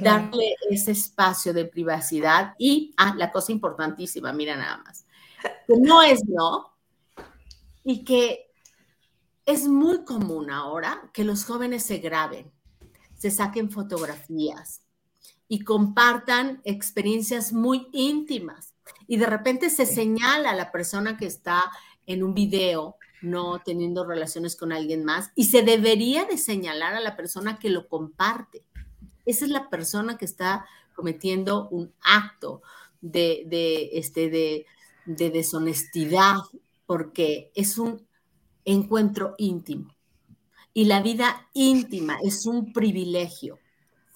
Darle 0.00 0.56
ese 0.70 0.90
espacio 0.90 1.52
de 1.52 1.66
privacidad 1.66 2.54
y, 2.58 2.94
ah, 2.96 3.14
la 3.16 3.30
cosa 3.30 3.52
importantísima, 3.52 4.32
mira 4.32 4.56
nada 4.56 4.78
más, 4.78 5.06
que 5.66 5.76
no 5.76 6.02
es 6.02 6.24
no 6.24 6.74
y 7.84 8.02
que 8.02 8.50
es 9.46 9.68
muy 9.68 10.04
común 10.04 10.50
ahora 10.50 11.10
que 11.12 11.22
los 11.22 11.44
jóvenes 11.44 11.84
se 11.84 11.98
graben, 11.98 12.50
se 13.14 13.30
saquen 13.30 13.70
fotografías 13.70 14.82
y 15.46 15.60
compartan 15.60 16.60
experiencias 16.64 17.52
muy 17.52 17.88
íntimas 17.92 18.74
y 19.06 19.18
de 19.18 19.26
repente 19.26 19.70
se 19.70 19.86
señala 19.86 20.50
a 20.50 20.56
la 20.56 20.72
persona 20.72 21.16
que 21.16 21.26
está 21.26 21.70
en 22.06 22.22
un 22.22 22.34
video 22.34 22.96
no 23.22 23.60
teniendo 23.64 24.04
relaciones 24.04 24.56
con 24.56 24.72
alguien 24.72 25.04
más 25.04 25.30
y 25.34 25.44
se 25.44 25.62
debería 25.62 26.24
de 26.26 26.36
señalar 26.36 26.94
a 26.94 27.00
la 27.00 27.16
persona 27.16 27.58
que 27.58 27.70
lo 27.70 27.88
comparte. 27.88 28.62
Esa 29.24 29.46
es 29.46 29.50
la 29.50 29.70
persona 29.70 30.18
que 30.18 30.26
está 30.26 30.66
cometiendo 30.94 31.68
un 31.70 31.92
acto 32.02 32.62
de, 33.00 33.90
este, 33.94 34.28
de, 34.28 34.66
de 35.06 35.30
deshonestidad 35.30 36.36
porque 36.86 37.50
es 37.54 37.78
un 37.78 38.06
encuentro 38.64 39.34
íntimo. 39.38 39.94
Y 40.74 40.84
la 40.86 41.00
vida 41.00 41.48
íntima 41.54 42.18
es 42.22 42.46
un 42.46 42.72
privilegio. 42.72 43.58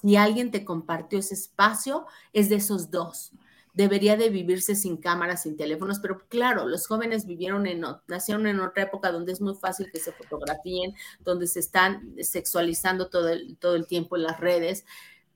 Si 0.03 0.17
alguien 0.17 0.51
te 0.51 0.65
compartió 0.65 1.19
ese 1.19 1.35
espacio, 1.35 2.07
es 2.33 2.49
de 2.49 2.57
esos 2.57 2.91
dos 2.91 3.33
debería 3.79 4.17
de 4.17 4.29
vivirse 4.29 4.75
sin 4.75 4.97
cámaras, 4.97 5.45
sin 5.45 5.57
teléfonos, 5.57 6.01
pero 6.01 6.27
claro, 6.27 6.67
los 6.67 6.89
jóvenes 6.89 7.27
vivieron 7.27 7.65
en, 7.69 7.85
nacieron 8.09 8.49
en 8.49 8.59
otra 8.59 8.83
época 8.83 9.13
donde 9.13 9.31
es 9.31 9.41
muy 9.41 9.55
fácil 9.55 9.89
que 9.93 10.01
se 10.01 10.11
fotografíen, 10.11 10.95
donde 11.21 11.47
se 11.47 11.61
están 11.61 12.13
sexualizando 12.21 13.09
todo 13.09 13.29
el, 13.29 13.57
todo 13.57 13.77
el 13.77 13.87
tiempo 13.87 14.17
en 14.17 14.25
las 14.25 14.41
redes, 14.41 14.85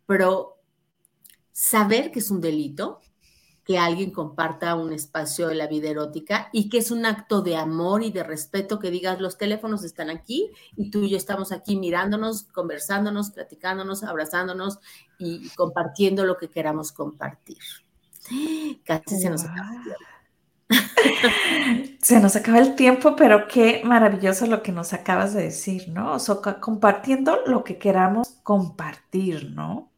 pero 0.07 0.57
saber 1.53 2.11
que 2.11 2.18
es 2.18 2.32
un 2.32 2.40
delito, 2.40 2.99
que 3.64 3.78
alguien 3.78 4.11
comparta 4.11 4.74
un 4.74 4.93
espacio 4.93 5.47
de 5.47 5.55
la 5.55 5.68
vida 5.68 5.90
erótica 5.90 6.49
y 6.53 6.68
que 6.68 6.78
es 6.78 6.90
un 6.90 7.07
acto 7.07 7.43
de 7.43 7.55
amor 7.55 8.03
y 8.03 8.11
de 8.11 8.24
respeto 8.24 8.80
que 8.80 8.90
digas, 8.90 9.20
los 9.20 9.38
teléfonos 9.38 9.84
están 9.84 10.11
aquí 10.11 10.51
y 10.76 10.90
tú 10.90 11.05
y 11.05 11.11
yo 11.11 11.16
estamos 11.16 11.53
aquí 11.53 11.76
mirándonos, 11.76 12.43
conversándonos, 12.43 13.30
platicándonos, 13.30 14.03
abrazándonos 14.03 14.80
y 15.16 15.49
compartiendo 15.51 16.24
lo 16.24 16.38
que 16.38 16.51
queramos 16.51 16.90
compartir. 16.90 17.59
Casi 18.84 19.20
se 19.20 19.30
nos 19.30 19.44
acaba 19.44 19.74
el 19.74 19.82
tiempo. 19.82 20.12
Se 22.02 22.18
nos 22.18 22.34
acaba 22.36 22.58
el 22.58 22.74
tiempo, 22.74 23.14
pero 23.16 23.46
qué 23.46 23.82
maravilloso 23.84 24.46
lo 24.46 24.62
que 24.62 24.72
nos 24.72 24.92
acabas 24.92 25.34
de 25.34 25.42
decir, 25.44 25.88
¿no? 25.88 26.14
O 26.14 26.18
sea, 26.18 26.36
compartiendo 26.60 27.40
lo 27.46 27.62
que 27.62 27.78
queramos 27.78 28.28
compartir, 28.42 29.50
¿no? 29.50 29.90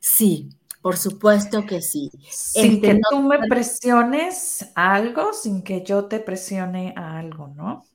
Sí, 0.00 0.50
por 0.82 0.96
supuesto 0.96 1.64
que 1.64 1.80
sí. 1.80 2.10
Sin 2.30 2.80
que 2.80 3.00
tú 3.08 3.22
me 3.22 3.38
presiones 3.48 4.70
algo, 4.74 5.32
sin 5.32 5.62
que 5.62 5.82
yo 5.82 6.06
te 6.06 6.20
presione 6.20 6.92
a 6.96 7.18
algo, 7.18 7.48
¿no? 7.48 7.86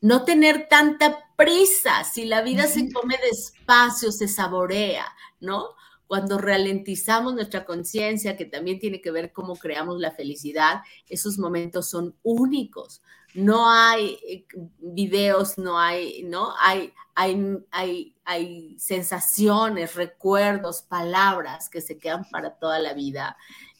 No 0.00 0.24
tener 0.24 0.68
tanta 0.68 1.18
prisa, 1.36 2.04
si 2.04 2.24
la 2.24 2.42
vida 2.42 2.66
se 2.66 2.92
come 2.92 3.16
despacio, 3.30 4.12
se 4.12 4.28
saborea, 4.28 5.04
¿no? 5.40 5.70
Cuando 6.06 6.38
ralentizamos 6.38 7.34
nuestra 7.34 7.64
conciencia, 7.64 8.36
que 8.36 8.44
también 8.44 8.78
tiene 8.78 9.00
que 9.00 9.10
ver 9.10 9.32
cómo 9.32 9.56
creamos 9.56 9.98
la 9.98 10.10
felicidad, 10.10 10.82
esos 11.08 11.38
momentos 11.38 11.88
son 11.88 12.14
únicos. 12.22 13.02
No 13.34 13.68
hay 13.68 14.18
eh, 14.28 14.46
videos, 14.78 15.58
no 15.58 15.78
hay, 15.78 16.22
¿no? 16.22 16.54
Hay, 16.60 16.92
hay, 17.14 17.58
hay, 17.70 18.14
hay 18.24 18.78
sensaciones, 18.78 19.94
recuerdos, 19.94 20.82
palabras 20.82 21.68
que 21.68 21.80
se 21.80 21.98
quedan 21.98 22.24
para 22.30 22.54
toda 22.58 22.78
la 22.78 22.92
vida. 22.94 23.36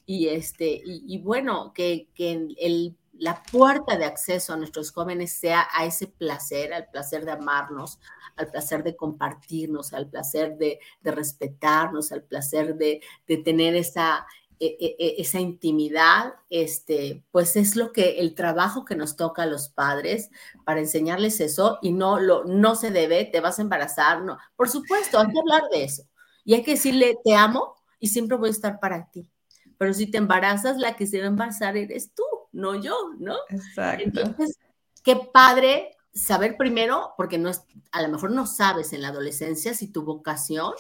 Y, 0.07 0.29
este, 0.29 0.83
y, 0.85 1.18
bueno, 1.18 1.72
que, 1.72 2.09
que 2.14 2.49
el 2.59 2.97
la 3.19 3.43
puerta 3.43 3.97
de 3.97 4.05
acceso 4.05 4.53
a 4.53 4.57
nuestros 4.57 4.91
jóvenes 4.91 5.33
sea 5.33 5.69
a 5.73 5.85
ese 5.85 6.07
placer, 6.07 6.73
al 6.73 6.89
placer 6.91 7.25
de 7.25 7.33
amarnos, 7.33 7.99
al 8.37 8.49
placer 8.49 8.83
de 8.83 8.97
compartirnos, 8.97 9.93
al 9.93 10.09
placer 10.09 10.57
de, 10.57 10.81
respetarnos, 11.03 12.12
al 12.12 12.25
placer 12.25 12.77
de, 12.77 13.01
tener 13.45 13.77
esa, 13.77 14.27
e, 14.59 14.77
e, 14.81 14.97
e, 14.99 15.15
esa 15.19 15.41
intimidad, 15.41 16.35
este, 16.51 17.25
pues 17.31 17.57
es 17.57 17.77
lo 17.77 17.93
que 17.93 18.21
el 18.21 18.35
trabajo 18.35 18.85
que 18.85 18.97
nos 18.97 19.17
toca 19.17 19.45
a 19.45 19.47
los 19.47 19.69
padres 19.69 20.31
para 20.65 20.81
enseñarles 20.81 21.41
eso 21.41 21.79
y 21.83 21.93
no 21.93 22.19
lo 22.19 22.45
no 22.45 22.75
se 22.75 22.91
debe, 22.91 23.25
te 23.25 23.41
vas 23.41 23.59
a 23.59 23.62
embarazar, 23.62 24.23
no. 24.23 24.39
Por 24.57 24.69
supuesto, 24.69 25.19
hay 25.19 25.33
que 25.33 25.39
hablar 25.39 25.62
de 25.71 25.85
eso 25.85 26.05
y 26.45 26.55
hay 26.55 26.62
que 26.62 26.73
decirle 26.73 27.17
te 27.25 27.35
amo 27.35 27.75
y 27.99 28.09
siempre 28.09 28.37
voy 28.37 28.49
a 28.49 28.53
estar 28.53 28.81
para 28.81 29.11
ti. 29.11 29.31
Pero 29.79 29.93
si 29.95 30.07
te 30.11 30.19
embarazas, 30.19 30.79
la 30.79 30.97
que 30.97 31.07
se 31.07 31.19
va 31.19 31.25
a 31.25 31.29
embarazar 31.29 31.77
eres 31.77 32.12
tú, 32.15 32.23
no 32.55 32.74
yo, 32.80 32.96
¿no? 33.18 33.36
Exacto. 33.50 34.05
Entonces, 34.05 34.59
qué 35.02 35.16
padre 35.16 35.96
saber 36.12 36.57
primero, 36.57 37.12
porque 37.16 37.38
no 37.38 37.50
es, 37.50 37.62
a 37.92 38.02
lo 38.02 38.09
mejor 38.09 38.30
no 38.30 38.46
sabes 38.46 38.92
en 38.92 39.02
la 39.02 39.09
adolescencia 39.09 39.74
si 39.74 39.88
tu 39.92 40.02
vocación 40.02 40.72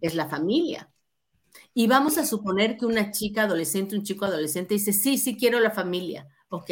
es 0.00 0.14
la 0.14 0.28
familia. 0.28 0.90
Y 1.72 1.86
vamos 1.86 2.18
a 2.18 2.26
suponer 2.26 2.76
que 2.76 2.86
una 2.86 3.10
chica 3.10 3.44
adolescente, 3.44 3.96
un 3.96 4.02
chico 4.02 4.24
adolescente 4.24 4.74
dice, 4.74 4.92
sí, 4.92 5.18
sí 5.18 5.36
quiero 5.36 5.60
la 5.60 5.70
familia, 5.70 6.28
ok. 6.48 6.70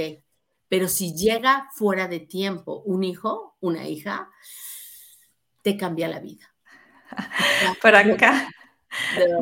Pero 0.69 0.89
si 0.89 1.15
llega 1.15 1.69
fuera 1.73 2.09
de 2.09 2.21
tiempo 2.21 2.83
un 2.85 3.05
hijo, 3.05 3.57
una 3.61 3.89
hija, 3.89 4.31
te 5.63 5.77
cambia 5.77 6.09
la 6.09 6.21
vida. 6.21 6.55
Por 7.83 7.95
acá, 7.95 8.49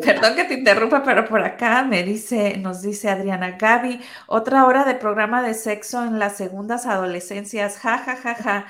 Perdón 0.02 0.36
que 0.36 0.44
te 0.44 0.54
interrumpa, 0.54 1.02
pero 1.02 1.26
por 1.26 1.42
acá 1.42 1.82
me 1.82 2.02
dice, 2.02 2.56
nos 2.56 2.82
dice 2.82 3.08
Adriana 3.08 3.56
Gaby, 3.58 4.00
otra 4.26 4.66
hora 4.66 4.84
de 4.84 4.94
programa 4.94 5.42
de 5.42 5.54
sexo 5.54 6.04
en 6.04 6.18
las 6.18 6.36
segundas 6.36 6.86
adolescencias, 6.86 7.78
ja, 7.78 7.98
ja, 7.98 8.16
ja, 8.16 8.34
ja. 8.34 8.66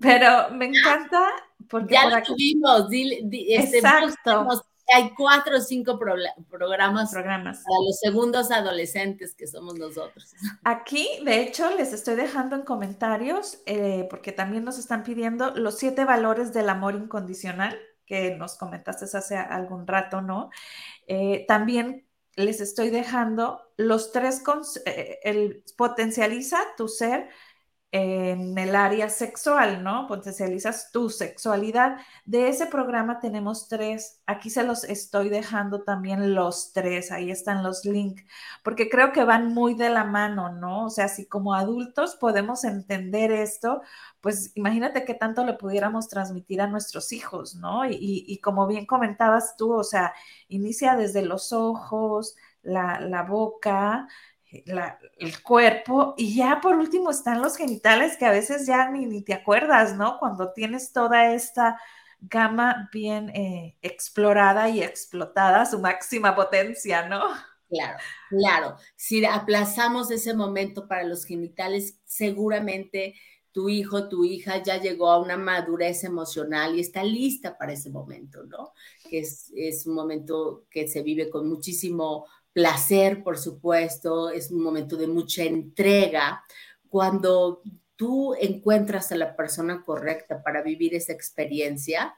Pero 0.00 0.50
me 0.50 0.66
encanta 0.66 1.28
porque 1.68 1.94
ya 1.94 2.08
lo 2.08 2.22
tuvimos, 2.22 2.88
este, 2.90 3.78
exacto. 3.78 4.48
Hay 4.94 5.10
cuatro 5.16 5.56
o 5.56 5.60
cinco 5.60 5.98
programas, 5.98 7.10
programas 7.10 7.62
para 7.64 7.78
los 7.86 7.98
segundos 7.98 8.50
adolescentes 8.50 9.34
que 9.34 9.46
somos 9.46 9.78
nosotros. 9.78 10.34
Aquí, 10.64 11.08
de 11.24 11.40
hecho, 11.40 11.74
les 11.76 11.92
estoy 11.94 12.16
dejando 12.16 12.56
en 12.56 12.62
comentarios, 12.62 13.62
eh, 13.64 14.06
porque 14.10 14.32
también 14.32 14.64
nos 14.64 14.78
están 14.78 15.02
pidiendo 15.02 15.52
los 15.52 15.78
siete 15.78 16.04
valores 16.04 16.52
del 16.52 16.68
amor 16.68 16.94
incondicional 16.94 17.78
que 18.12 18.36
nos 18.36 18.56
comentaste 18.58 19.06
hace 19.16 19.38
algún 19.38 19.86
rato, 19.86 20.20
¿no? 20.20 20.50
Eh, 21.06 21.46
también 21.48 22.06
les 22.36 22.60
estoy 22.60 22.90
dejando 22.90 23.62
los 23.78 24.12
tres, 24.12 24.42
eh, 24.84 25.18
el 25.24 25.64
potencializa 25.78 26.58
tu 26.76 26.88
ser 26.88 27.30
en 27.92 28.56
el 28.56 28.74
área 28.74 29.10
sexual, 29.10 29.82
¿no? 29.84 30.06
Potencializas 30.06 30.90
tu 30.92 31.10
sexualidad. 31.10 31.98
De 32.24 32.48
ese 32.48 32.66
programa 32.66 33.20
tenemos 33.20 33.68
tres. 33.68 34.22
Aquí 34.26 34.48
se 34.48 34.64
los 34.64 34.84
estoy 34.84 35.28
dejando 35.28 35.82
también 35.82 36.34
los 36.34 36.72
tres. 36.72 37.12
Ahí 37.12 37.30
están 37.30 37.62
los 37.62 37.84
links, 37.84 38.24
porque 38.64 38.88
creo 38.88 39.12
que 39.12 39.24
van 39.24 39.48
muy 39.52 39.74
de 39.74 39.90
la 39.90 40.04
mano, 40.04 40.50
¿no? 40.50 40.86
O 40.86 40.90
sea, 40.90 41.08
si 41.08 41.26
como 41.26 41.54
adultos 41.54 42.16
podemos 42.16 42.64
entender 42.64 43.30
esto, 43.30 43.82
pues 44.22 44.52
imagínate 44.54 45.04
qué 45.04 45.12
tanto 45.14 45.44
le 45.44 45.52
pudiéramos 45.54 46.08
transmitir 46.08 46.62
a 46.62 46.68
nuestros 46.68 47.12
hijos, 47.12 47.56
¿no? 47.56 47.84
Y, 47.86 48.24
y 48.26 48.38
como 48.40 48.66
bien 48.66 48.86
comentabas 48.86 49.56
tú, 49.58 49.72
o 49.74 49.84
sea, 49.84 50.14
inicia 50.48 50.96
desde 50.96 51.22
los 51.22 51.52
ojos, 51.52 52.36
la, 52.62 53.00
la 53.00 53.22
boca, 53.24 54.08
el 54.52 55.42
cuerpo 55.42 56.14
y 56.16 56.34
ya 56.34 56.60
por 56.60 56.76
último 56.76 57.10
están 57.10 57.40
los 57.40 57.56
genitales 57.56 58.16
que 58.16 58.26
a 58.26 58.30
veces 58.30 58.66
ya 58.66 58.90
ni, 58.90 59.22
te 59.22 59.32
acuerdas, 59.32 59.96
¿no? 59.96 60.18
Cuando 60.18 60.52
tienes 60.52 60.92
toda 60.92 61.32
esta 61.32 61.80
gama 62.20 62.88
bien 62.92 63.30
eh, 63.30 63.78
explorada 63.82 64.68
y 64.68 64.82
explotada 64.82 65.64
su 65.66 65.78
máxima 65.80 66.36
potencia, 66.36 67.08
¿no? 67.08 67.22
Claro, 67.68 67.98
claro. 68.28 68.76
Si 68.96 69.24
aplazamos 69.24 70.10
ese 70.10 70.34
momento 70.34 70.86
para 70.86 71.04
los 71.04 71.24
genitales, 71.24 71.98
seguramente 72.04 73.14
tu 73.50 73.68
hijo, 73.68 74.08
tu 74.08 74.24
hija 74.24 74.62
ya 74.62 74.78
llegó 74.78 75.10
a 75.10 75.18
una 75.18 75.38
madurez 75.38 76.04
emocional 76.04 76.76
y 76.76 76.80
está 76.80 77.02
lista 77.02 77.56
para 77.56 77.72
ese 77.72 77.90
momento, 77.90 78.44
¿no? 78.44 78.72
Que 79.08 79.20
es, 79.20 79.50
es 79.56 79.86
un 79.86 79.94
momento 79.94 80.66
que 80.70 80.86
se 80.88 81.02
vive 81.02 81.30
con 81.30 81.48
muchísimo 81.48 82.26
placer, 82.52 83.22
por 83.22 83.38
supuesto, 83.38 84.30
es 84.30 84.50
un 84.50 84.62
momento 84.62 84.96
de 84.96 85.06
mucha 85.06 85.42
entrega. 85.44 86.42
Cuando 86.88 87.62
tú 87.96 88.34
encuentras 88.34 89.12
a 89.12 89.16
la 89.16 89.36
persona 89.36 89.82
correcta 89.84 90.42
para 90.42 90.62
vivir 90.62 90.94
esa 90.94 91.12
experiencia, 91.12 92.14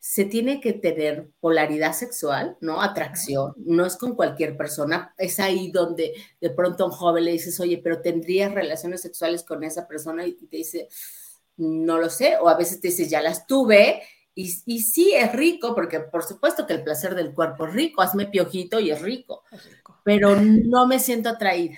se 0.00 0.24
tiene 0.24 0.60
que 0.60 0.72
tener 0.72 1.28
polaridad 1.40 1.92
sexual, 1.92 2.56
¿no? 2.60 2.80
Atracción, 2.80 3.52
no 3.58 3.84
es 3.84 3.96
con 3.96 4.14
cualquier 4.14 4.56
persona, 4.56 5.12
es 5.18 5.40
ahí 5.40 5.70
donde 5.72 6.14
de 6.40 6.50
pronto 6.50 6.84
a 6.84 6.86
un 6.86 6.92
joven 6.92 7.24
le 7.24 7.32
dices, 7.32 7.58
oye, 7.60 7.78
pero 7.82 8.00
tendrías 8.00 8.52
relaciones 8.52 9.02
sexuales 9.02 9.42
con 9.42 9.64
esa 9.64 9.88
persona 9.88 10.24
y 10.24 10.34
te 10.34 10.56
dice, 10.56 10.88
no 11.56 11.98
lo 11.98 12.08
sé, 12.10 12.36
o 12.40 12.48
a 12.48 12.56
veces 12.56 12.80
te 12.80 12.88
dice, 12.88 13.08
ya 13.08 13.20
las 13.20 13.46
tuve 13.46 14.02
y, 14.40 14.82
sí 14.82 15.14
es 15.14 15.32
rico, 15.32 15.74
porque 15.74 15.98
por 15.98 16.22
supuesto 16.22 16.64
que 16.64 16.72
el 16.74 16.84
placer 16.84 17.16
del 17.16 17.34
cuerpo 17.34 17.66
es 17.66 17.72
rico, 17.72 18.02
hazme 18.02 18.26
piojito 18.26 18.78
y 18.78 18.92
es 18.92 19.02
rico, 19.02 19.42
pero 20.04 20.36
no 20.36 20.86
me 20.86 21.00
siento 21.00 21.28
atraída. 21.28 21.76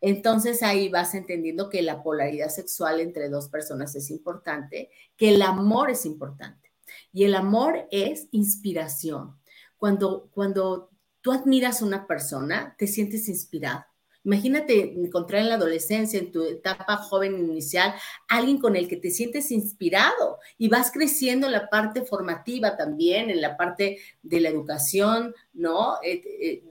Entonces 0.00 0.62
ahí 0.62 0.88
vas 0.88 1.14
entendiendo 1.14 1.68
que 1.68 1.82
la 1.82 2.02
polaridad 2.02 2.48
sexual 2.48 3.00
entre 3.00 3.28
dos 3.28 3.50
personas 3.50 3.94
es 3.94 4.10
importante, 4.10 4.90
que 5.18 5.34
el 5.34 5.42
amor 5.42 5.90
es 5.90 6.06
importante. 6.06 6.72
Y 7.12 7.24
el 7.24 7.34
amor 7.34 7.86
es 7.90 8.28
inspiración. 8.30 9.36
Cuando, 9.76 10.30
cuando 10.30 10.90
tú 11.20 11.32
admiras 11.32 11.82
a 11.82 11.84
una 11.84 12.06
persona, 12.06 12.74
te 12.78 12.86
sientes 12.86 13.28
inspirado. 13.28 13.84
Imagínate 14.26 14.92
encontrar 15.00 15.42
en 15.42 15.50
la 15.50 15.54
adolescencia, 15.54 16.18
en 16.18 16.32
tu 16.32 16.42
etapa 16.42 16.96
joven 16.96 17.38
inicial, 17.38 17.94
alguien 18.26 18.58
con 18.58 18.74
el 18.74 18.88
que 18.88 18.96
te 18.96 19.12
sientes 19.12 19.52
inspirado 19.52 20.40
y 20.58 20.68
vas 20.68 20.90
creciendo 20.90 21.46
en 21.46 21.52
la 21.52 21.70
parte 21.70 22.02
formativa 22.02 22.76
también, 22.76 23.30
en 23.30 23.40
la 23.40 23.56
parte 23.56 23.98
de 24.24 24.40
la 24.40 24.48
educación, 24.48 25.32
¿no? 25.54 25.98
Eh, 26.02 26.22
eh, 26.40 26.64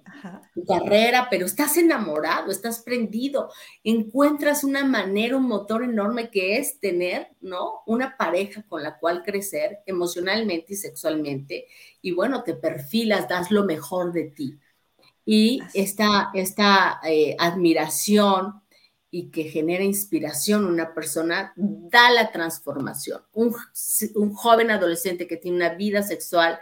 tu 0.53 0.65
carrera, 0.65 1.27
pero 1.29 1.45
estás 1.45 1.77
enamorado, 1.77 2.51
estás 2.51 2.83
prendido, 2.83 3.49
encuentras 3.85 4.65
una 4.65 4.83
manera, 4.83 5.37
un 5.37 5.47
motor 5.47 5.81
enorme 5.81 6.29
que 6.29 6.57
es 6.57 6.81
tener, 6.81 7.29
¿no? 7.39 7.83
Una 7.85 8.17
pareja 8.17 8.63
con 8.67 8.83
la 8.83 8.99
cual 8.99 9.23
crecer 9.23 9.79
emocionalmente 9.85 10.73
y 10.73 10.75
sexualmente 10.75 11.67
y 12.01 12.11
bueno, 12.11 12.43
te 12.43 12.53
perfilas, 12.53 13.29
das 13.29 13.49
lo 13.49 13.63
mejor 13.63 14.11
de 14.11 14.25
ti 14.25 14.59
y 15.25 15.61
esta, 15.73 16.29
esta 16.33 16.99
eh, 17.03 17.35
admiración 17.39 18.61
y 19.09 19.31
que 19.31 19.45
genera 19.45 19.83
inspiración 19.83 20.65
una 20.65 20.93
persona 20.93 21.53
da 21.55 22.11
la 22.11 22.31
transformación. 22.31 23.21
Un, 23.33 23.53
joven 24.33 24.71
adolescente 24.71 25.27
que 25.27 25.37
tiene 25.37 25.57
una 25.57 25.73
vida 25.73 26.03
sexual 26.03 26.59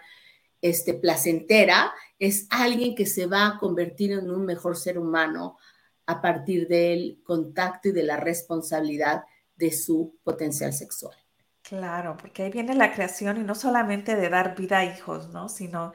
este, 0.61 0.93
placentera 0.93 1.91
es 2.19 2.47
alguien 2.49 2.95
que 2.95 3.05
se 3.05 3.25
va 3.25 3.47
a 3.47 3.57
convertir 3.57 4.11
en 4.11 4.29
un 4.29 4.45
mejor 4.45 4.77
ser 4.77 4.97
humano 4.97 5.57
a 6.05 6.21
partir 6.21 6.67
del 6.67 7.21
contacto 7.23 7.89
y 7.89 7.91
de 7.91 8.03
la 8.03 8.17
responsabilidad 8.17 9.23
de 9.55 9.71
su 9.71 10.17
potencial 10.23 10.73
sexual. 10.73 11.15
Claro, 11.63 12.17
porque 12.17 12.43
ahí 12.43 12.51
viene 12.51 12.75
la 12.75 12.93
creación 12.93 13.37
y 13.37 13.43
no 13.43 13.55
solamente 13.55 14.15
de 14.15 14.29
dar 14.29 14.55
vida 14.55 14.79
a 14.79 14.85
hijos, 14.85 15.29
¿no? 15.29 15.49
Sino 15.49 15.93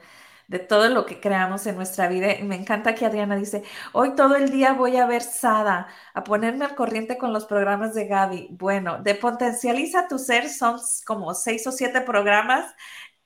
de 0.49 0.57
todo 0.57 0.89
lo 0.89 1.05
que 1.05 1.19
creamos 1.19 1.67
en 1.67 1.75
nuestra 1.75 2.07
vida. 2.07 2.33
Y 2.33 2.43
me 2.43 2.55
encanta 2.55 2.95
que 2.95 3.05
Adriana 3.05 3.35
dice, 3.35 3.63
hoy 3.93 4.15
todo 4.15 4.35
el 4.35 4.49
día 4.49 4.73
voy 4.73 4.97
a 4.97 5.05
ver 5.05 5.21
Sada, 5.21 5.87
a 6.15 6.23
ponerme 6.23 6.65
al 6.65 6.75
corriente 6.75 7.19
con 7.19 7.31
los 7.31 7.45
programas 7.45 7.93
de 7.93 8.07
Gaby. 8.07 8.47
Bueno, 8.51 8.97
de 8.97 9.13
Potencializa 9.13 10.07
tu 10.07 10.17
Ser 10.17 10.49
son 10.49 10.79
como 11.05 11.35
seis 11.35 11.67
o 11.67 11.71
siete 11.71 12.01
programas. 12.01 12.65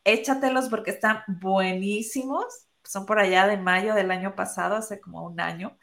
Échatelos 0.03 0.67
porque 0.67 0.91
están 0.91 1.23
buenísimos. 1.27 2.45
Son 2.83 3.05
por 3.05 3.19
allá 3.19 3.47
de 3.47 3.55
mayo 3.55 3.95
del 3.95 4.11
año 4.11 4.35
pasado, 4.35 4.75
hace 4.75 4.99
como 4.99 5.23
un 5.23 5.39
año. 5.39 5.77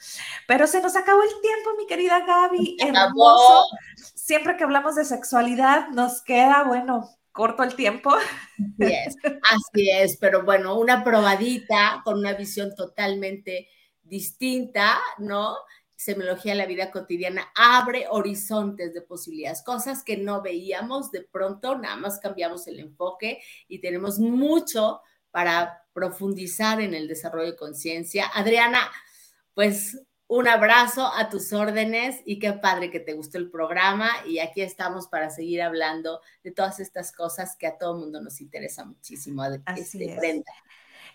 Pero 0.47 0.67
se 0.67 0.83
nos 0.83 0.95
acabó 0.95 1.23
el 1.23 1.41
tiempo, 1.41 1.71
mi 1.79 1.87
querida 1.87 2.21
Gaby. 2.21 2.77
Hermoso. 2.81 3.65
Siempre 3.97 4.59
que 4.59 4.65
hablamos 4.65 4.95
de 4.95 5.07
sexualidad, 5.07 5.89
nos 5.89 6.21
queda, 6.21 6.65
bueno, 6.65 7.09
corto 7.33 7.63
el 7.63 7.75
tiempo. 7.75 8.11
Así 8.15 8.93
es, 8.93 9.17
así 9.25 9.91
es, 9.91 10.17
pero 10.19 10.45
bueno, 10.45 10.79
una 10.79 11.05
probadita 11.05 12.03
con 12.05 12.19
una 12.19 12.35
visión 12.35 12.75
totalmente 12.75 13.69
distinta, 14.03 14.99
¿no? 15.19 15.57
Semiología 15.95 16.53
de 16.53 16.59
la 16.59 16.67
vida 16.67 16.91
cotidiana 16.91 17.53
abre 17.55 18.07
horizontes 18.11 18.95
de 18.95 19.03
posibilidades, 19.03 19.63
cosas 19.63 20.03
que 20.03 20.17
no 20.17 20.43
veíamos, 20.43 21.11
de 21.11 21.23
pronto 21.23 21.77
nada 21.77 21.97
más 21.97 22.19
cambiamos 22.19 22.67
el 22.67 22.81
enfoque 22.81 23.43
y 23.69 23.81
tenemos 23.81 24.19
mucho 24.19 25.01
para 25.31 25.85
profundizar 25.93 26.81
en 26.81 26.95
el 26.95 27.07
desarrollo 27.07 27.51
de 27.51 27.57
conciencia. 27.57 28.27
Adriana, 28.33 28.91
pues 29.55 30.01
Un 30.31 30.47
abrazo 30.47 31.11
a 31.13 31.29
tus 31.29 31.53
órdenes 31.53 32.23
y 32.25 32.39
qué 32.39 32.53
padre 32.53 32.89
que 32.89 33.01
te 33.01 33.15
gustó 33.15 33.37
el 33.37 33.51
programa 33.51 34.09
y 34.25 34.39
aquí 34.39 34.63
estamos 34.63 35.09
para 35.09 35.29
seguir 35.29 35.61
hablando 35.61 36.21
de 36.45 36.53
todas 36.53 36.79
estas 36.79 37.11
cosas 37.11 37.57
que 37.57 37.67
a 37.67 37.77
todo 37.77 37.99
mundo 37.99 38.21
nos 38.21 38.41
interesa 38.41 38.85
muchísimo. 38.85 39.43
Así 39.65 40.05
este, 40.05 40.45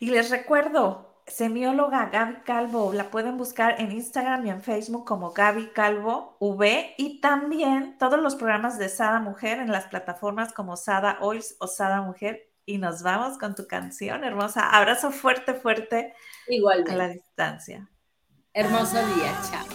Y 0.01 0.07
les 0.07 0.29
recuerdo, 0.31 1.21
semióloga 1.27 2.09
Gaby 2.09 2.41
Calvo, 2.43 2.91
la 2.91 3.09
pueden 3.09 3.37
buscar 3.37 3.79
en 3.79 3.93
Instagram 3.93 4.47
y 4.47 4.49
en 4.49 4.61
Facebook 4.61 5.05
como 5.05 5.31
Gaby 5.31 5.67
Calvo 5.67 6.35
V 6.41 6.95
y 6.97 7.21
también 7.21 7.97
todos 7.97 8.19
los 8.19 8.35
programas 8.35 8.77
de 8.77 8.89
Sada 8.89 9.21
Mujer 9.21 9.59
en 9.59 9.71
las 9.71 9.85
plataformas 9.85 10.51
como 10.51 10.75
Sada 10.75 11.19
Oils 11.21 11.55
o 11.61 11.67
Sada 11.67 12.01
Mujer 12.01 12.51
y 12.65 12.79
nos 12.79 13.01
vamos 13.01 13.37
con 13.37 13.55
tu 13.55 13.65
canción 13.65 14.25
hermosa. 14.25 14.71
Abrazo 14.71 15.11
fuerte, 15.11 15.53
fuerte. 15.53 16.13
Igualmente. 16.49 16.91
A 16.91 16.95
la 16.97 17.07
distancia. 17.07 17.89
Hermoso 18.55 18.95
día, 18.95 19.37
chao. 19.51 19.65